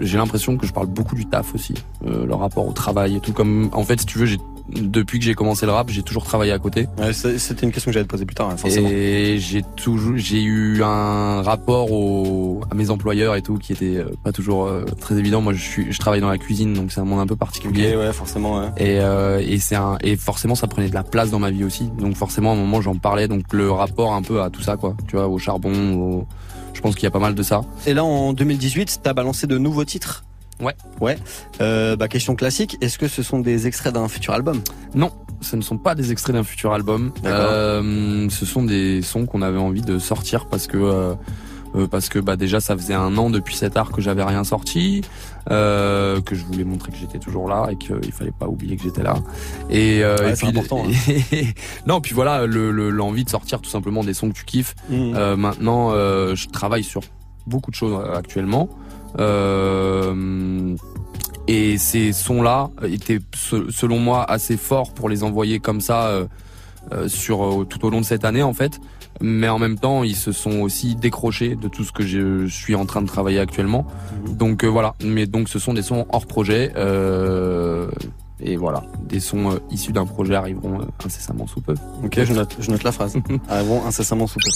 j'ai 0.00 0.18
l'impression 0.18 0.56
que 0.56 0.66
je 0.66 0.72
parle 0.72 0.86
beaucoup 0.86 1.14
du 1.14 1.26
taf 1.26 1.54
aussi, 1.54 1.74
euh, 2.06 2.26
le 2.26 2.34
rapport 2.34 2.66
au 2.66 2.72
travail 2.72 3.16
et 3.16 3.20
tout. 3.20 3.32
Comme, 3.32 3.68
en 3.72 3.84
fait, 3.84 4.00
si 4.00 4.06
tu 4.06 4.18
veux, 4.18 4.26
j'ai, 4.26 4.38
depuis 4.68 5.18
que 5.18 5.24
j'ai 5.24 5.34
commencé 5.34 5.66
le 5.66 5.72
rap, 5.72 5.90
j'ai 5.90 6.02
toujours 6.02 6.24
travaillé 6.24 6.52
à 6.52 6.58
côté. 6.58 6.86
Ouais, 6.98 7.12
c'était 7.12 7.66
une 7.66 7.72
question 7.72 7.90
que 7.90 7.92
j'allais 7.94 8.06
te 8.06 8.10
poser 8.10 8.24
plus 8.24 8.34
tard, 8.34 8.50
hein, 8.50 8.56
forcément. 8.56 8.88
Et 8.90 9.36
j'ai 9.38 9.62
toujours, 9.76 10.16
j'ai 10.16 10.42
eu 10.42 10.82
un 10.82 11.42
rapport 11.42 11.92
au, 11.92 12.62
à 12.70 12.74
mes 12.74 12.90
employeurs 12.90 13.34
et 13.34 13.42
tout 13.42 13.58
qui 13.58 13.72
était 13.72 13.96
euh, 13.96 14.06
pas 14.22 14.32
toujours 14.32 14.66
euh, 14.66 14.84
très 15.00 15.18
évident. 15.18 15.40
Moi, 15.40 15.52
je 15.52 15.62
suis, 15.62 15.92
je 15.92 15.98
travaille 15.98 16.20
dans 16.20 16.30
la 16.30 16.38
cuisine, 16.38 16.72
donc 16.72 16.92
c'est 16.92 17.00
un 17.00 17.04
monde 17.04 17.20
un 17.20 17.26
peu 17.26 17.36
particulier. 17.36 17.94
Ok, 17.94 18.00
ouais, 18.00 18.12
forcément, 18.12 18.60
ouais. 18.60 18.68
Et, 18.78 19.00
euh, 19.00 19.42
et 19.44 19.58
c'est 19.58 19.76
un, 19.76 19.98
et 20.00 20.16
forcément, 20.16 20.54
ça 20.54 20.66
prenait 20.66 20.88
de 20.88 20.94
la 20.94 21.02
place 21.02 21.30
dans 21.30 21.40
ma 21.40 21.50
vie 21.50 21.64
aussi. 21.64 21.90
Donc 21.98 22.16
forcément, 22.16 22.52
à 22.52 22.54
un 22.54 22.58
moment, 22.58 22.80
j'en 22.80 22.96
parlais. 22.96 23.28
Donc 23.28 23.52
le 23.52 23.70
rapport 23.70 24.14
un 24.14 24.22
peu 24.22 24.40
à 24.40 24.50
tout 24.50 24.62
ça, 24.62 24.76
quoi. 24.76 24.96
Tu 25.08 25.16
vois, 25.16 25.28
au 25.28 25.38
charbon, 25.38 25.94
au... 25.94 26.26
je 26.74 26.80
pense 26.80 26.94
qu'il 26.94 27.04
y 27.04 27.06
a 27.06 27.10
pas 27.10 27.18
mal 27.18 27.34
de 27.34 27.42
ça. 27.42 27.62
Et 27.86 27.94
là, 27.94 28.04
en 28.04 28.32
2018, 28.32 29.00
t'as 29.02 29.12
balancé 29.12 29.46
de 29.46 29.58
nouveaux 29.58 29.84
titres 29.84 30.24
Ouais. 30.60 30.74
Ouais. 31.00 31.18
Euh, 31.60 31.96
bah, 31.96 32.06
question 32.08 32.36
classique, 32.36 32.76
est-ce 32.80 32.98
que 32.98 33.08
ce 33.08 33.22
sont 33.22 33.40
des 33.40 33.66
extraits 33.66 33.92
d'un 33.92 34.06
futur 34.06 34.34
album? 34.34 34.62
Non, 34.94 35.10
ce 35.40 35.56
ne 35.56 35.62
sont 35.62 35.78
pas 35.78 35.94
des 35.94 36.12
extraits 36.12 36.34
d'un 36.34 36.44
futur 36.44 36.72
album. 36.72 37.12
Euh, 37.24 38.28
ce 38.30 38.46
sont 38.46 38.62
des 38.62 39.02
sons 39.02 39.26
qu'on 39.26 39.42
avait 39.42 39.58
envie 39.58 39.82
de 39.82 39.98
sortir 39.98 40.46
parce 40.46 40.66
que 40.66 40.76
euh, 40.76 41.14
euh, 41.74 41.86
parce 41.88 42.08
que 42.08 42.18
bah 42.18 42.36
déjà 42.36 42.60
ça 42.60 42.76
faisait 42.76 42.94
un 42.94 43.16
an 43.18 43.30
depuis 43.30 43.56
cet 43.56 43.76
art 43.76 43.90
que 43.90 44.00
j'avais 44.00 44.22
rien 44.22 44.44
sorti, 44.44 45.02
euh, 45.50 46.20
que 46.20 46.34
je 46.34 46.44
voulais 46.44 46.64
montrer 46.64 46.90
que 46.92 46.96
j'étais 46.98 47.18
toujours 47.18 47.48
là 47.48 47.68
et 47.70 47.76
qu'il 47.76 48.12
fallait 48.12 48.32
pas 48.38 48.46
oublier 48.48 48.76
que 48.76 48.82
j'étais 48.82 49.02
là. 49.02 49.14
Et, 49.70 50.02
euh, 50.02 50.16
Ouais, 50.18 50.30
et 50.32 50.34
puis 50.34 50.46
important, 50.48 50.84
hein. 50.86 51.42
non 51.86 52.00
puis 52.00 52.14
voilà 52.14 52.46
le- 52.46 52.70
le- 52.70 52.90
l'envie 52.90 53.24
de 53.24 53.30
sortir 53.30 53.60
tout 53.60 53.70
simplement 53.70 54.02
des 54.04 54.14
sons 54.14 54.28
que 54.30 54.34
tu 54.34 54.44
kiffes. 54.44 54.74
Mhm. 54.88 55.12
Euh, 55.16 55.36
maintenant 55.36 55.90
euh, 55.92 56.34
je 56.34 56.48
travaille 56.48 56.84
sur 56.84 57.02
beaucoup 57.46 57.70
de 57.70 57.76
choses 57.76 57.98
euh, 58.02 58.16
actuellement. 58.16 58.68
Euh, 59.18 60.74
et 61.46 61.76
ces 61.78 62.12
sons-là 62.12 62.70
étaient, 62.84 63.20
se- 63.34 63.70
selon 63.70 63.98
moi, 63.98 64.24
assez 64.30 64.56
forts 64.56 64.94
pour 64.94 65.08
les 65.08 65.22
envoyer 65.22 65.60
comme 65.60 65.80
ça 65.80 66.10
sur 67.06 67.64
tout 67.68 67.84
au 67.86 67.90
long 67.90 68.00
de 68.00 68.04
cette 68.06 68.24
année, 68.24 68.42
en 68.42 68.52
fait. 68.54 68.78
Mais 69.20 69.48
en 69.48 69.58
même 69.58 69.78
temps, 69.78 70.02
ils 70.02 70.16
se 70.16 70.32
sont 70.32 70.60
aussi 70.60 70.96
décrochés 70.96 71.56
de 71.56 71.68
tout 71.68 71.84
ce 71.84 71.92
que 71.92 72.04
je 72.04 72.46
suis 72.46 72.74
en 72.74 72.86
train 72.86 73.02
de 73.02 73.06
travailler 73.06 73.38
actuellement. 73.38 73.86
Donc 74.28 74.64
euh, 74.64 74.68
voilà. 74.68 74.94
Mais 75.02 75.26
donc, 75.26 75.48
ce 75.48 75.58
sont 75.58 75.74
des 75.74 75.82
sons 75.82 76.06
hors 76.10 76.26
projet. 76.26 76.72
euh, 76.76 77.88
et 78.40 78.56
voilà, 78.56 78.82
des 79.00 79.20
sons 79.20 79.52
euh, 79.52 79.58
issus 79.70 79.92
d'un 79.92 80.06
projet 80.06 80.34
arriveront 80.34 80.80
euh, 80.80 80.84
incessamment 81.04 81.46
sous 81.46 81.60
peu. 81.60 81.74
Ok, 82.04 82.22
je 82.22 82.32
note, 82.32 82.56
je 82.58 82.70
note 82.70 82.82
la 82.82 82.92
phrase. 82.92 83.16
Arriveront 83.48 83.86
incessamment 83.86 84.26
sous 84.26 84.40
peu. 84.40 84.50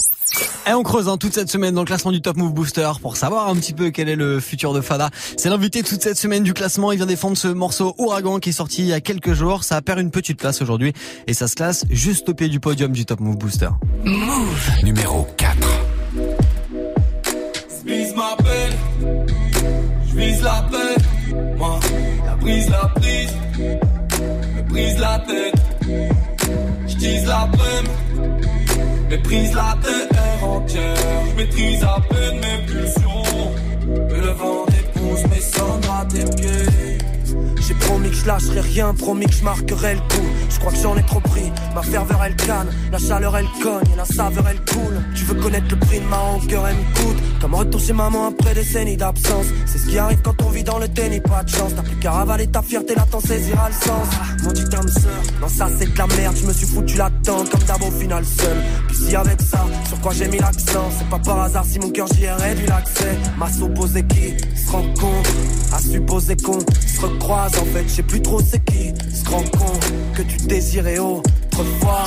Et 0.70 0.74
on 0.74 0.82
creuse 0.82 1.08
hein, 1.08 1.16
toute 1.16 1.32
cette 1.32 1.48
semaine 1.48 1.74
dans 1.74 1.82
le 1.82 1.86
classement 1.86 2.10
du 2.10 2.20
Top 2.20 2.36
Move 2.36 2.52
Booster 2.52 2.90
pour 3.00 3.16
savoir 3.16 3.48
un 3.48 3.54
petit 3.54 3.72
peu 3.72 3.90
quel 3.90 4.08
est 4.08 4.16
le 4.16 4.40
futur 4.40 4.74
de 4.74 4.80
Fada. 4.80 5.10
C'est 5.36 5.48
l'invité 5.48 5.82
toute 5.82 6.02
cette 6.02 6.18
semaine 6.18 6.42
du 6.42 6.52
classement. 6.54 6.92
Il 6.92 6.96
vient 6.96 7.06
défendre 7.06 7.38
ce 7.38 7.48
morceau 7.48 7.94
Ouragan 7.98 8.38
qui 8.38 8.50
est 8.50 8.52
sorti 8.52 8.82
il 8.82 8.88
y 8.88 8.92
a 8.92 9.00
quelques 9.00 9.32
jours. 9.32 9.64
Ça 9.64 9.80
perd 9.80 10.00
une 10.00 10.10
petite 10.10 10.38
place 10.38 10.60
aujourd'hui 10.60 10.92
et 11.26 11.32
ça 11.32 11.48
se 11.48 11.54
classe 11.54 11.84
juste 11.88 12.28
au 12.28 12.34
pied 12.34 12.48
du 12.48 12.60
podium 12.60 12.92
du 12.92 13.06
Top 13.06 13.20
Move 13.20 13.38
Booster. 13.38 13.70
Move. 14.04 14.70
Numéro 14.82 15.26
4. 15.36 15.56
Vise 17.86 18.14
ma 18.14 18.36
peine, 18.36 19.26
je 20.06 20.16
vise 20.18 20.42
la 20.42 20.66
paix. 20.70 20.88
Brise, 22.49 22.70
la 22.70 22.88
prise, 22.94 23.32
me 24.57 24.62
brise 24.62 24.99
la 24.99 25.18
tête. 25.18 25.55
Je 26.86 26.96
tease 26.96 27.26
la 27.26 27.46
peine, 27.53 27.90
méprise 29.11 29.55
la 29.55 29.76
terre 29.82 30.49
entière. 30.49 30.96
Je 31.30 31.36
maîtrise 31.36 31.84
à 31.84 31.99
peine 32.09 32.40
mes 32.40 32.64
pulsions. 32.66 33.53
Le 33.86 34.30
vent 34.30 34.64
dépousse 34.64 35.24
mes 35.30 35.40
cendres 35.42 35.92
à 35.92 36.07
tes 36.07 36.24
pieds. 36.36 36.77
Promis 37.80 38.10
que 38.10 38.16
je 38.16 38.26
lâcherai 38.26 38.60
rien, 38.60 38.94
promis 38.94 39.26
que 39.26 39.32
je 39.32 39.44
marquerai 39.44 39.94
le 39.94 40.00
coup. 40.00 40.26
Je 40.50 40.58
crois 40.58 40.72
que 40.72 40.78
j'en 40.78 40.96
ai 40.96 41.02
trop 41.02 41.20
pris, 41.20 41.50
ma 41.74 41.82
ferveur 41.82 42.20
elle 42.24 42.36
canne, 42.36 42.68
la 42.92 42.98
chaleur 42.98 43.36
elle 43.36 43.48
cogne, 43.62 43.92
et 43.92 43.96
la 43.96 44.04
saveur 44.04 44.44
elle 44.48 44.60
coule. 44.64 45.02
Tu 45.14 45.24
veux 45.24 45.34
connaître 45.34 45.66
le 45.70 45.78
prix 45.78 46.00
de 46.00 46.06
ma 46.06 46.16
rancœur, 46.16 46.66
elle 46.68 46.76
me 46.76 46.94
coûte. 46.94 47.22
Comme 47.40 47.54
retour 47.54 47.80
chez 47.80 47.92
maman 47.92 48.28
après 48.28 48.54
des 48.54 48.62
décennies 48.62 48.96
d'absence. 48.96 49.46
C'est 49.66 49.78
ce 49.78 49.86
qui 49.86 49.98
arrive 49.98 50.20
quand 50.22 50.40
on 50.42 50.50
vit 50.50 50.64
dans 50.64 50.78
le 50.78 50.88
déni, 50.88 51.20
pas 51.20 51.42
de 51.44 51.50
chance. 51.50 51.72
T'as 51.74 51.82
plus 51.82 51.96
qu'à 51.96 52.10
ravaler 52.10 52.46
ta 52.46 52.62
fierté, 52.62 52.94
là 52.94 53.06
t'en 53.10 53.20
saisiras 53.20 53.68
le 53.68 53.74
sens. 53.74 54.08
Mon 54.42 54.52
dit 54.52 54.64
âme 54.74 54.88
sœur, 54.88 55.22
non 55.40 55.48
ça 55.48 55.68
c'est 55.78 55.92
de 55.92 55.98
la 55.98 56.06
merde, 56.06 56.36
je 56.40 56.46
me 56.46 56.52
suis 56.52 56.66
foutu 56.66 56.96
là-dedans 56.96 57.44
comme 57.50 57.62
d'hab 57.62 57.82
au 57.82 57.90
final 57.90 58.24
seul. 58.24 58.56
Puis 58.88 58.96
si 58.96 59.16
avec 59.16 59.40
ça, 59.40 59.64
sur 59.86 60.00
quoi 60.00 60.12
j'ai 60.12 60.28
mis 60.28 60.38
l'accent, 60.38 60.90
c'est 60.96 61.08
pas 61.08 61.18
par 61.18 61.40
hasard 61.40 61.64
si 61.64 61.78
mon 61.78 61.90
cœur 61.90 62.06
j'y 62.14 62.24
ai 62.24 62.32
réduit 62.32 62.66
l'accès. 62.66 63.16
M'a 63.38 63.50
supposé 63.50 64.04
qui 64.04 64.34
se 64.56 64.70
rencontre, 64.70 65.30
à 65.72 65.78
supposer 65.78 66.36
qu'on 66.36 66.60
se 66.60 67.00
recroise 67.00 67.52
en 67.58 67.64
fait, 67.68 67.82
je 67.84 67.88
sais 67.88 68.02
plus 68.02 68.22
trop 68.22 68.40
c'est 68.40 68.64
qui 68.64 68.92
se 69.14 69.28
rend 69.28 69.42
compte 69.42 69.92
que 70.14 70.22
tu 70.22 70.36
désirais 70.46 70.98
autrefois. 70.98 72.04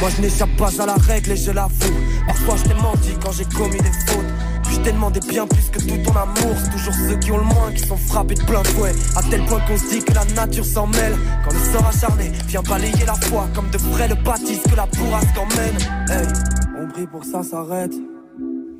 Moi 0.00 0.10
je 0.16 0.22
n'échappe 0.22 0.56
pas 0.56 0.82
à 0.82 0.86
la 0.86 0.94
règle 0.94 1.32
et 1.32 1.36
je 1.36 1.50
l'avoue. 1.50 1.94
Parfois 2.26 2.56
je 2.56 2.62
t'ai 2.64 2.74
menti 2.74 3.10
quand 3.22 3.32
j'ai 3.32 3.44
commis 3.44 3.78
des 3.78 3.92
fautes. 4.06 4.32
Puis 4.64 4.74
je 4.74 4.80
t'ai 4.80 4.92
demandé 4.92 5.20
bien 5.28 5.46
plus 5.46 5.68
que 5.70 5.78
tout 5.78 5.98
ton 6.04 6.16
amour. 6.16 6.56
C'est 6.62 6.70
toujours 6.70 6.94
ceux 6.94 7.16
qui 7.16 7.32
ont 7.32 7.38
le 7.38 7.44
moins 7.44 7.72
qui 7.74 7.86
sont 7.86 7.96
frappés 7.96 8.34
de 8.34 8.44
plein 8.44 8.64
fouet. 8.64 8.92
À 9.16 9.22
tel 9.22 9.44
point 9.46 9.60
qu'on 9.66 9.76
se 9.76 9.90
dit 9.90 10.04
que 10.04 10.14
la 10.14 10.24
nature 10.34 10.64
s'en 10.64 10.86
mêle. 10.86 11.16
Quand 11.44 11.52
le 11.52 11.72
sort 11.72 11.86
acharné 11.86 12.32
vient 12.48 12.62
balayer 12.62 13.04
la 13.06 13.14
foi 13.14 13.48
comme 13.54 13.70
de 13.70 13.78
vrais 13.78 14.08
le 14.08 14.16
bâtisse 14.16 14.62
que 14.62 14.76
la 14.76 14.86
bourrasque 14.86 15.38
emmène. 15.38 15.76
Hey, 16.08 16.26
on 16.80 16.88
prie 16.88 17.06
pour 17.06 17.24
ça 17.24 17.42
s'arrête. 17.42 17.94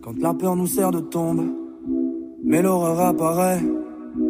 Quand 0.03 0.19
la 0.19 0.35
peur 0.35 0.57
nous 0.57 0.67
sert 0.67 0.91
de 0.91 1.01
tombe. 1.01 1.47
Mais 2.45 2.61
l'horreur 2.61 3.01
apparaît 3.01 3.61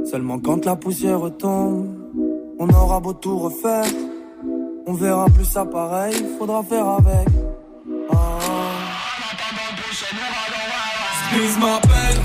seulement 0.05 0.39
quand 0.39 0.65
la 0.65 0.77
poussière 0.77 1.21
tombe. 1.39 1.87
On 2.59 2.69
aura 2.69 3.01
beau 3.01 3.13
tout 3.13 3.39
refaire. 3.39 3.87
On 4.87 4.95
verra 4.95 5.27
plus 5.27 5.45
ça 5.45 5.65
pareil, 5.65 6.15
faudra 6.39 6.63
faire 6.63 6.89
avec. 6.89 7.29
Ah. 8.13 8.39
Ma 11.61 11.81
peine, 11.81 12.21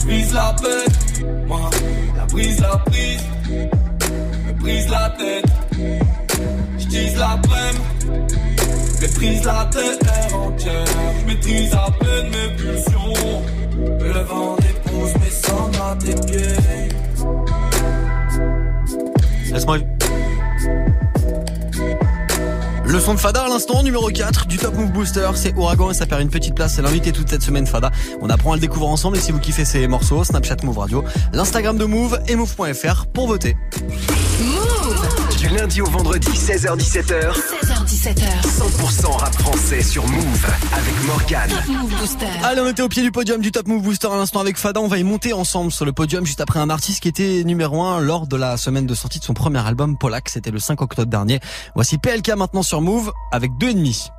j'brise 0.00 0.32
la 0.32 0.54
peine. 0.54 1.46
Moi, 1.46 1.70
la 2.16 2.26
brise, 2.26 2.60
la 2.60 2.76
prise, 2.78 3.22
me 4.46 4.52
brise 4.60 4.88
la 4.90 5.10
tête. 5.10 5.44
J'tise 6.78 7.16
la 7.18 7.36
brème, 7.36 8.26
maîtrise 9.00 9.44
la 9.44 9.68
terre 9.70 10.40
entière. 10.40 10.84
J'maîtrise 11.22 11.74
à 11.74 11.88
peine 12.00 12.30
mes 12.30 12.56
pulsions. 12.56 13.42
Le 14.00 14.20
vent 14.24 14.56
à 15.80 15.96
tes 15.96 16.14
pieds. 16.26 16.56
Laisse-moi. 19.52 19.78
Le 22.84 23.00
son 23.00 23.14
de 23.14 23.18
Fada 23.18 23.42
à 23.42 23.48
l'instant, 23.48 23.82
numéro 23.82 24.08
4 24.08 24.46
du 24.46 24.56
Top 24.56 24.74
Move 24.74 24.90
Booster, 24.92 25.28
c'est 25.34 25.54
Ouragan 25.56 25.90
et 25.90 25.94
ça 25.94 26.06
perd 26.06 26.22
une 26.22 26.30
petite 26.30 26.54
place, 26.54 26.74
c'est 26.76 26.82
l'invité 26.82 27.12
toute 27.12 27.28
cette 27.28 27.42
semaine 27.42 27.66
Fada. 27.66 27.90
On 28.22 28.30
apprend 28.30 28.52
à 28.52 28.54
le 28.54 28.60
découvrir 28.60 28.88
ensemble 28.88 29.18
et 29.18 29.20
si 29.20 29.30
vous 29.30 29.38
kiffez 29.38 29.66
ces 29.66 29.86
morceaux, 29.86 30.24
Snapchat 30.24 30.56
Move 30.62 30.78
Radio, 30.78 31.04
l'Instagram 31.34 31.76
de 31.76 31.84
Move 31.84 32.18
et 32.28 32.34
Move.fr 32.34 33.06
pour 33.06 33.28
voter. 33.28 33.56
Du 35.38 35.46
lundi 35.46 35.80
au 35.80 35.86
vendredi, 35.86 36.28
16h17h. 36.30 37.32
16h17h. 37.32 38.42
100% 38.42 39.06
rap 39.18 39.32
français 39.34 39.82
sur 39.82 40.04
Move 40.08 40.46
avec 40.72 41.06
Morgan. 41.06 41.48
Move 41.68 41.96
Booster. 41.96 42.26
Allez, 42.42 42.60
on 42.60 42.66
était 42.66 42.82
au 42.82 42.88
pied 42.88 43.04
du 43.04 43.12
podium 43.12 43.40
du 43.40 43.52
Top 43.52 43.68
Move 43.68 43.82
Booster 43.82 44.08
à 44.08 44.16
l'instant 44.16 44.40
avec 44.40 44.56
Fada. 44.56 44.80
On 44.80 44.88
va 44.88 44.98
y 44.98 45.04
monter 45.04 45.32
ensemble 45.32 45.70
sur 45.70 45.84
le 45.84 45.92
podium 45.92 46.26
juste 46.26 46.40
après 46.40 46.58
un 46.58 46.70
artiste 46.70 47.00
qui 47.00 47.08
était 47.08 47.44
numéro 47.44 47.84
1 47.84 48.00
lors 48.00 48.26
de 48.26 48.36
la 48.36 48.56
semaine 48.56 48.86
de 48.86 48.94
sortie 48.96 49.20
de 49.20 49.24
son 49.24 49.34
premier 49.34 49.64
album 49.64 49.96
Polak. 49.96 50.28
C'était 50.28 50.50
le 50.50 50.58
5 50.58 50.82
octobre 50.82 51.08
dernier. 51.08 51.38
Voici 51.76 51.98
PLK 51.98 52.30
maintenant 52.36 52.64
sur 52.64 52.80
Move 52.80 53.12
avec 53.30 53.56
deux 53.58 53.70
ennemis. 53.70 54.10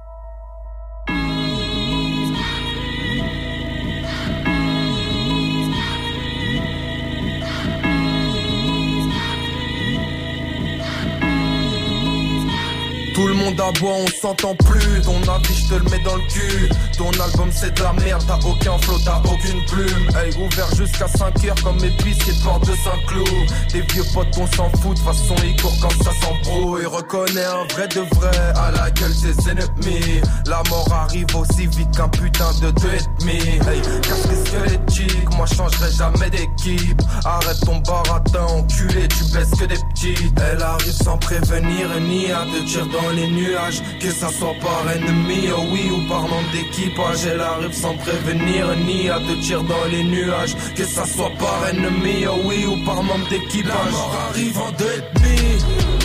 Monde 13.49 13.61
aboie, 13.61 13.93
on 13.93 14.07
s'entend 14.07 14.55
plus. 14.55 15.01
Ton 15.01 15.21
avis, 15.23 15.55
je 15.55 15.69
te 15.69 15.73
le 15.73 15.89
mets 15.89 16.03
dans 16.03 16.15
le 16.15 16.21
cul. 16.29 16.69
Ton 16.97 17.09
album, 17.09 17.49
c'est 17.51 17.73
de 17.75 17.81
la 17.81 17.93
merde. 17.93 18.23
T'as 18.27 18.37
aucun 18.47 18.77
flow, 18.77 18.97
t'as 19.03 19.21
aucune 19.21 19.65
plume. 19.65 20.09
Hey, 20.15 20.31
ouvert 20.37 20.75
jusqu'à 20.75 21.07
5 21.07 21.45
heures 21.45 21.63
comme 21.63 21.77
pistes 21.77 22.27
de 22.27 22.43
porte 22.43 22.67
de 22.67 22.75
Saint-Cloud. 22.75 23.49
Des 23.73 23.81
vieux 23.81 24.03
potes, 24.13 24.37
on 24.37 24.45
s'en 24.55 24.69
fout. 24.81 24.95
De 24.97 24.99
façon, 24.99 25.35
ils 25.43 25.59
courent 25.59 25.77
quand 25.81 26.03
ça 26.03 26.11
s'embrouille. 26.21 26.78
Reconnais 26.99 27.45
un 27.45 27.63
vrai 27.73 27.87
de 27.87 28.01
vrai 28.15 28.37
à 28.57 28.71
la 28.71 28.91
gueule 28.91 29.13
ses 29.13 29.49
ennemis. 29.49 30.19
La 30.45 30.61
mort 30.69 30.91
arrive 30.91 31.33
aussi 31.33 31.65
vite 31.67 31.95
qu'un 31.95 32.09
putain 32.09 32.51
de 32.61 32.71
deux 32.71 32.89
et 32.89 33.21
demi. 33.21 33.39
Hey, 33.39 33.81
casse 34.01 34.27
les 34.29 34.45
squelettiques. 34.45 35.35
Moi, 35.37 35.45
changerai 35.45 35.91
jamais 35.93 36.29
d'équipe. 36.29 37.01
Arrête 37.23 37.61
ton 37.65 37.77
baratin, 37.77 38.43
enculé. 38.47 39.07
Tu 39.07 39.23
baisses 39.33 39.51
que 39.51 39.65
des 39.65 39.79
petits. 39.93 40.33
Elle 40.51 40.61
arrive 40.61 40.91
sans 40.91 41.17
prévenir 41.17 41.87
ni 42.01 42.33
à 42.33 42.43
te 42.51 42.65
tirer 42.67 42.89
dans 42.89 43.09
les 43.11 43.27
nuages. 43.27 43.81
Que 44.01 44.11
ça 44.11 44.27
soit 44.27 44.55
par 44.61 44.91
ennemi, 44.93 45.47
oh 45.55 45.63
oui, 45.71 45.89
ou 45.91 46.05
par 46.09 46.23
membre 46.23 46.51
d'équipage. 46.51 47.25
Elle 47.25 47.39
arrive 47.39 47.73
sans 47.73 47.95
prévenir 47.95 48.75
ni 48.85 49.09
à 49.09 49.19
te 49.19 49.41
tirer 49.41 49.63
dans 49.63 49.85
les 49.89 50.03
nuages. 50.03 50.53
Que 50.75 50.83
ça 50.83 51.05
soit 51.05 51.31
par 51.39 51.65
ennemi, 51.69 52.25
oh 52.27 52.41
oui, 52.43 52.65
ou 52.65 52.83
par 52.83 53.01
membre 53.01 53.29
d'équipage. 53.29 53.71
La 53.71 53.91
mort 53.91 54.17
arrive 54.29 54.59
en 54.59 54.71
deux 54.73 54.85
et 54.85 55.19
demi. 55.19 55.98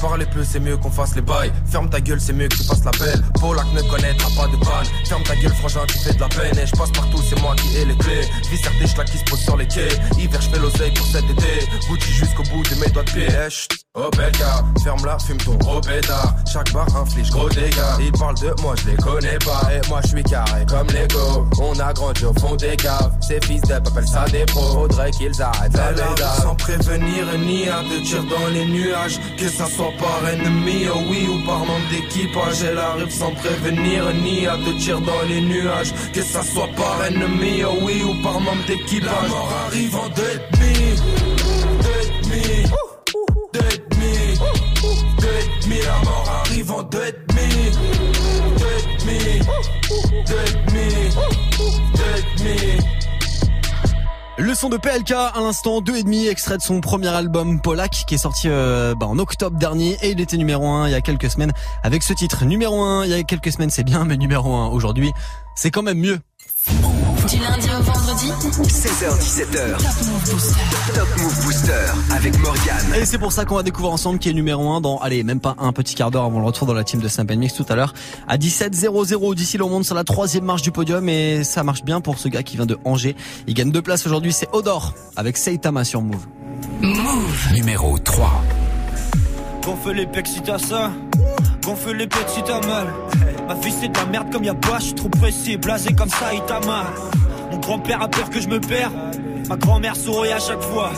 Parler 0.00 0.26
peu, 0.26 0.44
c'est 0.44 0.60
mieux 0.60 0.76
qu'on 0.76 0.90
fasse 0.90 1.16
les 1.16 1.22
bails. 1.22 1.52
Ferme 1.66 1.90
ta 1.90 2.00
gueule, 2.00 2.20
c'est 2.20 2.32
mieux 2.32 2.48
que 2.48 2.56
tu 2.56 2.62
fasses 2.62 2.84
la 2.84 2.92
belle. 2.92 3.22
Polak 3.40 3.66
ne 3.74 3.82
connaîtra 3.82 4.28
pas 4.36 4.46
de 4.46 4.56
panne. 4.56 4.86
Ferme 5.04 5.22
ta 5.24 5.34
gueule, 5.36 5.52
frangin, 5.54 5.80
tu 5.86 5.98
fais 5.98 6.14
de 6.14 6.20
la 6.20 6.28
peine. 6.28 6.58
Et 6.58 6.66
je 6.66 6.72
passe 6.72 6.90
partout, 6.92 7.20
c'est 7.28 7.40
moi 7.40 7.54
qui 7.56 7.76
ai 7.76 7.84
les 7.84 7.96
clés. 7.96 8.22
Vis 8.50 8.62
des 8.80 8.86
schlacs 8.86 9.10
qui 9.10 9.18
se 9.18 9.24
posent 9.24 9.42
sur 9.42 9.56
les 9.56 9.66
quais. 9.66 9.88
Hiver, 10.18 10.40
je 10.40 10.48
fais 10.50 10.58
l'oseille 10.58 10.92
pour 10.94 11.06
cet 11.06 11.24
été. 11.24 11.68
Gucci 11.88 12.12
jusqu'au 12.12 12.42
bout 12.44 12.62
de 12.62 12.80
mes 12.80 12.90
doigts 12.90 13.02
de 13.02 13.10
pied. 13.10 13.26
Oh 14.00 14.08
bel 14.16 14.30
gars, 14.30 14.62
ferme-la, 14.84 15.18
fume 15.18 15.38
ton 15.38 15.56
gros. 15.56 15.80
Chaque 16.52 16.72
bar 16.72 16.86
inflige 16.94 17.30
gros 17.30 17.48
dégâts. 17.48 17.98
Ils 17.98 18.12
parlent 18.12 18.38
de 18.38 18.54
moi, 18.62 18.74
je 18.76 18.90
les 18.90 18.96
connais 18.96 19.38
pas. 19.38 19.60
Et 19.72 19.88
moi, 19.88 20.00
je 20.04 20.08
suis 20.10 20.22
carré 20.22 20.64
comme 20.68 20.86
Lego. 20.86 21.48
On 21.60 21.76
a 21.80 21.92
grandi 21.92 22.24
au 22.24 22.32
fond 22.34 22.54
des 22.54 22.76
caves. 22.76 23.10
Ces 23.20 23.40
fils 23.44 23.60
d'ep 23.62 23.84
appellent 23.88 24.06
ça 24.06 24.24
des 24.26 24.44
pros. 24.44 24.72
Faudrait 24.72 25.10
qu'ils 25.10 25.42
arrêtent 25.42 25.74
la. 25.74 26.34
Sans 26.40 26.54
prévenir 26.54 27.26
ni 27.38 27.68
à 27.68 27.80
te 27.80 28.06
tirer 28.06 28.22
dans 28.22 28.46
les 28.52 28.66
nuages. 28.66 29.18
Que 29.36 29.48
ça 29.48 29.66
soit 29.66 29.92
par 29.98 30.28
ennemi, 30.28 30.86
oh 30.94 30.98
oui, 31.10 31.28
ou 31.28 31.44
par 31.44 31.58
membre 31.58 31.88
d'équipage. 31.90 32.62
Elle 32.62 32.78
arrive 32.78 33.10
sans 33.10 33.32
prévenir 33.32 34.04
ni 34.22 34.46
à 34.46 34.56
te 34.58 34.78
tirer 34.78 35.00
dans 35.00 35.22
les 35.28 35.40
nuages. 35.40 35.92
Que 36.12 36.22
ça 36.22 36.42
soit 36.44 36.68
par 36.76 37.04
ennemi, 37.04 37.64
oh 37.64 37.74
oui, 37.82 38.04
ou 38.04 38.22
par 38.22 38.38
membre 38.38 38.64
d'équipage. 38.68 39.22
La 39.22 39.28
mort 39.28 39.52
arrive 39.66 39.96
en 39.96 40.08
deux 40.10 40.22
et 40.22 40.56
demi. 40.56 41.37
La. 45.88 46.18
Le 54.40 54.54
son 54.54 54.68
de 54.68 54.76
PLK 54.76 55.10
à 55.12 55.32
l'instant, 55.40 55.80
deux 55.80 55.96
et 55.96 56.02
demi, 56.02 56.26
extrait 56.26 56.56
de 56.56 56.62
son 56.62 56.80
premier 56.80 57.08
album 57.08 57.60
Polak 57.60 58.04
qui 58.06 58.14
est 58.14 58.18
sorti 58.18 58.48
euh, 58.48 58.94
bah, 58.94 59.06
en 59.06 59.18
octobre 59.18 59.58
dernier 59.58 59.96
et 60.00 60.10
il 60.10 60.20
était 60.20 60.36
numéro 60.36 60.66
1 60.66 60.88
il 60.88 60.92
y 60.92 60.94
a 60.94 61.00
quelques 61.00 61.30
semaines 61.30 61.52
avec 61.82 62.02
ce 62.02 62.12
titre. 62.12 62.44
Numéro 62.44 62.82
1 62.82 63.04
il 63.04 63.10
y 63.10 63.14
a 63.14 63.22
quelques 63.24 63.52
semaines 63.52 63.70
c'est 63.70 63.84
bien 63.84 64.04
mais 64.04 64.16
numéro 64.16 64.54
1 64.54 64.68
aujourd'hui 64.68 65.12
c'est 65.56 65.70
quand 65.70 65.82
même 65.82 65.98
mieux. 65.98 66.18
Du 67.30 67.38
lundi 67.38 67.68
au 67.78 67.82
vendredi 67.82 68.32
16h17h. 68.62 69.76
Top 70.94 71.08
Move 71.18 71.44
Booster 71.44 71.72
avec 72.10 72.38
Morgan. 72.38 72.94
Et 72.96 73.04
c'est 73.04 73.18
pour 73.18 73.32
ça 73.32 73.44
qu'on 73.44 73.56
va 73.56 73.62
découvrir 73.62 73.92
ensemble 73.92 74.18
qui 74.18 74.30
est 74.30 74.32
numéro 74.32 74.70
1 74.70 74.80
dans, 74.80 74.96
allez, 74.98 75.22
même 75.24 75.38
pas 75.38 75.54
un 75.58 75.72
petit 75.72 75.94
quart 75.94 76.10
d'heure 76.10 76.24
avant 76.24 76.38
le 76.38 76.46
retour 76.46 76.66
dans 76.66 76.72
la 76.72 76.84
team 76.84 77.00
de 77.00 77.08
Snap 77.08 77.30
Mix 77.32 77.52
tout 77.52 77.66
à 77.68 77.76
l'heure. 77.76 77.92
À 78.28 78.38
17h00 78.38 79.34
d'ici, 79.34 79.58
l'on 79.58 79.68
monte 79.68 79.84
sur 79.84 79.94
la 79.94 80.04
troisième 80.04 80.44
marche 80.44 80.62
du 80.62 80.70
podium 80.70 81.06
et 81.10 81.44
ça 81.44 81.62
marche 81.64 81.84
bien 81.84 82.00
pour 82.00 82.18
ce 82.18 82.28
gars 82.28 82.42
qui 82.42 82.56
vient 82.56 82.66
de 82.66 82.78
Angers. 82.86 83.14
Il 83.46 83.52
gagne 83.52 83.72
deux 83.72 83.82
places 83.82 84.06
aujourd'hui, 84.06 84.32
c'est 84.32 84.48
Odor 84.52 84.94
avec 85.16 85.36
Seitama 85.36 85.84
sur 85.84 86.00
Move. 86.00 86.26
Move. 86.80 87.52
Numéro 87.52 87.98
3. 87.98 88.42
Gonfle 89.64 89.92
les 89.92 90.06
pecs 90.06 90.28
si 90.28 90.40
t'as 90.40 90.58
ça. 90.58 90.92
Gonfle 91.62 91.96
les 91.96 92.08
si 92.28 92.42
t'as 92.42 92.60
mal. 92.66 92.86
Ma 93.46 93.54
vie 93.54 93.72
c'est 93.72 93.88
de 93.88 93.96
la 93.96 94.06
merde 94.06 94.32
comme 94.32 94.44
y'a 94.44 94.54
pas, 94.54 94.78
je 94.78 94.84
suis 94.84 94.94
trop 94.94 95.08
pressé, 95.08 95.56
blasé 95.56 95.94
comme 95.94 96.08
ça, 96.08 96.32
il 96.32 96.42
t'a 96.42 96.60
mal. 96.60 96.86
Mon 97.50 97.58
grand-père 97.58 98.02
a 98.02 98.08
peur 98.08 98.30
que 98.30 98.40
je 98.40 98.48
me 98.48 98.60
perds. 98.60 98.92
Ma 99.48 99.56
grand-mère 99.56 99.96
sourit 99.96 100.32
à 100.32 100.38
chaque 100.38 100.62
fois. 100.62 100.90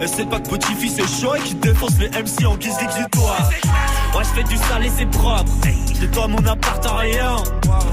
Et 0.00 0.06
c'est 0.06 0.28
pas 0.28 0.38
que 0.38 0.50
petit-fils 0.50 0.98
est 0.98 1.20
chaud 1.20 1.34
et 1.34 1.40
qui 1.40 1.54
défonce 1.54 1.98
les 1.98 2.08
MC 2.08 2.46
en 2.46 2.56
guise 2.56 2.76
d'exutoire. 2.78 3.50
Moi 4.12 4.22
je 4.22 4.28
fais 4.28 4.44
du 4.44 4.56
sale 4.56 4.86
et 4.86 4.90
c'est 4.96 5.06
propre. 5.06 5.50
Je 5.94 6.00
nettoie 6.02 6.28
mon 6.28 6.44
appart 6.46 6.84
en 6.86 6.96
rien. 6.96 7.36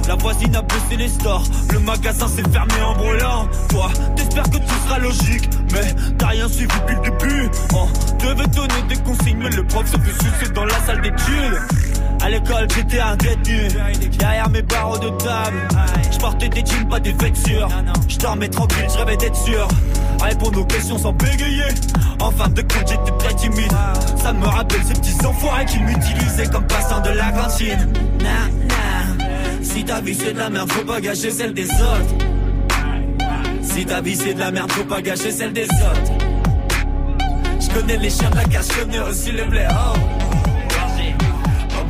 La 0.07 0.15
voisine 0.15 0.55
a 0.55 0.61
baissé 0.61 0.97
les 0.97 1.07
stores. 1.07 1.43
Le 1.71 1.79
magasin 1.79 2.27
s'est 2.27 2.43
fermé 2.51 2.73
en 2.85 2.93
brûlant. 2.95 3.47
Toi, 3.69 3.89
t'espères 4.15 4.49
que 4.49 4.57
tout 4.57 4.79
sera 4.87 4.99
logique. 4.99 5.49
Mais 5.73 5.93
t'as 6.17 6.27
rien 6.27 6.47
suivi 6.47 6.67
depuis 6.67 6.95
le 6.95 7.01
début. 7.01 7.49
On 7.73 7.87
devait 8.23 8.47
donner 8.47 8.81
des 8.87 8.97
consignes, 8.97 9.39
mais 9.39 9.49
le 9.49 9.63
prof 9.65 9.85
se 9.85 9.97
fait 9.97 10.23
sucer 10.23 10.51
dans 10.53 10.65
la 10.65 10.79
salle 10.85 11.01
d'études. 11.01 11.59
L'école, 12.29 12.67
j'étais 12.75 12.99
un 12.99 13.15
détenu. 13.15 13.67
Derrière 14.17 14.49
mes 14.49 14.61
barreaux 14.61 14.97
de 14.97 15.09
table, 15.09 15.67
je 16.11 16.17
portais 16.17 16.49
des 16.49 16.65
jeans, 16.65 16.87
pas 16.87 16.99
des 16.99 17.13
vêtures. 17.13 17.69
Je 18.07 18.17
dormais 18.17 18.49
tranquille, 18.49 18.87
je 18.89 19.15
d'être 19.15 19.35
sûr. 19.35 19.67
Répondre 20.21 20.61
aux 20.61 20.65
questions 20.65 20.97
sans 20.97 21.13
bégayer. 21.13 21.63
En 22.19 22.31
fin 22.31 22.49
de 22.49 22.61
compte, 22.61 22.87
j'étais 22.87 23.17
très 23.19 23.35
timide. 23.35 23.71
Ça 24.17 24.33
me 24.33 24.45
rappelle 24.45 24.81
ces 24.83 24.93
petits 24.93 25.25
enfoirés 25.25 25.65
qui 25.65 25.79
m'utilisaient 25.79 26.47
comme 26.47 26.65
passant 26.67 27.01
de 27.01 27.09
la 27.09 27.31
cantine. 27.31 27.93
Nah, 28.21 28.47
nah. 28.67 29.25
Si 29.61 29.83
ta 29.83 29.99
vie 30.01 30.15
c'est 30.15 30.33
de 30.33 30.39
la 30.39 30.49
merde, 30.49 30.71
faut 30.71 30.85
pas 30.85 31.01
gâcher 31.01 31.31
celle 31.31 31.53
des 31.53 31.65
autres. 31.65 32.25
Si 33.61 33.85
ta 33.85 34.01
vie 34.01 34.15
c'est 34.15 34.33
de 34.33 34.39
la 34.39 34.51
merde, 34.51 34.71
faut 34.71 34.85
pas 34.85 35.01
gâcher 35.01 35.31
celle 35.31 35.53
des 35.53 35.65
autres. 35.65 36.11
Je 37.59 37.73
connais 37.73 37.97
les 37.97 38.09
chiens 38.09 38.29
de 38.29 38.35
la 38.35 38.43
cache, 38.45 38.67
je 38.91 38.99
aussi 39.01 39.31
les 39.31 39.43
blés. 39.43 39.67
Oh. 39.69 40.24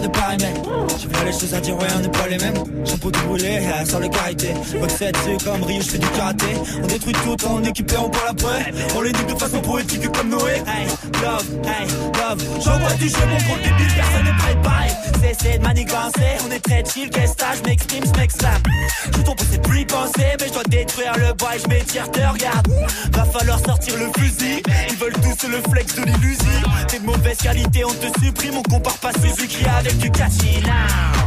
Senti, 0.00 0.70
je 0.88 0.98
suis 0.98 1.19
les 1.30 1.38
choses 1.38 1.54
à 1.54 1.60
dire, 1.60 1.76
ouais 1.76 1.86
on 1.96 2.00
n'est 2.00 2.08
pas 2.08 2.28
les 2.28 2.38
mêmes. 2.38 2.54
Pour 3.00 3.12
tout 3.12 3.20
euh, 3.32 3.84
sans 3.86 3.98
le 3.98 4.08
carité 4.08 4.48
Votre 4.78 4.96
set 4.96 5.16
c'est 5.24 5.42
comme 5.44 5.62
Rio, 5.62 5.80
je 5.80 5.90
fais 5.90 5.98
du 5.98 6.06
karaté. 6.08 6.46
On 6.82 6.86
détruit 6.86 7.14
tout 7.14 7.46
en 7.46 7.62
équipé, 7.64 7.94
on 7.96 8.10
parle 8.10 8.28
après 8.30 8.72
On 8.96 9.00
les 9.00 9.12
nique 9.12 9.26
de 9.26 9.38
façon 9.38 9.60
poétique 9.60 10.10
comme 10.12 10.28
Noé. 10.28 10.56
Hey, 10.66 10.86
love, 11.22 11.46
hey, 11.64 11.86
love. 12.18 12.62
J'envoie 12.62 12.92
du 12.94 13.08
jeu, 13.08 13.16
mon 13.28 13.36
gros 13.36 13.56
débile, 13.56 13.94
personne 13.94 14.24
n'est 14.24 14.38
prêt 14.38 14.56
pareil 14.62 14.90
Cessez 15.22 15.58
de 15.58 15.62
manigancer, 15.62 16.36
on 16.46 16.50
est 16.50 16.60
très 16.60 16.84
chill 16.84 17.10
Qu'est-ce 17.10 17.34
que 17.34 17.44
je 17.56 17.68
m'exprime, 17.68 18.04
je 18.04 18.20
m'exclame 18.20 18.62
Je 19.16 19.22
tombe, 19.22 19.38
c'est 19.50 19.62
plus 19.62 19.86
Mais 20.40 20.46
je 20.46 20.52
dois 20.52 20.62
détruire 20.68 21.12
le 21.16 21.32
bois 21.34 21.50
je 21.62 21.68
m'étire, 21.68 22.10
te 22.10 22.20
regarde. 22.20 22.68
Va 23.12 23.24
falloir 23.24 23.58
sortir 23.64 23.94
le 23.96 24.10
fusil. 24.20 24.62
Ils 24.88 24.96
veulent 24.96 25.12
tous 25.12 25.48
le 25.48 25.58
flex 25.70 25.94
de 25.94 26.02
l'illusion 26.02 26.70
T'es 26.88 26.98
de 26.98 27.06
mauvaise 27.06 27.38
qualité, 27.38 27.84
on 27.84 27.92
te 27.92 28.20
supprime 28.20 28.56
On 28.56 28.62
compare 28.62 28.98
pas 28.98 29.12
Suzuki 29.12 29.64
avec 29.66 29.96
du 29.98 30.10
now 30.62 31.19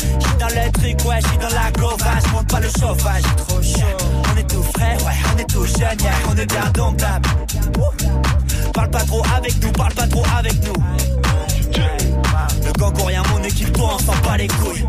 J'suis 0.00 0.36
dans 0.38 0.48
le 0.48 0.72
truc, 0.72 1.08
ouais, 1.08 1.20
j'suis 1.20 1.38
dans 1.38 1.54
la 1.54 1.70
gova 1.72 2.18
J'monte 2.26 2.48
pas 2.48 2.60
le 2.60 2.68
chauffage, 2.68 3.22
trop 3.36 3.62
chaud 3.62 4.06
On 4.32 4.38
est 4.38 4.48
tout 4.48 4.62
frais, 4.74 4.96
ouais, 5.04 5.18
on 5.34 5.38
est 5.38 5.44
tout 5.44 5.66
jeune, 5.66 5.98
on 6.30 6.36
est 6.36 6.46
bien 6.46 6.70
domptable 6.74 7.28
Parle 8.72 8.90
pas 8.90 9.04
trop 9.04 9.22
avec 9.36 9.62
nous, 9.62 9.72
parle 9.72 9.94
pas 9.94 10.06
trop 10.06 10.22
avec 10.38 10.54
nous. 10.64 10.82
Le 12.64 12.72
gang 12.78 12.94
rien, 13.06 13.22
mon 13.32 13.42
équipe, 13.44 13.72
toi, 13.72 13.96
on 13.96 13.98
s'en 13.98 14.16
bat 14.24 14.36
les 14.36 14.48
couilles. 14.48 14.86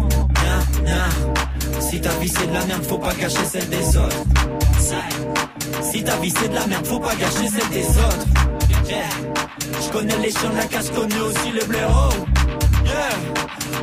Si 1.80 2.00
ta 2.00 2.10
vie 2.20 2.30
c'est 2.30 2.48
de 2.48 2.54
la 2.54 2.66
merde, 2.66 2.84
faut 2.84 2.98
pas 2.98 3.14
gâcher 3.14 3.46
celle 3.46 3.70
des 3.70 3.98
autres. 3.98 4.24
Si 5.82 6.04
ta 6.04 6.16
vie 6.18 6.34
c'est 6.38 6.50
de 6.50 6.56
la 6.56 6.68
merde, 6.68 6.86
faut 6.86 7.00
pas 7.00 7.16
gâcher 7.16 7.50
celle 7.50 7.70
des 7.70 7.88
autres. 7.88 8.28
Yeah. 8.88 9.04
Je 9.82 9.90
connais 9.92 10.18
les 10.18 10.32
chiens 10.32 10.50
de 10.50 10.58
la 10.58 10.66
casse, 10.66 10.90
connais 10.90 11.20
aussi 11.20 11.52
les 11.54 11.66
blaireaux. 11.66 12.10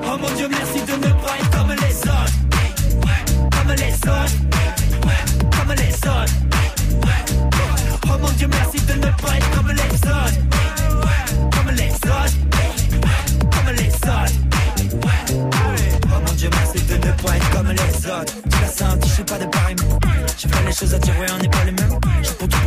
Oh 0.05 0.17
mon 0.19 0.31
dieu, 0.37 0.49
merci 0.49 0.81
de 0.83 0.93
ne 0.93 1.13
pas 1.13 1.37
être 1.39 1.51
comme 1.51 1.71
les 1.71 1.97
autres. 2.09 2.33
Comme 3.51 3.73
les 3.77 3.95
autres. 3.95 4.37
Comme 5.57 5.73
les 5.77 5.95
autres. 6.09 6.35
Oh 8.05 8.19
mon 8.21 8.31
dieu, 8.33 8.49
merci 8.49 8.81
de 8.87 8.95
ne 8.95 9.11
pas 9.23 9.37
être 9.37 9.51
comme 9.55 9.69
les 9.69 9.95
autres. 10.09 10.39
Comme 11.51 11.71
les 11.75 11.93
autres. 11.93 12.37
Comme 13.51 13.75
les 13.75 13.89
autres. 13.89 14.33
Oh 16.05 16.21
mon 16.27 16.33
dieu, 16.35 16.51
merci 16.53 16.85
de 16.85 16.95
ne 16.95 17.13
pas 17.13 17.37
être 17.37 17.51
comme 17.51 17.69
les 17.69 18.07
autres. 18.11 18.35
Tu 18.51 18.61
l'as 18.61 18.69
senti, 18.69 19.09
je 19.09 19.15
suis 19.15 19.25
pas 19.25 19.39
de 19.39 19.47
pareil, 19.47 19.77
j'ai 20.37 20.49
fait 20.49 20.65
les 20.67 20.73
choses 20.73 20.95
à 20.95 20.99
ouais, 20.99 21.27
on 21.35 21.39
n'est 21.39 21.49
pas 21.49 21.65
les 21.65 21.73
mêmes. 21.73 21.99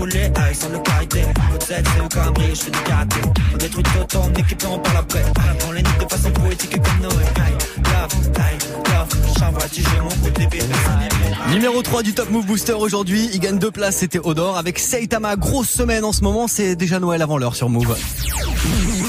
J'ai 0.09 0.29
pour 0.29 0.31
tout 0.31 0.31
brûler, 0.31 0.31
avec 0.35 0.55
sans 0.55 0.69
le 0.69 0.79
carité. 0.79 1.21
Votre 1.51 1.67
set, 1.67 1.85
c'est 1.93 2.01
au 2.01 2.09
cambré, 2.09 2.45
je 2.49 2.61
fais 2.61 2.71
du 2.71 2.79
karaté. 2.79 3.15
On 3.53 3.57
détruit 3.57 3.83
tout 3.83 4.17
on 4.17 4.33
équipe, 4.33 4.63
on 4.69 4.79
parle 4.79 4.97
après. 4.97 5.23
On 5.67 5.71
les 5.71 5.83
nique 5.83 5.99
de 5.99 6.11
façon 6.11 6.31
poétique 6.31 6.71
comme 6.71 7.01
Noé. 7.01 7.23
Hey, 7.35 7.53
love, 7.83 8.37
hey, 8.37 8.57
love. 8.93 9.33
J'envoie 9.39 9.67
du 9.67 9.81
jeu, 9.81 10.01
mon 10.01 10.09
coup 10.09 10.29
de 10.29 10.39
bébé, 10.39 10.57
personne 10.57 10.99
n'est 10.99 11.53
Numéro 11.53 11.81
3 11.81 12.03
du 12.03 12.13
Top 12.13 12.29
Move 12.29 12.45
Booster 12.45 12.73
aujourd'hui, 12.73 13.29
il 13.33 13.39
gagne 13.39 13.59
deux 13.59 13.71
places, 13.71 13.97
c'était 13.97 14.19
Odor 14.23 14.57
avec 14.57 14.79
Saitama, 14.79 15.35
grosse 15.35 15.69
semaine 15.69 16.03
en 16.05 16.13
ce 16.13 16.21
moment, 16.21 16.47
c'est 16.47 16.75
déjà 16.75 16.99
Noël 16.99 17.21
avant 17.21 17.37
l'heure 17.37 17.55
sur 17.55 17.69
Move. 17.69 17.97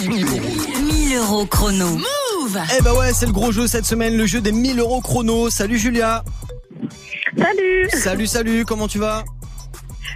1000 0.08 1.16
euros 1.16 1.46
chrono. 1.46 1.86
Move 1.86 2.58
Eh 2.78 2.82
bah 2.82 2.94
ouais, 2.94 3.12
c'est 3.14 3.26
le 3.26 3.32
gros 3.32 3.52
jeu 3.52 3.66
cette 3.66 3.86
semaine, 3.86 4.16
le 4.16 4.26
jeu 4.26 4.40
des 4.40 4.52
1000 4.52 4.80
euros 4.80 5.00
chrono. 5.00 5.50
Salut 5.50 5.78
Julia 5.78 6.24
Salut 7.36 7.88
Salut, 7.92 8.26
salut, 8.26 8.64
comment 8.64 8.88
tu 8.88 8.98
vas? 8.98 9.24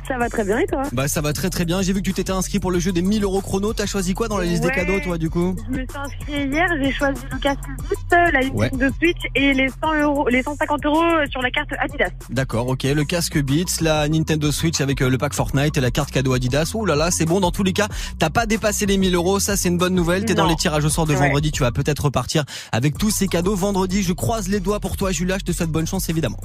Ça 0.09 0.19
va 0.19 0.29
très 0.29 0.45
bien 0.45 0.59
et 0.59 0.67
toi 0.67 0.83
Bah 0.93 1.09
ça 1.09 1.21
va 1.21 1.33
très 1.33 1.51
très 1.51 1.65
bien, 1.65 1.83
j'ai 1.83 1.93
vu 1.93 2.01
que 2.01 2.05
tu 2.07 2.13
t'étais 2.13 2.33
inscrit 2.33 2.61
pour 2.61 2.71
le 2.71 2.79
jeu 2.79 2.93
des 2.93 3.03
1000 3.03 3.25
euros 3.25 3.41
chrono, 3.41 3.73
t'as 3.73 3.87
choisi 3.87 4.15
quoi 4.15 4.29
dans 4.29 4.39
la 4.39 4.45
liste 4.45 4.63
des 4.63 4.71
cadeaux 4.71 5.01
toi 5.01 5.19
du 5.19 5.31
coup 5.31 5.57
Je 5.67 5.79
me 5.81 5.87
suis 5.87 5.99
inscrite 5.99 6.53
hier, 6.53 6.67
j'ai 6.83 6.93
choisi 6.93 7.21
le 7.33 7.39
casque 7.39 7.61
Boost, 7.79 8.11
la 8.11 8.41
Nintendo 8.41 8.55
Ouais. 8.57 8.71
Switch 8.99 9.23
et 9.35 9.53
les 9.53 9.69
100 9.69 10.03
euros, 10.03 10.29
les 10.29 10.43
150 10.43 10.87
euros 10.87 11.03
sur 11.31 11.43
la 11.43 11.51
carte 11.51 11.69
Adidas. 11.79 12.11
D'accord, 12.31 12.69
ok, 12.69 12.85
le 12.85 13.05
casque 13.05 13.39
Beats, 13.43 13.81
la 13.81 14.09
Nintendo 14.09 14.53
Switch 14.53 14.81
avec 14.81 15.03
euh, 15.03 15.09
le 15.11 15.19
pack 15.19 15.35
Fortnite 15.35 15.77
et 15.77 15.81
la 15.81 15.91
carte 15.91 16.11
cadeau 16.11 16.35
Adidas. 16.35 16.71
Ouh 16.75 16.85
là 16.87 16.95
là, 16.95 17.11
c'est 17.11 17.25
bon 17.27 17.41
dans 17.41 17.51
tous 17.51 17.63
les 17.65 17.73
cas. 17.73 17.89
T'as 18.19 18.31
pas 18.31 18.47
dépassé 18.47 18.87
les 18.87 18.99
1000 18.99 19.15
euros, 19.15 19.41
ça 19.41 19.57
c'est 19.57 19.69
une 19.69 19.79
bonne 19.79 19.95
nouvelle. 19.95 20.25
T'es 20.25 20.35
dans 20.35 20.47
les 20.47 20.57
tirages 20.57 20.85
au 20.85 20.89
sort 20.89 21.07
de 21.07 21.15
Ouais. 21.15 21.19
vendredi, 21.19 21.51
tu 21.51 21.63
vas 21.63 21.73
peut-être 21.73 22.05
repartir 22.05 22.45
avec 22.73 22.97
tous 22.99 23.11
ces 23.11 23.27
cadeaux 23.27 23.55
vendredi. 23.57 24.03
Je 24.03 24.13
croise 24.13 24.49
les 24.49 24.61
doigts 24.61 24.81
pour 24.81 24.97
toi, 24.97 25.11
Julia. 25.13 25.39
Je 25.39 25.45
te 25.45 25.53
souhaite 25.53 25.71
bonne 25.71 25.87
chance 25.87 26.09
évidemment. 26.09 26.39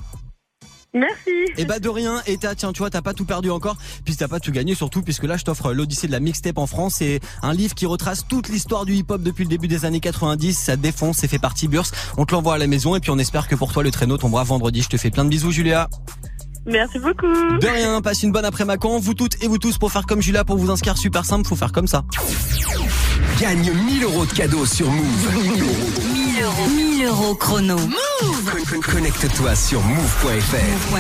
Merci. 0.94 1.32
Et 1.58 1.64
bah 1.64 1.80
de 1.80 1.88
rien. 1.88 2.22
Et 2.28 2.38
t'as, 2.38 2.54
tiens, 2.54 2.74
tu 2.74 2.80
vois, 2.80 2.90
t'as 2.90 3.02
pas 3.02 3.14
tout 3.14 3.24
perdu 3.24 3.50
encore, 3.50 3.78
puis 4.04 4.16
t'as 4.16 4.28
pas 4.28 4.42
tout 4.42 4.52
gagné 4.52 4.76
surtout 4.76 5.02
puisque 5.02 5.24
là 5.24 5.38
je 5.38 5.44
t'offre 5.44 5.72
l'Odyssée 5.72 6.08
de 6.08 6.12
la 6.12 6.20
mixtape 6.20 6.58
en 6.58 6.68
France. 6.68 6.96
C'est 6.98 7.22
un 7.42 7.54
livre 7.54 7.76
qui 7.76 7.86
retrace 7.86 8.28
toute 8.28 8.50
l'histoire 8.50 8.86
du 8.86 8.96
hip-hop 8.96 9.22
depuis 9.22 9.46
le 9.46 9.50
début 9.50 9.70
des 9.70 9.86
années 9.86 10.02
90. 10.02 10.58
Ça 10.58 10.76
défonce, 10.76 11.18
c'est 11.18 11.30
fait 11.30 11.40
partie 11.40 11.70
Burs. 11.70 11.86
On 12.18 12.26
te 12.26 12.34
l'envoie 12.34 12.56
à 12.56 12.58
la 12.58 12.68
maison 12.68 12.96
et 12.96 13.00
puis 13.00 13.12
on 13.12 13.20
espère 13.20 13.48
que 13.48 13.56
pour 13.56 13.72
toi 13.72 13.84
le 13.84 13.92
traîneau 13.92 14.18
tombera 14.18 14.44
vendredi. 14.44 14.82
Je 14.82 14.90
te 14.90 14.98
fais 14.98 15.12
plein 15.12 15.24
de 15.24 15.30
bisous, 15.30 15.52
Julia. 15.52 15.88
Merci 16.66 17.00
beaucoup. 17.00 17.26
De 17.26 17.68
rien, 17.68 18.02
passe 18.02 18.22
une 18.24 18.32
bonne 18.32 18.46
après-macan. 18.46 19.00
Vous 19.00 19.14
toutes 19.14 19.42
et 19.44 19.48
vous 19.48 19.58
tous 19.58 19.78
pour 19.78 19.92
faire 19.92 20.06
comme 20.06 20.22
Julia, 20.22 20.44
pour 20.44 20.58
vous 20.58 20.72
inscrire 20.72 20.98
super 20.98 21.26
simple, 21.26 21.48
faut 21.48 21.56
faire 21.56 21.72
comme 21.72 21.88
ça. 21.88 22.04
Gagne 23.40 23.72
1000 23.74 24.04
euros 24.04 24.26
de 24.26 24.34
cadeaux 24.34 24.66
sur 24.66 24.92
Move. 24.92 25.42
1000 25.42 25.52
euros. 25.64 25.76
1000 26.14 26.44
euros 26.44 26.91
chrono. 27.10 27.76
Move 27.78 28.52
Con- 28.52 28.64
con- 28.82 28.82
Connecte-toi 28.94 29.56
sur 29.56 29.82
move.fr. 29.82 31.00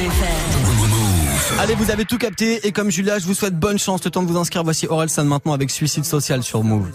Allez, 1.59 1.75
vous 1.75 1.91
avez 1.91 2.05
tout 2.05 2.17
capté 2.17 2.65
et 2.65 2.71
comme 2.71 2.89
Julia, 2.89 3.19
je 3.19 3.25
vous 3.25 3.33
souhaite 3.33 3.57
bonne 3.59 3.77
chance. 3.77 4.03
Le 4.03 4.09
temps 4.11 4.23
de 4.23 4.27
vous 4.31 4.37
inscrire, 4.37 4.63
voici 4.63 4.87
Orelsan 4.87 5.25
maintenant 5.25 5.53
avec 5.53 5.69
Suicide 5.69 6.05
Social 6.05 6.41
sur 6.43 6.63
Move. 6.63 6.87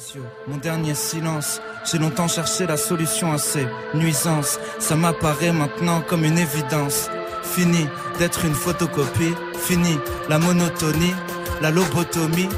Mon 0.48 0.56
dernier 0.56 0.94
silence, 0.94 1.60
j'ai 1.90 1.98
longtemps 1.98 2.28
cherché 2.28 2.66
la 2.66 2.76
solution 2.76 3.32
à 3.32 3.38
ces 3.38 3.66
nuisances. 3.94 4.58
Ça 4.78 4.96
m'apparaît 4.96 5.52
maintenant 5.52 6.00
comme 6.06 6.24
une 6.24 6.38
évidence. 6.38 7.08
Fini 7.44 7.86
d'être 8.18 8.44
une 8.44 8.54
photocopie, 8.54 9.34
fini 9.66 9.98
la 10.28 10.38
monotonie, 10.38 11.14
la 11.62 11.70
lobotomie. 11.70 12.48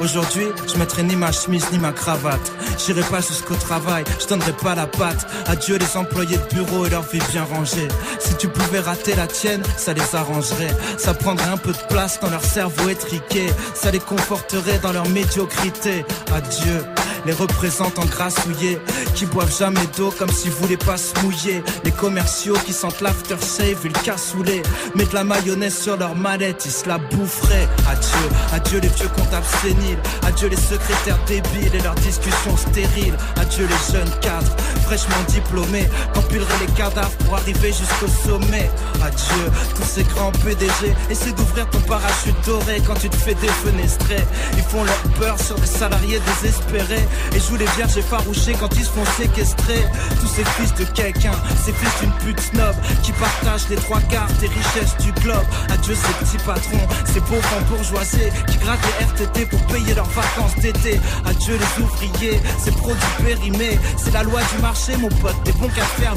Aujourd'hui, 0.00 0.46
je 0.72 0.78
mettrai 0.78 1.02
ni 1.02 1.16
ma 1.16 1.32
chemise 1.32 1.66
ni 1.72 1.78
ma 1.78 1.92
cravate. 1.92 2.52
J'irai 2.78 3.02
pas 3.02 3.20
jusqu'au 3.20 3.56
travail, 3.56 4.04
je 4.20 4.26
donnerai 4.26 4.52
pas 4.52 4.76
la 4.76 4.86
patte. 4.86 5.26
Adieu 5.46 5.76
les 5.76 5.96
employés 5.96 6.36
de 6.36 6.54
bureau 6.54 6.86
et 6.86 6.90
leur 6.90 7.02
vie 7.02 7.20
bien 7.32 7.42
rangée. 7.44 7.88
Si 8.20 8.36
tu 8.36 8.48
pouvais 8.48 8.78
rater 8.78 9.16
la 9.16 9.26
tienne, 9.26 9.62
ça 9.76 9.92
les 9.92 10.14
arrangerait. 10.14 10.74
Ça 10.98 11.14
prendrait 11.14 11.50
un 11.50 11.56
peu 11.56 11.72
de 11.72 11.86
place 11.88 12.20
dans 12.20 12.30
leur 12.30 12.44
cerveau 12.44 12.88
étriqué. 12.88 13.46
Ça 13.74 13.90
les 13.90 13.98
conforterait 13.98 14.78
dans 14.78 14.92
leur 14.92 15.08
médiocrité. 15.08 16.04
Adieu 16.32 16.84
Les 17.26 17.32
représentants 17.32 18.06
grassouillés 18.06 18.78
qui 19.14 19.26
boivent 19.26 19.56
jamais 19.56 19.86
d'eau 19.96 20.12
comme 20.16 20.30
s'ils 20.30 20.52
voulaient 20.52 20.76
pas 20.76 20.96
se 20.96 21.18
mouiller. 21.22 21.62
Les 21.84 21.90
commerciaux 21.90 22.56
qui 22.64 22.72
sentent 22.72 23.00
l'aftershave 23.00 23.84
et 23.84 23.88
le 23.88 24.04
cassoulet. 24.04 24.62
Mettent 24.94 25.12
la 25.12 25.24
mayonnaise 25.24 25.76
sur 25.76 25.96
leur 25.96 26.14
mallette, 26.14 26.64
ils 26.66 26.70
se 26.70 26.86
la 26.86 26.98
boufferaient. 26.98 27.68
Adieu, 27.90 28.28
adieu 28.52 28.78
les 28.80 28.88
vieux 28.88 29.08
comptables 29.08 29.46
séniles. 29.62 29.87
Adieu 30.26 30.48
les 30.48 30.56
secrétaires 30.56 31.18
débiles 31.26 31.74
et 31.74 31.82
leurs 31.82 31.94
discussions 31.96 32.56
stériles. 32.56 33.16
Adieu 33.36 33.66
les 33.66 33.92
jeunes 33.92 34.20
cadres 34.20 34.56
fraîchement 34.88 35.22
diplômés. 35.28 35.86
Qu'empileraient 36.14 36.60
les 36.66 36.72
cadavres 36.72 37.16
pour 37.24 37.34
arriver 37.34 37.72
jusqu'au 37.72 38.08
sommet. 38.08 38.70
Adieu 39.02 39.44
tous 39.76 39.84
ces 39.84 40.02
grands 40.04 40.32
PDG. 40.32 40.94
Essaie 41.10 41.32
d'ouvrir 41.32 41.68
ton 41.68 41.80
parachute 41.80 42.34
doré 42.46 42.80
quand 42.86 42.94
tu 42.94 43.10
te 43.10 43.16
fais 43.16 43.34
défenestrer. 43.34 44.24
Ils 44.56 44.62
font 44.62 44.84
leur 44.84 45.02
peur 45.20 45.38
sur 45.38 45.56
des 45.56 45.66
salariés 45.66 46.20
désespérés. 46.20 47.06
Et 47.34 47.40
jouent 47.40 47.56
les 47.56 47.70
vierges 47.76 47.98
effarouchées 47.98 48.56
quand 48.58 48.74
ils 48.76 48.84
se 48.84 48.90
font 48.90 49.04
séquestrer. 49.18 49.84
Tous 50.20 50.28
ces 50.28 50.44
fils 50.56 50.72
de 50.74 50.84
quelqu'un, 50.94 51.36
ces 51.64 51.72
fils 51.72 51.94
d'une 52.00 52.12
pute 52.24 52.40
snob 52.40 52.74
qui 53.02 53.12
partagent 53.12 53.68
les 53.68 53.76
trois 53.76 54.00
quarts 54.12 54.32
des 54.40 54.48
richesses 54.48 54.96
du 55.04 55.12
globe. 55.20 55.44
Adieu 55.68 55.94
ces 55.94 56.24
petits 56.24 56.42
patrons, 56.46 56.88
ces 57.04 57.20
pauvres 57.20 57.60
bourgeoisés 57.68 58.32
qui 58.48 58.56
grattent 58.56 58.88
les 58.88 59.04
RTT 59.04 59.46
pour 59.46 59.60
payer 59.66 59.94
leurs 59.94 60.08
vacances 60.08 60.56
d'été. 60.62 60.98
Adieu 61.26 61.58
les 61.58 61.84
ouvriers, 61.84 62.40
ces 62.58 62.70
produits 62.72 63.16
périmés. 63.22 63.78
C'est 63.98 64.14
la 64.14 64.22
loi 64.22 64.40
du 64.54 64.62
marché, 64.62 64.77
mon 64.98 65.08
pote, 65.08 65.36
t'es 65.44 65.52
bon 65.52 65.68
qu'à 65.68 65.84
faire. 65.84 66.14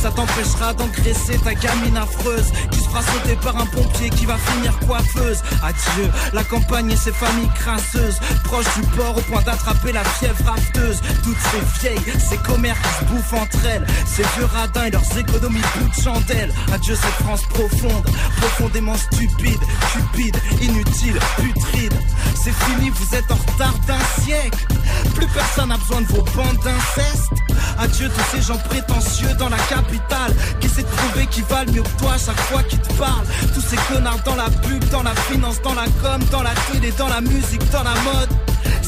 Ça 0.00 0.10
t'empêchera 0.10 0.74
d'engraisser 0.74 1.38
ta 1.38 1.54
gamine 1.54 1.96
affreuse 1.96 2.52
qui 2.70 2.78
se 2.78 2.88
fera 2.88 3.02
sauter 3.02 3.36
par 3.42 3.56
un 3.56 3.66
pompier 3.66 4.10
qui 4.10 4.26
va 4.26 4.36
finir 4.36 4.78
coiffeuse. 4.86 5.42
Adieu 5.62 6.10
la 6.32 6.44
campagne 6.44 6.90
et 6.90 6.96
ses 6.96 7.12
familles 7.12 7.50
crasseuses, 7.54 8.18
proches 8.44 8.72
du 8.76 8.82
port 8.96 9.16
au 9.16 9.20
point 9.22 9.42
d'attraper 9.42 9.92
la 9.92 10.04
fièvre 10.04 10.44
rafteuse. 10.44 11.00
Toutes 11.22 11.36
ces 11.50 11.80
vieilles, 11.80 12.12
ces 12.18 12.36
commères 12.38 12.76
qui 12.80 12.88
se 12.88 13.04
bouffent 13.10 13.34
entre 13.34 13.66
elles, 13.66 13.86
ces 14.06 14.22
vieux 14.36 14.46
radins 14.46 14.84
et 14.84 14.90
leurs 14.90 15.18
économies 15.18 15.60
bout 15.76 15.88
de 15.88 16.02
chandelle. 16.02 16.52
Adieu 16.72 16.94
cette 16.94 17.24
France 17.24 17.42
profonde, 17.42 18.06
profondément 18.38 18.96
stupide, 18.96 19.60
cupide, 19.92 20.36
inutile, 20.60 21.18
putride. 21.36 21.94
C'est 22.34 22.54
fini, 22.64 22.90
vous 22.90 23.14
êtes 23.14 23.30
en 23.30 23.36
retard 23.52 23.74
d'un 23.86 24.22
siècle. 24.22 24.66
Plus 25.14 25.26
personne 25.28 25.68
n'a 25.68 25.78
besoin 25.78 26.00
de 26.02 26.06
vos 26.06 26.22
bandes 26.36 26.58
d'inceste. 26.62 27.32
Adieu 27.78 28.08
tous 28.08 28.36
ces 28.36 28.42
gens 28.42 28.58
prétentieux 28.58 29.34
dans 29.38 29.48
la 29.48 29.58
capitale 29.58 30.34
qui 30.60 30.68
de 30.68 30.82
prouver 30.82 31.26
qu'ils 31.26 31.44
valent 31.44 31.72
mieux 31.72 31.82
que 31.82 31.98
toi 31.98 32.12
chaque 32.18 32.40
fois 32.40 32.62
qu'ils 32.62 32.80
te 32.80 32.92
parlent? 32.94 33.26
Tous 33.54 33.60
ces 33.60 33.76
connards 33.92 34.22
dans 34.24 34.36
la 34.36 34.50
pub, 34.50 34.84
dans 34.90 35.02
la 35.02 35.14
finance, 35.14 35.60
dans 35.62 35.74
la 35.74 35.84
com, 36.02 36.20
dans 36.30 36.42
la 36.42 36.54
télé, 36.70 36.92
dans 36.98 37.08
la 37.08 37.20
musique, 37.20 37.62
dans 37.70 37.82
la 37.82 37.94
mode. 38.02 38.30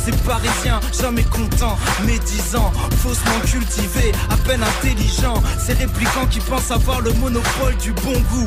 Ces 0.09 0.17
parisiens, 0.25 0.81
jamais 0.99 1.25
contents, 1.25 1.77
médisants, 2.07 2.73
faussement 3.03 3.41
cultivés, 3.45 4.13
à 4.31 4.39
peine 4.39 4.63
intelligents. 4.63 5.43
Ces 5.59 5.75
réplicants 5.75 6.25
qui 6.31 6.41
pensent 6.41 6.71
avoir 6.71 7.03
le 7.03 7.13
monopole 7.13 7.77
du 7.77 7.93
bon 7.93 8.19
goût, 8.31 8.47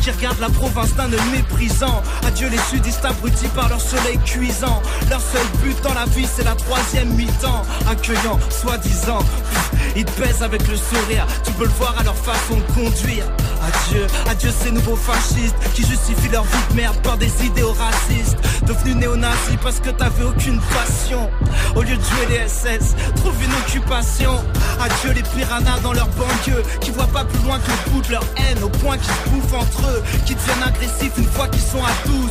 qui 0.00 0.12
regardent 0.12 0.38
la 0.38 0.48
province 0.48 0.94
d'un 0.94 1.12
œil 1.12 1.30
méprisant. 1.32 2.04
Adieu 2.24 2.48
les 2.50 2.58
sudistes 2.70 3.04
abrutis 3.04 3.48
par 3.48 3.68
leur 3.68 3.80
soleil 3.80 4.16
cuisant. 4.24 4.80
Leur 5.10 5.20
seul 5.20 5.46
but 5.64 5.76
dans 5.82 5.94
la 5.94 6.04
vie, 6.04 6.28
c'est 6.32 6.44
la 6.44 6.54
troisième 6.54 7.08
mi-temps. 7.14 7.62
Accueillant, 7.90 8.38
soi-disant, 8.50 9.24
ils 9.96 10.04
te 10.04 10.20
pèsent 10.22 10.44
avec 10.44 10.68
le 10.68 10.76
sourire. 10.76 11.26
Tu 11.44 11.50
peux 11.52 11.64
le 11.64 11.70
voir 11.70 11.96
à 11.98 12.04
leur 12.04 12.16
façon 12.16 12.58
de 12.58 12.72
conduire. 12.74 13.24
Adieu, 13.62 14.06
adieu 14.28 14.50
ces 14.50 14.70
nouveaux 14.70 14.96
fascistes 14.96 15.56
qui 15.74 15.84
justifient 15.84 16.30
leur 16.30 16.44
vie 16.44 16.58
de 16.70 16.76
merde 16.76 16.96
par 17.02 17.16
des 17.16 17.44
idéaux 17.44 17.72
racistes. 17.72 18.36
Devenus 18.66 18.96
néo-nazis 18.96 19.58
parce 19.62 19.80
que 19.80 19.90
t'avais 19.90 20.24
aucune 20.24 20.60
Au 21.74 21.82
lieu 21.82 21.96
de 21.96 22.02
jouer 22.02 22.26
les 22.30 22.48
SS, 22.48 22.94
trouve 23.16 23.34
une 23.42 23.52
occupation. 23.52 24.32
Adieu 24.80 25.12
les 25.12 25.22
piranhas 25.22 25.80
dans 25.82 25.92
leur 25.92 26.08
banlieue 26.08 26.62
qui 26.80 26.90
voient 26.90 27.06
pas 27.06 27.24
plus 27.24 27.42
loin 27.44 27.58
que 27.58 27.70
le 27.70 27.90
bout 27.90 28.02
de 28.02 28.12
leur 28.12 28.24
haine 28.36 28.62
au 28.62 28.68
point 28.68 28.96
qu'ils 28.98 29.06
se 29.06 29.30
bouffent 29.30 29.54
entre 29.54 29.88
eux, 29.88 30.02
qui 30.26 30.34
deviennent 30.34 30.62
agressifs 30.62 31.16
une 31.18 31.26
fois 31.26 31.48
qu'ils 31.48 31.62
sont 31.62 31.82
à 31.82 32.08
12. 32.08 32.30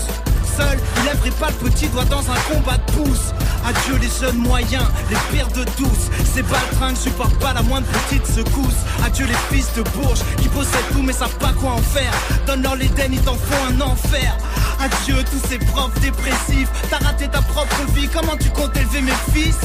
Seul, 0.57 0.77
il 0.97 1.05
lèverait 1.05 1.39
pas 1.39 1.49
le 1.49 1.69
petit 1.69 1.87
doigt 1.87 2.05
dans 2.05 2.19
un 2.29 2.53
combat 2.53 2.77
de 2.77 2.91
pouce. 2.91 3.33
Adieu 3.65 3.97
les 3.97 4.09
jeunes 4.19 4.37
moyens, 4.37 4.85
les 5.09 5.17
pires 5.31 5.47
de 5.49 5.63
tous. 5.77 6.09
Ces 6.33 6.43
baltringues 6.43 6.97
supportent 6.97 7.39
pas 7.39 7.53
la 7.53 7.61
moindre 7.61 7.87
petite 7.87 8.25
secousse. 8.25 8.81
Adieu 9.05 9.25
les 9.25 9.55
fils 9.55 9.73
de 9.75 9.83
bourges 9.91 10.21
qui 10.41 10.47
possèdent 10.49 10.89
tout 10.91 11.01
mais 11.01 11.13
savent 11.13 11.37
pas 11.37 11.53
quoi 11.53 11.71
en 11.71 11.81
faire. 11.81 12.13
Donne-leur 12.47 12.75
l'Éden, 12.75 13.11
ils 13.11 13.21
t'en 13.21 13.35
font 13.35 13.65
un 13.69 13.81
enfer. 13.81 14.37
Adieu 14.79 15.23
tous 15.29 15.47
ces 15.47 15.59
profs 15.59 15.99
dépressifs. 15.99 16.69
T'as 16.89 16.97
raté 16.97 17.27
ta 17.27 17.41
propre 17.41 17.81
vie, 17.93 18.07
comment 18.07 18.37
tu 18.37 18.49
comptes 18.49 18.75
élever 18.75 19.01
mes 19.01 19.11
fils? 19.33 19.57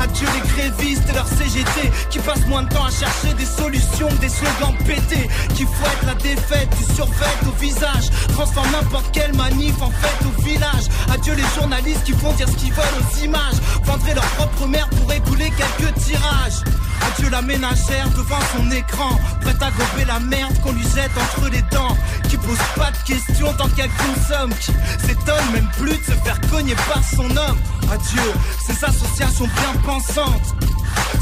Adieu 0.00 0.28
les 0.34 0.48
grévistes 0.48 1.08
et 1.08 1.12
leurs 1.12 1.28
CGT 1.28 1.90
qui 2.10 2.18
passent 2.20 2.46
moins 2.46 2.62
de 2.62 2.68
temps 2.68 2.84
à 2.84 2.90
chercher 2.90 3.34
des 3.34 3.44
solutions 3.44 4.08
que 4.08 4.20
des 4.20 4.28
slogans 4.28 4.76
pétés 4.86 5.28
qui 5.54 5.64
fouettent 5.64 6.06
la 6.06 6.14
défaite 6.14 6.68
du 6.78 6.94
survêt 6.94 7.26
au 7.46 7.60
visage, 7.60 8.10
transforment 8.28 8.72
n'importe 8.72 9.10
quelle 9.12 9.34
manif 9.34 9.74
en 9.80 9.90
fête 9.90 10.26
au 10.26 10.42
village. 10.42 10.86
Adieu 11.12 11.34
les 11.34 11.60
journalistes 11.60 12.04
qui 12.04 12.12
font 12.12 12.32
dire 12.34 12.48
ce 12.48 12.56
qu'ils 12.56 12.72
veulent 12.72 12.84
aux 13.00 13.24
images, 13.24 13.60
vendraient 13.84 14.14
leur 14.14 14.26
propre 14.36 14.66
mère 14.66 14.88
pour 14.90 15.12
écouler 15.12 15.50
quelques 15.56 15.94
tirages. 15.94 16.62
Adieu 17.06 17.30
la 17.30 17.42
ménagère 17.42 18.08
devant 18.10 18.40
son 18.56 18.70
écran, 18.70 19.18
prête 19.40 19.62
à 19.62 19.70
gober 19.70 20.04
la 20.06 20.20
merde 20.20 20.58
qu'on 20.62 20.72
lui 20.72 20.82
jette 20.94 21.10
entre 21.16 21.48
les 21.50 21.62
dents, 21.70 21.96
qui 22.28 22.36
pose 22.36 22.58
pas 22.76 22.90
de 22.90 22.98
questions 23.06 23.52
tant 23.54 23.68
qu'elle 23.68 23.90
consomme, 23.90 24.50
qui 24.60 24.72
s'étonne 25.06 25.52
même 25.52 25.68
plus 25.78 25.96
de 25.96 26.04
se 26.04 26.12
faire 26.24 26.40
cogner 26.50 26.74
par 26.74 27.02
son 27.04 27.30
homme. 27.36 27.58
Adieu 27.90 28.32
ces 28.66 28.84
associations 28.84 29.46
bien 29.46 29.80
pensantes, 29.84 30.54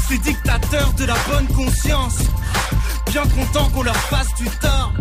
ces 0.07 0.17
dictateurs 0.17 0.93
de 0.93 1.05
la 1.05 1.15
bonne 1.29 1.47
conscience, 1.47 2.17
bien 3.11 3.23
contents 3.27 3.69
qu'on 3.69 3.83
leur 3.83 3.95
fasse 3.95 4.33
du 4.37 4.49
tort. 4.61 4.93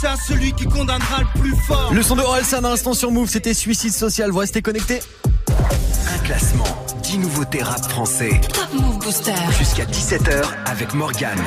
C'est 0.00 0.06
à 0.06 0.16
celui 0.16 0.52
qui 0.52 0.66
condamnera 0.66 1.20
le 1.20 1.40
plus 1.40 1.56
fort. 1.66 1.92
Le 1.92 2.02
son 2.02 2.16
de 2.16 2.22
Orelsan 2.22 2.58
à 2.58 2.70
l'instant 2.70 2.94
sur 2.94 3.10
Move, 3.10 3.28
c'était 3.28 3.54
Suicide 3.54 3.92
Social. 3.92 4.30
Vous 4.30 4.38
restez 4.38 4.62
connectés 4.62 5.00
Un 5.48 6.18
classement, 6.24 6.64
10 7.14 7.18
nouveautés 7.20 7.62
rap 7.62 7.84
français. 7.84 8.40
Top 8.52 8.72
Move 8.72 8.98
Booster. 8.98 9.34
Jusqu'à 9.56 9.84
17h 9.84 10.42
avec 10.66 10.94
Morgane. 10.94 11.38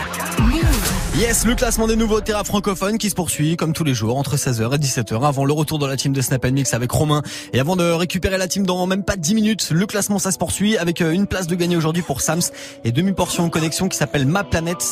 Yes, 1.17 1.45
le 1.45 1.55
classement 1.55 1.87
des 1.87 1.97
nouveautés 1.97 2.31
rap 2.31 2.47
francophones 2.47 2.97
qui 2.97 3.09
se 3.09 3.15
poursuit 3.15 3.57
comme 3.57 3.73
tous 3.73 3.83
les 3.83 3.93
jours 3.93 4.15
entre 4.15 4.37
16h 4.37 4.73
et 4.73 4.77
17h 4.77 5.27
avant 5.27 5.43
le 5.43 5.51
retour 5.51 5.77
de 5.77 5.85
la 5.85 5.97
team 5.97 6.13
de 6.13 6.21
Snap 6.21 6.45
Mix 6.45 6.73
avec 6.73 6.89
Romain. 6.89 7.21
Et 7.51 7.59
avant 7.59 7.75
de 7.75 7.83
récupérer 7.83 8.37
la 8.37 8.47
team 8.47 8.65
dans 8.65 8.87
même 8.87 9.03
pas 9.03 9.17
10 9.17 9.35
minutes, 9.35 9.71
le 9.71 9.85
classement 9.85 10.19
ça 10.19 10.31
se 10.31 10.37
poursuit 10.37 10.77
avec 10.77 11.01
euh, 11.01 11.11
une 11.11 11.27
place 11.27 11.47
de 11.47 11.55
gagner 11.55 11.75
aujourd'hui 11.75 12.01
pour 12.01 12.21
Sams 12.21 12.39
et 12.85 12.93
demi-portion 12.93 13.43
en 13.43 13.49
connexion 13.49 13.89
qui 13.89 13.97
s'appelle 13.97 14.25
Ma 14.25 14.45
Planète. 14.45 14.85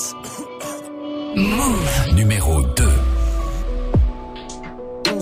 Move. 1.38 2.16
Numéro 2.16 2.64
2. 2.64 2.84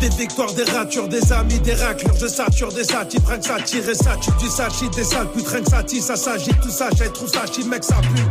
Des 0.00 0.08
victoires, 0.08 0.52
des 0.54 0.64
ratures, 0.64 1.08
des 1.08 1.30
amis, 1.30 1.58
des 1.60 1.74
raclures, 1.74 2.16
je 2.18 2.26
sature 2.26 2.72
des 2.72 2.84
satis, 2.84 3.20
prends 3.20 3.36
que 3.36 3.44
ça 3.44 3.60
tire 3.60 3.86
et 3.86 3.94
ça 3.94 4.16
tue 4.16 4.30
du 4.42 4.48
sachi, 4.48 4.88
des 4.96 5.04
sales 5.04 5.30
putes, 5.30 5.44
que 5.44 5.70
ça 5.70 5.82
ça 6.00 6.16
s'agit, 6.16 6.52
tout 6.62 6.70
ça, 6.70 6.88
j'ai 6.96 7.12
trop 7.12 7.26
ça 7.26 7.42
mec, 7.68 7.84
ça 7.84 7.96
pue. 7.96 8.22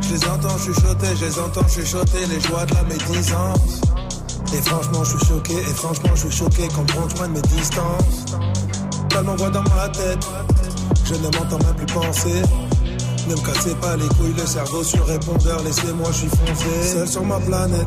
Je 0.00 0.14
les 0.14 0.24
entends 0.24 0.58
chuchoter, 0.58 1.06
je 1.20 1.24
les 1.24 1.38
entends 1.38 1.68
chuchoter, 1.68 2.26
les 2.28 2.40
joies 2.40 2.66
de 2.66 2.74
la 2.74 2.82
médisance. 2.82 3.80
Et 4.52 4.62
franchement, 4.62 5.04
je 5.04 5.16
suis 5.16 5.26
choqué, 5.28 5.54
et 5.54 5.74
franchement, 5.74 6.10
je 6.16 6.20
suis 6.28 6.38
choqué 6.38 6.68
quand 6.74 6.86
on 6.96 7.16
loin 7.16 7.28
de 7.28 7.32
mes 7.34 7.42
distances. 7.42 8.24
Tellement 9.08 9.36
voix 9.36 9.50
dans 9.50 9.62
ma 9.62 9.88
tête, 9.90 10.26
je 11.04 11.14
ne 11.14 11.22
m'entends 11.22 11.58
même 11.64 11.76
plus 11.76 11.86
penser. 11.86 12.42
Ne 13.28 13.34
me 13.34 13.40
cassez 13.40 13.74
pas 13.76 13.96
les 13.96 14.08
couilles, 14.08 14.34
le 14.36 14.46
cerveau 14.46 14.82
sur 14.82 15.04
répondeur, 15.06 15.62
laissez-moi, 15.62 16.08
je 16.10 16.16
suis 16.16 16.28
foncé. 16.28 16.92
Seul 16.92 17.08
sur 17.08 17.24
ma 17.24 17.38
planète, 17.38 17.86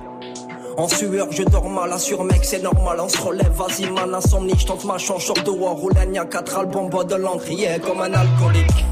En 0.77 0.87
sueur, 0.87 1.27
je 1.31 1.43
dors 1.43 1.69
mal, 1.69 1.91
assure 1.91 2.23
mec, 2.23 2.39
c'est 2.43 2.61
normal, 2.63 2.99
on 3.01 3.09
se 3.09 3.17
relève, 3.17 3.51
vas-y 3.51 3.89
mal, 3.89 4.13
insomnie, 4.13 4.53
je 4.57 4.65
tente 4.65 4.85
ma 4.85 4.97
chance, 4.97 5.23
short 5.23 5.45
de 5.45 5.51
war, 5.51 5.73
roule 5.73 5.93
un 5.97 6.25
4 6.25 6.57
albums, 6.57 6.89
bois 6.89 7.03
de 7.03 7.15
l'encre, 7.15 7.45
comme 7.85 8.01
un 8.01 8.13
alcoolique. 8.13 8.85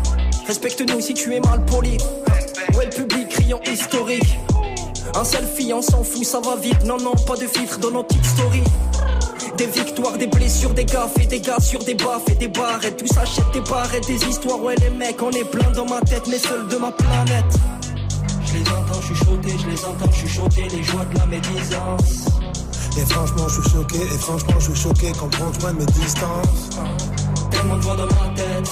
Respecte-nous 0.46 1.00
si 1.00 1.14
tu 1.14 1.34
es 1.36 1.40
mal 1.40 1.64
poli. 1.66 1.98
Ouais, 2.76 2.86
le 2.86 2.90
public, 2.90 3.30
criant 3.30 3.62
historique. 3.72 4.38
Un 5.16 5.24
selfie, 5.24 5.74
on 5.74 5.82
s'en 5.82 6.04
fout, 6.04 6.26
ça 6.26 6.40
va 6.40 6.56
vite. 6.56 6.84
Non, 6.86 6.98
non, 6.98 7.14
pas 7.26 7.36
de 7.36 7.48
filtre 7.48 7.80
dans 7.80 7.92
nos 7.92 8.04
petites 8.04 8.26
stories. 8.26 8.64
Des 9.58 9.68
victoires, 9.68 10.18
des 10.18 10.28
blessures, 10.28 10.74
des 10.74 10.86
gaffes 10.86 11.18
et 11.22 11.26
des 11.26 11.40
gars 11.40 11.60
sur 11.60 11.84
des 11.84 11.96
baffes 11.96 12.30
et 12.32 12.36
des 12.36 12.48
barrettes. 12.48 12.98
Tout 12.98 13.08
s'achète 13.08 13.52
des 13.54 13.62
barrettes, 13.62 14.08
des 14.08 14.24
histoires. 14.26 14.62
Ouais, 14.62 14.76
les 14.82 14.90
mecs, 14.90 15.22
on 15.22 15.32
est 15.32 15.46
plein 15.46 15.70
dans 15.72 15.86
ma 15.86 16.02
tête, 16.02 16.28
mais 16.28 16.40
seul 16.40 16.68
de 16.68 16.78
ma 16.78 16.92
planète. 16.92 17.46
Je 18.50 18.58
les 18.58 18.70
entends 18.72 19.02
chuchoter, 19.02 19.58
je 19.60 19.68
les 19.68 19.86
entends 19.86 20.12
chuchoter, 20.12 20.68
les 20.70 20.82
joies 20.84 21.06
de 21.06 21.20
la 21.20 21.26
médisance. 21.28 22.26
Et 22.98 23.06
franchement, 23.06 23.48
je 23.48 23.62
suis 23.62 23.70
choqué, 23.70 23.98
et 23.98 24.18
franchement, 24.18 24.60
je 24.60 24.72
suis 24.72 24.76
choqué 24.76 25.12
quand 25.20 25.30
on 25.40 25.52
prend 25.52 25.74
mes 25.74 25.86
distances. 25.86 26.70
Tellement 27.52 27.78
de 27.78 27.82
voix 27.82 27.96
dans 27.96 28.06
ma 28.06 28.34
tête. 28.36 28.72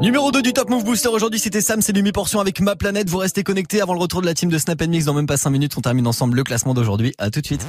Numéro 0.00 0.30
2 0.30 0.42
du 0.42 0.52
Top 0.52 0.68
Move 0.68 0.84
Booster 0.84 1.08
aujourd'hui 1.08 1.40
c'était 1.40 1.62
Sam, 1.62 1.80
c'est 1.80 1.94
demi-portion 1.94 2.38
avec 2.38 2.60
ma 2.60 2.76
planète. 2.76 3.08
Vous 3.08 3.16
restez 3.16 3.42
connectés 3.42 3.80
avant 3.80 3.94
le 3.94 3.98
retour 3.98 4.20
de 4.20 4.26
la 4.26 4.34
team 4.34 4.50
de 4.50 4.58
Snap 4.58 4.82
Mix 4.82 5.06
dans 5.06 5.14
même 5.14 5.26
pas 5.26 5.38
5 5.38 5.48
minutes. 5.48 5.72
On 5.78 5.80
termine 5.80 6.06
ensemble 6.06 6.36
le 6.36 6.44
classement 6.44 6.74
d'aujourd'hui. 6.74 7.14
À 7.18 7.30
tout 7.30 7.40
de 7.40 7.46
suite. 7.46 7.66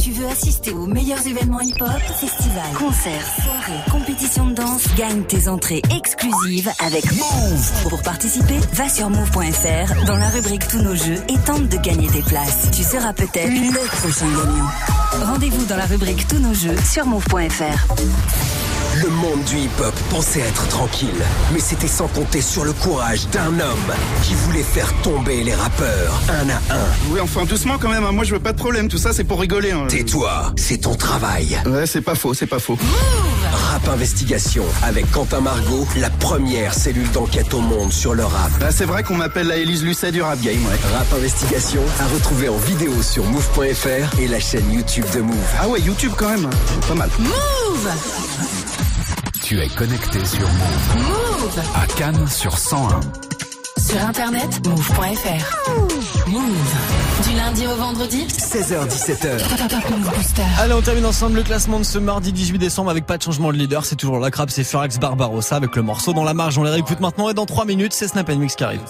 Tu 0.00 0.10
veux 0.10 0.26
assister 0.26 0.72
aux 0.72 0.86
meilleurs 0.86 1.24
événements 1.24 1.60
hip-hop, 1.60 1.88
festivals, 2.18 2.72
concerts, 2.76 3.26
soirées, 3.42 3.80
compétitions 3.92 4.46
de 4.48 4.54
danse? 4.54 4.82
Gagne 4.96 5.22
tes 5.22 5.46
entrées 5.48 5.82
exclusives 5.96 6.70
avec 6.84 7.04
Move. 7.12 7.88
Pour 7.88 8.02
participer, 8.02 8.58
va 8.72 8.88
sur 8.88 9.08
move.fr 9.08 10.04
dans 10.06 10.16
la 10.16 10.28
rubrique 10.30 10.66
Tous 10.68 10.82
nos 10.82 10.96
jeux 10.96 11.22
et 11.28 11.38
tente 11.46 11.68
de 11.68 11.76
gagner 11.76 12.08
tes 12.08 12.22
places. 12.22 12.70
Tu 12.72 12.82
seras 12.82 13.12
peut-être 13.12 13.52
le 13.52 13.86
prochain 14.00 14.26
gagnant. 14.26 15.26
Rendez-vous 15.32 15.64
dans 15.66 15.76
la 15.76 15.86
rubrique 15.86 16.26
Tous 16.26 16.38
nos 16.40 16.54
jeux 16.54 16.76
sur 16.92 17.06
move.fr. 17.06 18.65
Le 19.02 19.10
monde 19.10 19.42
du 19.44 19.58
hip-hop 19.58 19.94
pensait 20.08 20.40
être 20.40 20.66
tranquille, 20.68 21.22
mais 21.52 21.60
c'était 21.60 21.86
sans 21.86 22.08
compter 22.08 22.40
sur 22.40 22.64
le 22.64 22.72
courage 22.72 23.28
d'un 23.28 23.48
homme 23.48 23.92
qui 24.22 24.32
voulait 24.34 24.62
faire 24.62 24.90
tomber 25.02 25.42
les 25.42 25.54
rappeurs 25.54 26.22
un 26.28 26.48
à 26.48 26.74
un. 26.74 26.86
Oui, 27.10 27.20
enfin 27.20 27.44
doucement 27.44 27.76
quand 27.78 27.90
même, 27.90 28.04
hein. 28.04 28.12
moi 28.12 28.24
je 28.24 28.32
veux 28.32 28.40
pas 28.40 28.52
de 28.52 28.58
problème, 28.58 28.88
tout 28.88 28.96
ça 28.96 29.12
c'est 29.12 29.24
pour 29.24 29.40
rigoler. 29.40 29.72
Hein. 29.72 29.86
Tais-toi, 29.88 30.52
c'est 30.56 30.78
ton 30.78 30.94
travail. 30.94 31.60
Ouais, 31.66 31.86
c'est 31.86 32.00
pas 32.00 32.14
faux, 32.14 32.32
c'est 32.32 32.46
pas 32.46 32.58
faux. 32.58 32.78
Rap 33.52 33.88
Investigation 33.88 34.64
avec 34.82 35.10
Quentin 35.10 35.40
Margot, 35.40 35.86
la 35.96 36.08
première 36.08 36.72
cellule 36.72 37.10
d'enquête 37.10 37.52
au 37.52 37.60
monde 37.60 37.92
sur 37.92 38.14
le 38.14 38.24
rap. 38.24 38.50
Bah, 38.60 38.70
c'est 38.70 38.86
vrai 38.86 39.02
qu'on 39.02 39.16
m'appelle 39.16 39.48
la 39.48 39.56
Élise 39.56 39.84
Lucet 39.84 40.10
du 40.10 40.22
rap 40.22 40.40
game, 40.40 40.64
ouais. 40.64 40.96
Rap 40.96 41.12
Investigation 41.12 41.82
à 42.00 42.06
retrouver 42.14 42.48
en 42.48 42.56
vidéo 42.58 42.92
sur 43.02 43.24
move.fr 43.24 44.18
et 44.18 44.28
la 44.28 44.40
chaîne 44.40 44.72
YouTube 44.72 45.04
de 45.14 45.20
Move. 45.20 45.36
Ah 45.60 45.68
ouais, 45.68 45.80
YouTube 45.80 46.12
quand 46.16 46.30
même, 46.30 46.48
pas 46.88 46.94
mal. 46.94 47.10
Move 47.18 48.65
Tu 49.46 49.60
es 49.60 49.68
connecté 49.68 50.24
sur 50.24 50.40
Move. 50.40 50.96
Move 50.96 51.60
À 51.76 51.86
Cannes 51.86 52.26
sur 52.26 52.58
101. 52.58 52.98
Sur 53.80 54.04
internet, 54.04 54.60
move.fr. 54.66 56.28
Move. 56.28 57.28
Du 57.28 57.36
lundi 57.36 57.64
au 57.68 57.76
vendredi 57.76 58.26
16h17h. 58.26 59.68
Top 59.68 59.90
Move 59.90 60.10
Booster. 60.16 60.42
Allez, 60.58 60.72
on 60.74 60.82
termine 60.82 61.06
ensemble 61.06 61.36
le 61.36 61.44
classement 61.44 61.78
de 61.78 61.84
ce 61.84 62.00
mardi 62.00 62.32
18 62.32 62.58
décembre 62.58 62.90
avec 62.90 63.06
pas 63.06 63.18
de 63.18 63.22
changement 63.22 63.52
de 63.52 63.56
leader. 63.56 63.84
C'est 63.84 63.94
toujours 63.94 64.18
la 64.18 64.32
crabe, 64.32 64.50
c'est 64.50 64.64
Furax 64.64 64.98
Barbarossa 64.98 65.54
avec 65.54 65.76
le 65.76 65.82
morceau 65.82 66.12
dans 66.12 66.24
la 66.24 66.34
marge. 66.34 66.58
On 66.58 66.64
les 66.64 66.70
réécoute 66.70 66.98
maintenant 66.98 67.28
et 67.30 67.34
dans 67.34 67.46
3 67.46 67.66
minutes, 67.66 67.92
c'est 67.92 68.08
Snap 68.08 68.28
Mix 68.30 68.56
qui 68.56 68.64
arrive. 68.64 68.80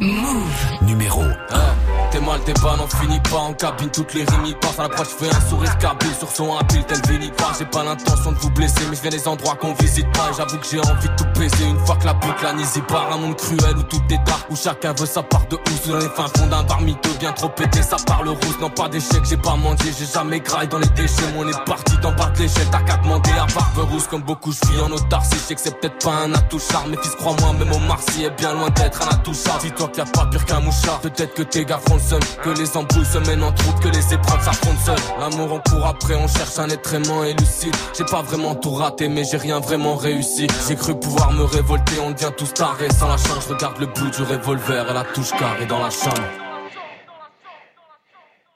Move. 0.00 0.42
Numéro 0.80 1.24
Ah, 1.50 1.74
T'es 2.16 2.22
mal, 2.24 2.40
t'es 2.46 2.54
pas, 2.54 2.76
n'en 2.76 2.86
finis 2.86 3.20
pas. 3.30 3.36
En 3.36 3.52
cabine, 3.52 3.90
toutes 3.90 4.14
les 4.14 4.24
rimes 4.24 4.46
y 4.46 4.54
passent. 4.54 4.78
À 4.78 4.84
l'approche, 4.84 5.08
fais 5.18 5.28
un 5.28 5.40
sourire 5.48 5.76
cabine 5.78 6.14
sur 6.18 6.30
son 6.30 6.56
habile, 6.56 6.84
tel 6.84 7.00
Vinny 7.08 7.30
pas, 7.30 7.52
j'ai 7.58 7.64
pas 7.64 7.82
l'intention 7.82 8.32
de 8.32 8.38
vous 8.38 8.50
blesser, 8.50 8.84
mais 8.90 8.96
je 8.96 9.00
viens 9.00 9.10
des 9.10 9.26
endroits 9.26 9.54
qu'on 9.54 9.72
visite 9.74 10.10
pas, 10.12 10.30
j'avoue 10.36 10.58
que 10.58 10.66
j'ai 10.70 10.80
envie 10.80 11.08
de 11.08 11.16
tout 11.16 11.26
baiser, 11.38 11.64
une 11.64 11.78
fois 11.86 11.96
que 11.96 12.04
la 12.04 12.12
boucle 12.12 12.42
la 12.42 12.82
part, 12.82 13.12
un 13.12 13.16
monde 13.16 13.36
cruel 13.36 13.76
où 13.76 13.82
tout 13.82 14.02
est 14.10 14.18
dark, 14.26 14.50
où 14.50 14.56
chacun 14.56 14.92
veut 14.92 15.06
sa 15.06 15.22
part 15.22 15.46
de 15.48 15.56
housse, 15.56 15.88
dans 15.88 15.96
les 15.96 16.08
fins 16.08 16.26
fonds 16.36 16.46
d'un 16.46 16.62
bar 16.62 16.80
bien 17.18 17.32
trop 17.32 17.48
pété, 17.48 17.82
ça 17.82 17.96
parle 18.06 18.28
rousse, 18.28 18.58
non 18.60 18.70
pas 18.70 18.88
d'échec, 18.88 19.22
j'ai 19.24 19.36
pas 19.36 19.56
mangé, 19.56 19.92
j'ai 19.98 20.06
jamais 20.06 20.40
graille 20.40 20.68
dans 20.68 20.78
les 20.78 20.88
déchets, 20.88 21.24
on 21.38 21.48
est 21.48 21.64
parti 21.64 21.96
bas 22.12 22.30
de 22.30 22.38
l'échelle, 22.42 22.68
t'as 22.70 22.82
qu'à 22.82 22.96
demander 22.98 23.30
à 23.30 23.46
barbe 23.46 23.90
rousse, 23.90 24.06
comme 24.06 24.22
beaucoup 24.22 24.52
je 24.52 24.70
vis 24.70 24.80
en 24.80 24.90
autarcie, 24.90 25.36
je 25.48 25.54
que 25.54 25.60
c'est 25.60 25.80
peut-être 25.80 26.04
pas 26.04 26.12
un 26.12 26.34
atout 26.34 26.60
charme, 26.60 26.90
mais 26.90 26.98
fils 27.02 27.14
crois-moi, 27.14 27.52
même 27.54 27.72
au 27.72 27.78
Marcy 27.80 28.24
est 28.24 28.30
bien 28.38 28.52
loin 28.52 28.68
d'être 28.70 29.02
un 29.02 29.14
atout 29.14 29.34
charme, 29.34 29.60
dis-toi 29.62 29.88
qu'il 29.88 30.02
a 30.02 30.06
pas 30.06 30.26
pire 30.26 30.44
qu'un 30.44 30.60
mouchard, 30.60 31.00
peut-être 31.00 31.34
que 31.34 31.42
tes 31.42 31.64
gars 31.64 31.80
que 32.42 32.50
les 32.50 32.76
embrouilles 32.76 33.04
se 33.04 33.18
mènent 33.18 33.42
entre 33.42 33.64
route, 33.64 33.80
que 33.80 33.88
les 33.88 34.14
épreuves 34.14 34.44
s'affrontent 34.44 34.80
seules. 34.84 35.18
L'amour 35.18 35.52
on 35.52 35.70
court 35.70 35.86
après, 35.86 36.14
on 36.14 36.28
cherche 36.28 36.58
un 36.58 36.68
être 36.68 36.94
aimant 36.94 37.24
et 37.24 37.34
lucide. 37.34 37.74
J'ai 37.96 38.04
pas 38.04 38.22
vraiment 38.22 38.54
tout 38.54 38.72
raté, 38.72 39.08
mais 39.08 39.24
j'ai 39.24 39.36
rien 39.36 39.60
vraiment 39.60 39.96
réussi. 39.96 40.46
J'ai 40.68 40.76
cru 40.76 40.98
pouvoir 40.98 41.32
me 41.32 41.44
révolter, 41.44 41.94
on 42.00 42.10
devient 42.10 42.32
tous 42.36 42.52
tarés. 42.54 42.90
Sans 42.90 43.08
la 43.08 43.16
chance, 43.16 43.44
je 43.48 43.54
regarde 43.54 43.78
le 43.78 43.86
bout 43.86 44.10
du 44.10 44.22
revolver 44.22 44.90
et 44.90 44.94
la 44.94 45.04
touche 45.04 45.30
carrée 45.30 45.66
dans 45.66 45.82
la 45.82 45.90
chambre. 45.90 46.22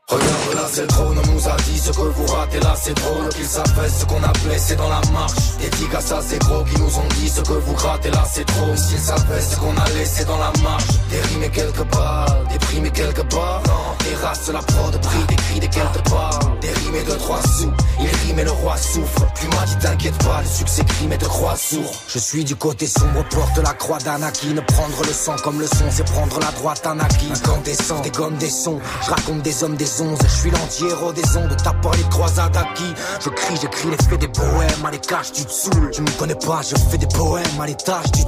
Regarde 0.09 0.55
là 0.57 0.67
c'est 0.69 0.83
le 0.83 0.89
trône, 0.89 1.19
on 1.25 1.33
nous 1.33 1.49
a 1.49 1.57
dit 1.57 1.79
ce 1.79 1.91
que 1.91 2.01
vous 2.01 2.27
ratez 2.27 2.59
là 2.59 2.75
c'est 2.75 2.95
drôle 2.95 3.29
Qu'ils 3.29 3.45
savaient 3.45 3.89
ce 3.89 4.05
qu'on 4.07 4.23
a 4.25 4.33
blessé 4.45 4.75
dans 4.75 4.89
la 4.89 5.01
marche 5.13 5.51
gars 5.93 6.01
ça 6.01 6.21
c'est 6.21 6.39
gros 6.41 6.65
qui 6.65 6.81
nous 6.81 6.99
ont 6.99 7.09
dit 7.15 7.29
ce 7.29 7.41
que 7.43 7.53
vous 7.53 7.75
grattez 7.75 8.11
là 8.11 8.25
c'est 8.29 8.45
trop 8.55 8.77
S'ils 8.77 8.99
savaient 8.99 9.41
ce 9.41 9.57
qu'on 9.57 9.77
a 9.77 9.89
laissé 9.91 10.25
dans 10.25 10.39
la 10.39 10.53
marche. 10.63 10.85
Et 11.13 11.49
quelques 11.49 11.85
balles, 11.91 12.47
et 12.85 12.91
quelques 12.91 13.25
barres 13.33 13.63
Non, 13.67 13.97
races 14.23 14.51
la 14.53 14.61
prod, 14.61 15.01
prix 15.01 15.25
des 15.29 15.37
cris 15.37 15.61
des 15.61 15.69
quelques 15.69 16.11
balles 16.11 16.51
et 16.95 17.05
de 17.05 17.13
trois 17.13 17.41
sous, 17.43 17.73
il 18.01 18.07
rime 18.07 18.39
et 18.39 18.45
le 18.45 18.51
roi 18.51 18.77
souffre. 18.77 19.27
Plus 19.35 19.49
m'a 19.49 19.65
dit 19.67 19.77
t'inquiète 19.81 20.19
pas, 20.25 20.41
le 20.43 20.49
succès 20.49 20.85
crime 20.85 21.13
et 21.13 21.19
de 21.19 21.25
croix 21.25 21.57
sourd. 21.57 21.93
Je 22.09 22.19
suis 22.19 22.45
du 22.45 22.57
côté 22.57 22.87
sombre, 22.87 23.25
porte 23.31 23.59
la 23.59 23.75
croix 23.75 23.99
d'Anakin 23.99 24.57
Prendre 24.67 25.03
le 25.07 25.13
sang 25.13 25.37
comme 25.43 25.61
le 25.61 25.67
son, 25.67 25.85
c'est 25.91 26.05
prendre 26.05 26.39
la 26.41 26.51
droite 26.53 26.87
Anakin 26.87 27.35
Incandescent, 27.35 28.01
des 28.01 28.11
gommes, 28.11 28.37
des 28.37 28.51
sons, 28.51 28.79
je 29.05 29.11
raconte 29.11 29.43
des 29.43 29.65
hommes, 29.65 29.77
des 29.77 30.03
onze 30.03 30.19
Je 30.23 30.41
suis 30.41 30.51
l'anti-héros 30.51 31.13
des 31.13 31.37
ondes, 31.37 31.57
t'as 31.63 31.75
pas 31.75 31.91
les 31.97 32.09
croisades 32.09 32.57
acquis. 32.57 32.95
Je 33.21 33.31
crie, 33.31 33.57
j'écris 33.61 33.91
les 33.91 34.05
faits 34.05 34.21
des 34.21 34.29
poèmes, 34.29 34.85
à 34.85 34.91
les 34.91 35.01
tu 35.01 35.45
te 35.45 35.53
saoules. 35.53 35.91
Tu 35.93 36.03
me 36.03 36.11
connais 36.19 36.35
pas, 36.35 36.61
je 36.63 36.77
fais 36.91 36.99
des 36.99 37.07
poèmes, 37.07 37.61
à 37.61 37.67
l'étage 37.67 38.11
du 38.13 38.25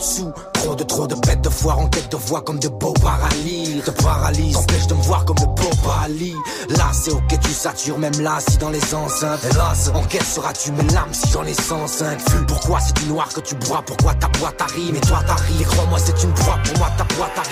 Trop 0.52 0.74
de 0.74 0.84
trop 0.84 1.06
de 1.06 1.14
bêtes 1.26 1.40
de 1.40 1.48
foire 1.48 1.78
en 1.78 1.88
tête 1.88 2.10
de 2.10 2.16
voix 2.16 2.42
comme 2.42 2.58
de 2.58 2.68
beaux 2.68 2.92
paralyses. 2.92 3.82
Te 3.82 3.90
paralyse, 3.90 4.52
t'empêche 4.52 4.86
de 4.86 4.94
me 4.94 5.02
voir 5.02 5.24
comme 5.24 5.36
le 5.40 5.46
beau 5.46 5.70
Ali 6.04 6.34
Là 6.68 6.90
c'est 6.92 7.10
ok 7.10 7.40
tu 7.40 7.50
satures 7.50 7.98
même 7.98 8.20
là 8.20 8.38
si 8.46 8.58
dans 8.58 8.70
les 8.70 8.94
enceintes. 8.94 9.40
Hélas, 9.50 9.90
en 9.94 10.02
quelle 10.02 10.24
seras-tu 10.24 10.72
mes 10.72 10.84
larmes 10.92 11.12
si 11.12 11.30
j'en 11.32 11.44
ai 11.44 11.54
105 11.54 12.20
Fume, 12.20 12.46
pourquoi 12.46 12.78
c'est 12.80 12.94
du 12.96 13.06
noir 13.06 13.28
que 13.32 13.40
tu 13.40 13.54
bois, 13.54 13.82
pourquoi 13.86 14.14
ta 14.14 14.28
boîte 14.38 14.60
arrive 14.60 14.94
Et 14.94 15.00
toi 15.00 15.20
t'arrives, 15.26 15.66
crois-moi 15.66 15.98
c'est 15.98 16.22
une 16.22 16.32
proie 16.34 16.58
pour 16.64 16.78
moi 16.78 16.90
ta 16.98 17.04
boîte 17.14 17.38
à 17.38 17.42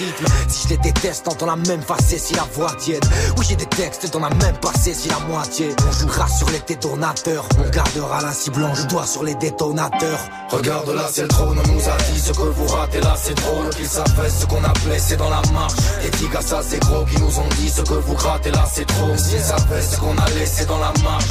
Si 0.49 0.65
je 0.65 0.75
les 0.75 0.79
déteste, 0.79 1.25
t'entends 1.25 1.47
la 1.47 1.57
même 1.57 1.83
facée 1.83 2.19
si 2.19 2.35
la 2.35 2.45
voix 2.55 2.73
tiède 2.79 3.05
Oui 3.39 3.47
j'ai 3.49 3.57
des 3.57 3.67
textes 3.67 4.13
dans 4.13 4.21
la 4.21 4.31
même 4.31 4.57
passé 4.61 4.93
si 4.93 5.09
la 5.09 5.19
moitié. 5.21 5.75
On 5.89 5.93
jouera 5.93 6.29
sur 6.29 6.51
les 6.51 6.61
détonateurs. 6.67 7.49
On 7.59 7.69
gardera 7.71 8.21
la 8.21 8.33
cible 8.33 8.57
blanche, 8.57 8.87
doigt 8.89 9.07
sur 9.07 9.25
les 9.25 9.35
détonateurs. 9.37 10.21
Regarde 10.51 10.91
là 10.91 11.07
c'est 11.11 11.23
le 11.23 11.29
trône, 11.29 11.59
on 11.65 11.73
nous 11.73 11.89
a 11.89 11.97
dit 12.13 12.21
ce 12.21 12.33
que 12.33 12.50
vous 12.51 12.67
ratez 12.67 13.01
là 13.01 13.15
c'est 13.17 13.35
drôle 13.35 13.71
Qu'ils 13.71 13.87
savaient 13.87 14.31
ce 14.31 14.47
qu'on 14.47 14.63
a 14.65 14.73
blessé 14.85 15.17
dans 15.17 15.31
la 15.31 15.43
marche. 15.53 15.75
Des 16.03 16.11
dix 16.11 16.29
gars 16.29 16.43
ça 16.43 16.61
c'est 16.63 16.81
gros 16.81 17.05
qui 17.05 17.19
nous 17.21 17.39
ont 17.39 17.49
dit 17.59 17.69
ce 17.69 17.83
que 17.83 17.95
vous 17.95 18.15
grattez 18.15 18.51
là 18.51 18.65
c'est 18.71 18.87
trop. 18.87 19.17
S'ils 19.17 19.41
savaient 19.41 19.83
ce 19.83 19.99
qu'on 19.99 20.17
a 20.17 20.29
laissé 20.39 20.65
dans 20.67 20.79
la 20.79 20.93
marche. 21.03 21.25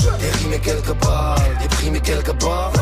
Et 0.54 0.60
quelques 0.60 0.94
balles, 0.94 1.40
et 1.96 2.00
quelques 2.02 2.34
barres. 2.44 2.74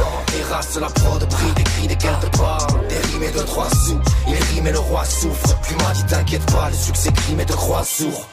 Races 0.50 0.78
la 0.80 0.88
prod, 0.88 1.28
prix 1.30 1.52
des 1.56 1.64
cris 1.64 1.88
des 1.88 1.96
quelques 1.96 2.38
barres. 2.38 2.68
Des 2.88 2.98
rimes 3.10 3.24
et 3.24 3.32
de 3.32 3.40
trois 3.40 3.70
sous, 3.70 4.00
il 4.28 4.36
rime 4.56 4.68
et 4.68 4.72
le 4.72 4.80
roi 4.80 5.04
souffre 5.04 5.60
Plus 5.62 5.76
m'a 5.76 5.92
dit 5.94 6.06
t'inquiète 6.06 6.46
pas, 6.52 6.70
le 6.70 6.76
succès 6.76 7.12
crime 7.12 7.40
et 7.42 7.46
de 7.46 7.54
croix 7.54 7.84
sourd 7.84 8.28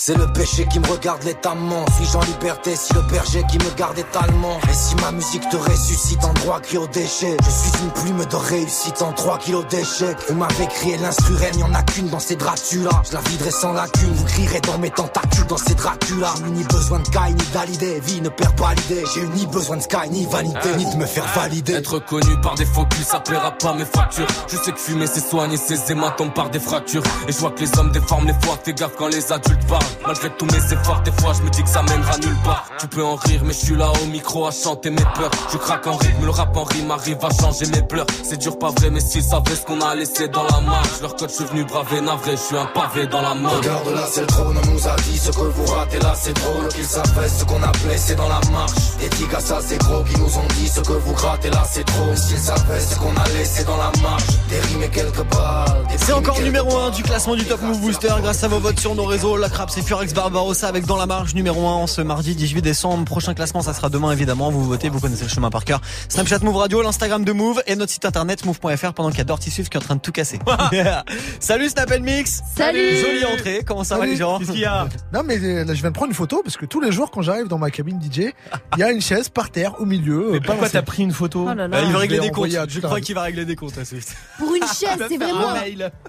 C'est 0.00 0.16
le 0.16 0.32
péché 0.32 0.64
qui 0.70 0.78
me 0.78 0.86
regarde 0.86 1.24
l'étamment. 1.24 1.84
Suis-je 1.96 2.16
en 2.16 2.20
liberté 2.20 2.76
si 2.76 2.94
le 2.94 3.02
berger 3.10 3.42
qui 3.50 3.58
me 3.58 3.68
garde 3.76 3.98
est 3.98 4.16
allemand? 4.16 4.60
Et 4.70 4.72
si 4.72 4.94
ma 5.02 5.10
musique 5.10 5.42
te 5.48 5.56
ressuscite 5.56 6.24
en 6.24 6.32
droit 6.34 6.60
cri 6.60 6.78
au 6.78 6.86
déchet? 6.86 7.36
Je 7.44 7.50
suis 7.50 7.82
une 7.82 7.90
plume 7.90 8.24
de 8.24 8.36
réussite 8.36 9.02
en 9.02 9.12
3 9.12 9.38
kilos 9.38 9.66
d'échecs 9.66 10.16
Vous 10.28 10.36
m'avez 10.36 10.68
crié 10.68 10.98
l'instru 10.98 11.34
il 11.52 11.58
y 11.58 11.62
en 11.64 11.74
a 11.74 11.82
qu'une 11.82 12.08
dans 12.10 12.20
ces 12.20 12.36
Dracula 12.36 12.90
Je 13.08 13.14
la 13.14 13.20
viderai 13.22 13.50
sans 13.50 13.72
lacune, 13.72 14.12
vous 14.12 14.24
crierez 14.24 14.60
dans 14.60 14.78
mes 14.78 14.90
tentacules 14.90 15.46
dans 15.46 15.56
ces 15.56 15.74
Dracula 15.74 16.32
J'ai 16.36 16.50
ni 16.52 16.62
besoin 16.62 17.00
de 17.00 17.08
Kai 17.08 17.32
ni 17.32 17.44
d'Alidé, 17.52 18.00
vie 18.00 18.20
ne 18.20 18.28
perd 18.28 18.54
pas 18.56 18.74
l'idée 18.74 19.04
J'ai 19.12 19.22
eu 19.22 19.28
ni 19.34 19.46
besoin 19.46 19.78
de 19.78 19.82
Sky 19.82 20.08
ni 20.10 20.26
vanité, 20.26 20.76
ni 20.76 20.86
de 20.86 20.96
me 20.96 21.06
faire 21.06 21.26
valider 21.34 21.72
Être 21.72 21.98
connu 21.98 22.40
par 22.40 22.54
des 22.54 22.66
faux 22.66 22.86
culs, 22.86 23.04
ça 23.04 23.18
plaira 23.18 23.50
pas 23.50 23.74
mes 23.74 23.84
factures. 23.84 24.28
Je 24.46 24.56
sais 24.58 24.70
que 24.70 24.78
fumer 24.78 25.08
c'est 25.08 25.28
soigner 25.28 25.56
ses 25.56 25.90
hématomes 25.90 26.32
par 26.32 26.50
des 26.50 26.60
fractures. 26.60 27.02
Et 27.26 27.32
je 27.32 27.38
vois 27.38 27.50
que 27.50 27.60
les 27.60 27.78
hommes 27.78 27.90
déforment 27.90 28.26
les 28.26 28.46
fois. 28.46 28.58
Fais 28.62 28.74
gaffe 28.74 28.92
quand 28.96 29.08
les 29.08 29.32
adultes 29.32 29.66
parlent. 29.66 29.87
Malgré 30.06 30.30
tous 30.30 30.46
mes 30.46 30.72
efforts, 30.72 31.00
des 31.02 31.12
fois 31.12 31.32
je 31.36 31.42
me 31.42 31.50
dis 31.50 31.62
que 31.62 31.68
ça 31.68 31.82
mènera 31.82 32.16
nulle 32.18 32.36
part. 32.44 32.64
Tu 32.80 32.86
peux 32.88 33.04
en 33.04 33.16
rire, 33.16 33.42
mais 33.44 33.52
je 33.52 33.58
suis 33.66 33.76
là 33.76 33.90
au 34.02 34.06
micro 34.06 34.46
à 34.46 34.50
chanter 34.50 34.90
mes 34.90 35.04
peurs. 35.14 35.30
Je 35.52 35.58
craque 35.58 35.86
en 35.86 35.96
rythme, 35.96 36.24
le 36.24 36.30
rap 36.30 36.56
en 36.56 36.64
rime 36.64 36.90
arrive 36.90 37.18
à 37.22 37.30
changer 37.30 37.66
mes 37.66 37.82
pleurs. 37.82 38.06
C'est 38.22 38.38
dur, 38.38 38.58
pas 38.58 38.70
vrai, 38.70 38.90
mais 38.90 39.00
s'ils 39.00 39.22
savaient 39.22 39.54
ce 39.54 39.64
qu'on 39.64 39.80
a 39.80 39.94
laissé 39.94 40.28
dans 40.28 40.44
la 40.44 40.60
marche. 40.60 41.00
Leur 41.00 41.16
code, 41.16 41.30
je 41.30 41.34
suis 41.34 41.44
venu 41.44 41.64
braver, 41.64 42.00
navré, 42.00 42.32
je 42.32 42.36
suis 42.36 42.56
un 42.56 42.66
pavé 42.66 43.06
dans 43.06 43.22
la 43.22 43.34
main. 43.34 43.48
Regarde 43.48 43.88
là 43.94 44.06
c'est 44.10 44.20
le 44.22 44.26
trône, 44.26 44.56
on 44.62 44.66
nous 44.72 44.88
a 44.88 44.96
dit 44.96 45.18
ce 45.18 45.30
que 45.30 45.40
vous 45.40 45.66
ratez 45.66 45.98
là 46.00 46.14
c'est 46.14 46.32
drôle 46.34 46.68
Qu'ils 46.68 46.84
savaient 46.84 47.28
ce 47.28 47.44
qu'on 47.44 47.62
a 47.62 47.72
blessé 47.84 48.14
dans 48.14 48.28
la 48.28 48.40
marche 48.52 48.72
Des 49.00 49.08
tigres 49.08 49.40
ça 49.40 49.58
c'est 49.64 49.78
gros 49.78 50.02
qui 50.04 50.16
nous 50.18 50.38
ont 50.38 50.46
dit 50.56 50.68
ce 50.68 50.80
que 50.80 50.92
vous 50.92 51.12
grattez 51.14 51.50
là 51.50 51.64
c'est 51.70 51.84
trop 51.98 52.14
S'ils 52.14 52.38
savaient 52.38 52.80
ce 52.80 52.96
qu'on 52.98 53.14
a 53.14 53.28
laissé 53.36 53.64
dans 53.64 53.76
la 53.76 53.90
marche 54.02 54.24
Des 54.48 54.60
rimes 54.60 54.82
et 54.82 54.88
quelques 54.88 55.24
balles 55.30 55.86
des 55.90 55.98
C'est 55.98 56.12
encore 56.12 56.40
numéro 56.40 56.76
1 56.76 56.90
du 56.90 57.02
classement 57.02 57.34
du 57.36 57.44
Top 57.44 57.60
Move 57.62 57.80
Booster 57.80 58.08
grâce 58.22 58.42
à 58.44 58.48
vos 58.48 58.58
votes 58.58 58.80
sur 58.80 58.94
nos 58.94 59.04
réseaux. 59.04 59.36
La 59.36 59.48
Crap, 59.48 59.70
c'est 59.70 59.82
Furex 59.82 60.12
Barbarossa 60.14 60.68
avec 60.68 60.86
Dans 60.86 60.96
la 60.96 61.06
marge 61.06 61.34
numéro 61.34 61.66
1 61.66 61.72
en 61.72 61.86
ce 61.86 62.00
mardi 62.00 62.34
18 62.34 62.62
décembre. 62.62 63.04
Prochain 63.04 63.34
classement, 63.34 63.62
ça 63.62 63.72
sera 63.74 63.88
demain 63.88 64.12
évidemment. 64.12 64.50
Vous 64.50 64.64
votez, 64.64 64.88
vous 64.88 65.00
connaissez 65.00 65.24
le 65.24 65.30
chemin 65.30 65.50
par 65.50 65.64
cœur. 65.64 65.80
Snapchat 66.08 66.38
Move 66.42 66.56
Radio, 66.56 66.82
l'Instagram 66.82 67.24
de 67.24 67.32
Move 67.32 67.62
et 67.66 67.76
notre 67.76 67.92
site 67.92 68.04
internet 68.04 68.44
move.fr 68.44 68.92
pendant 68.94 69.10
qu'il 69.10 69.18
y 69.18 69.22
a 69.22 69.24
Dirty 69.24 69.50
Swift 69.50 69.70
qui 69.70 69.76
est 69.76 69.80
en 69.80 69.84
train 69.84 69.96
de 69.96 70.00
tout 70.00 70.12
casser. 70.12 70.38
Salut 71.40 71.68
Snap 71.68 71.98
Mix. 72.00 72.42
Salut. 72.56 72.96
Jolie 72.96 73.24
entrée. 73.24 73.62
Comment 73.66 73.84
ça 73.84 73.98
va 73.98 74.06
les 74.06 74.16
gens 74.16 74.38
Qu'est-ce 74.38 74.52
qu'il 74.52 74.60
y 74.60 74.64
a 74.66 74.88
Non 75.12 75.22
mais 75.24 75.38
euh, 75.38 75.64
là 75.64 75.74
je 75.74 75.80
viens 75.80 75.90
de 75.90 75.94
prendre 75.94 76.10
une 76.10 76.16
photo 76.16 76.42
parce 76.44 76.56
que 76.56 76.66
tous 76.66 76.80
les 76.80 76.92
jours 76.92 77.10
quand 77.10 77.22
j'arrive 77.22 77.48
dans 77.48 77.58
ma 77.58 77.70
cabine 77.70 78.00
DJ, 78.00 78.32
il 78.76 78.78
y 78.78 78.82
a 78.82 78.90
une 78.90 79.00
chaise 79.00 79.28
par 79.28 79.50
terre 79.50 79.74
au 79.80 79.84
milieu. 79.84 80.30
Mais 80.32 80.40
pourquoi 80.40 80.68
t'as 80.68 80.82
pris 80.82 81.02
une 81.02 81.12
photo 81.12 81.48
Euh, 81.48 81.87
Il 81.88 81.92
va 81.92 81.98
régler 81.98 82.20
des 82.20 82.30
comptes. 82.30 82.50
Je 82.68 82.80
crois 82.80 83.00
qu'il 83.00 83.14
va 83.14 83.22
régler 83.22 83.44
des 83.44 83.56
comptes 83.56 83.76
à 83.78 83.84
Swift. 83.84 84.16
Pour 84.38 84.54
une 84.54 84.62
chaise, 84.62 84.98
c'est 85.08 85.16
vraiment 85.16 85.50
un 85.50 85.58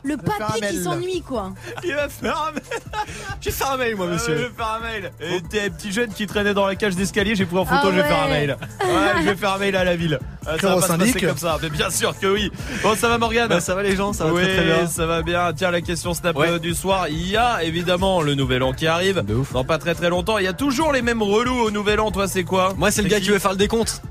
le 0.04 0.14
un 0.14 0.18
papy 0.18 0.62
qui 0.70 0.84
s'ennuie, 0.84 1.22
quoi. 1.22 1.54
Il 1.84 1.94
va 1.94 2.08
faire 2.10 2.42
un 2.48 2.52
mail. 2.52 2.64
Je 3.42 3.46
vais 3.50 3.52
faire 3.56 3.72
un 3.72 3.78
mail 3.78 3.96
moi 3.96 4.06
Ah, 4.10 4.14
monsieur. 4.14 4.38
je 4.38 4.44
vais 4.44 4.50
faire 4.56 4.68
un 4.68 4.80
mail. 4.80 5.12
Et 5.22 5.42
t'es 5.42 5.70
petit 5.70 5.92
jeune 5.92 6.12
qui 6.14 6.28
traînait 6.28 6.54
dans 6.54 6.66
la 6.66 6.76
cage 6.76 6.96
d'escalier, 6.96 7.36
j'ai 7.36 7.46
pris 7.46 7.58
en 7.58 7.66
photo, 7.66 7.80
Ah 7.84 7.90
je 7.92 7.96
vais 7.96 8.04
faire 8.04 8.24
un 8.24 8.28
mail. 8.28 8.58
Ouais, 8.82 9.22
je 9.22 9.30
vais 9.30 9.36
faire 9.36 9.54
un 9.54 9.58
mail 9.58 9.76
à 9.76 9.84
la 9.84 9.96
ville. 9.96 10.20
Ah, 10.46 10.58
ça 10.60 10.68
va 10.68 10.76
pas 10.76 10.82
se 10.82 10.88
passer 10.88 11.06
syndic. 11.12 11.28
comme 11.28 11.38
ça. 11.38 11.58
Mais 11.62 11.70
bien 11.70 11.90
sûr 11.90 12.18
que 12.18 12.28
oui. 12.28 12.52
Bon, 12.84 12.96
ça 12.96 13.08
va 13.08 13.18
Morgane 13.18 13.48
Bah, 13.48 13.60
ça 13.62 13.76
va 13.76 13.84
les 13.84 13.96
gens, 13.96 14.14
ça 14.14 14.26
va 14.26 14.34
très 14.34 14.56
très 14.56 14.66
bien. 14.66 14.88
ça 14.88 15.06
va 15.06 15.22
bien. 15.22 15.52
Tiens, 15.54 15.72
la 15.72 15.82
question 15.82 16.14
Snap 16.14 16.38
euh, 16.38 16.60
du 16.60 16.74
soir. 16.74 17.08
Il 17.10 17.30
y 17.30 17.38
a 17.38 17.64
évidemment 17.64 18.22
le 18.22 18.36
nouvel 18.36 18.64
an 18.64 18.74
qui 18.74 18.88
arrive. 18.88 19.24
Dans 19.54 19.64
pas 19.64 19.78
très 19.78 19.96
très 19.96 20.10
longtemps. 20.10 20.38
Il 20.38 20.46
y 20.46 20.48
a 20.48 20.54
toujours 20.54 20.92
les 20.92 21.02
mêmes 21.02 21.22
relous 21.22 21.60
au 21.66 21.72
nouvel 21.72 22.00
an. 22.00 22.12
Toi, 22.12 22.28
c'est 22.28 22.44
quoi? 22.44 22.74
Moi, 22.78 22.92
c'est 22.92 23.02
le 23.02 23.10
gars 23.10 23.20
qui 23.20 23.30
veut 23.30 23.40
faire 23.40 23.52
le 23.52 23.58
décompte. 23.58 24.02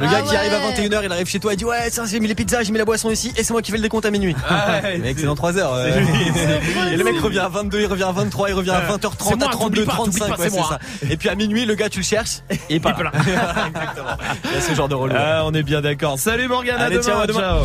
Le 0.00 0.06
Ah 0.06 0.10
gars 0.10 0.22
qui 0.22 0.30
ouais. 0.30 0.36
arrive 0.36 0.52
à 0.54 0.70
21h, 0.70 1.00
il 1.04 1.12
arrive 1.12 1.26
chez 1.28 1.38
toi, 1.38 1.52
il 1.52 1.56
dit 1.56 1.64
Ouais, 1.64 1.90
tiens, 1.90 2.04
j'ai 2.06 2.18
mis 2.18 2.26
les 2.28 2.34
pizzas, 2.34 2.62
j'ai 2.62 2.72
mis 2.72 2.78
la 2.78 2.84
boisson 2.84 3.10
ici, 3.10 3.32
et 3.36 3.44
c'est 3.44 3.52
moi 3.52 3.62
qui 3.62 3.70
fais 3.70 3.76
le 3.76 3.82
décompte 3.82 4.04
à 4.06 4.10
minuit. 4.10 4.34
Ah 4.48 4.80
ouais, 4.82 4.98
Mec, 4.98 5.18
c'est- 5.18 5.26
dans 5.26 5.34
3 5.34 5.56
heures. 5.58 5.76
lui, 5.98 6.06
et 6.92 6.96
le 6.96 7.04
mec 7.04 7.20
revient 7.20 7.38
à 7.40 7.48
22, 7.48 7.80
il 7.80 7.86
revient 7.86 8.02
à 8.04 8.12
23, 8.12 8.48
il 8.48 8.54
revient 8.54 8.70
à 8.70 8.80
Ouais. 8.80 8.96
20h30, 8.96 9.28
C'est 9.28 9.36
moi, 9.36 9.48
à 9.48 9.50
32, 9.50 9.82
t'oublies 9.82 9.84
pas, 9.86 9.92
35, 9.92 10.18
t'oublies 10.18 10.36
pas, 10.36 10.42
ouais, 10.42 10.50
c'est 10.50 10.56
ça. 11.06 11.12
Et 11.12 11.16
puis 11.16 11.28
à 11.28 11.34
minuit, 11.34 11.66
le 11.66 11.74
gars, 11.74 11.88
tu 11.88 11.98
le 12.00 12.04
cherches, 12.04 12.38
et 12.50 12.58
il 12.70 12.80
part. 12.80 12.92
Exactement. 12.98 14.16
Il 14.44 14.54
y 14.54 14.56
a 14.56 14.60
ce 14.60 14.74
genre 14.74 14.88
de 14.88 14.94
relou. 14.94 15.14
Ah, 15.16 15.42
on 15.44 15.52
est 15.54 15.62
bien 15.62 15.80
d'accord. 15.82 16.18
Salut 16.18 16.48
Morgane, 16.48 16.80
à 16.80 16.84
Allez, 16.84 16.96
demain. 16.96 17.06
ciao, 17.06 17.20
à 17.20 17.26
demain. 17.26 17.40
ciao. 17.40 17.58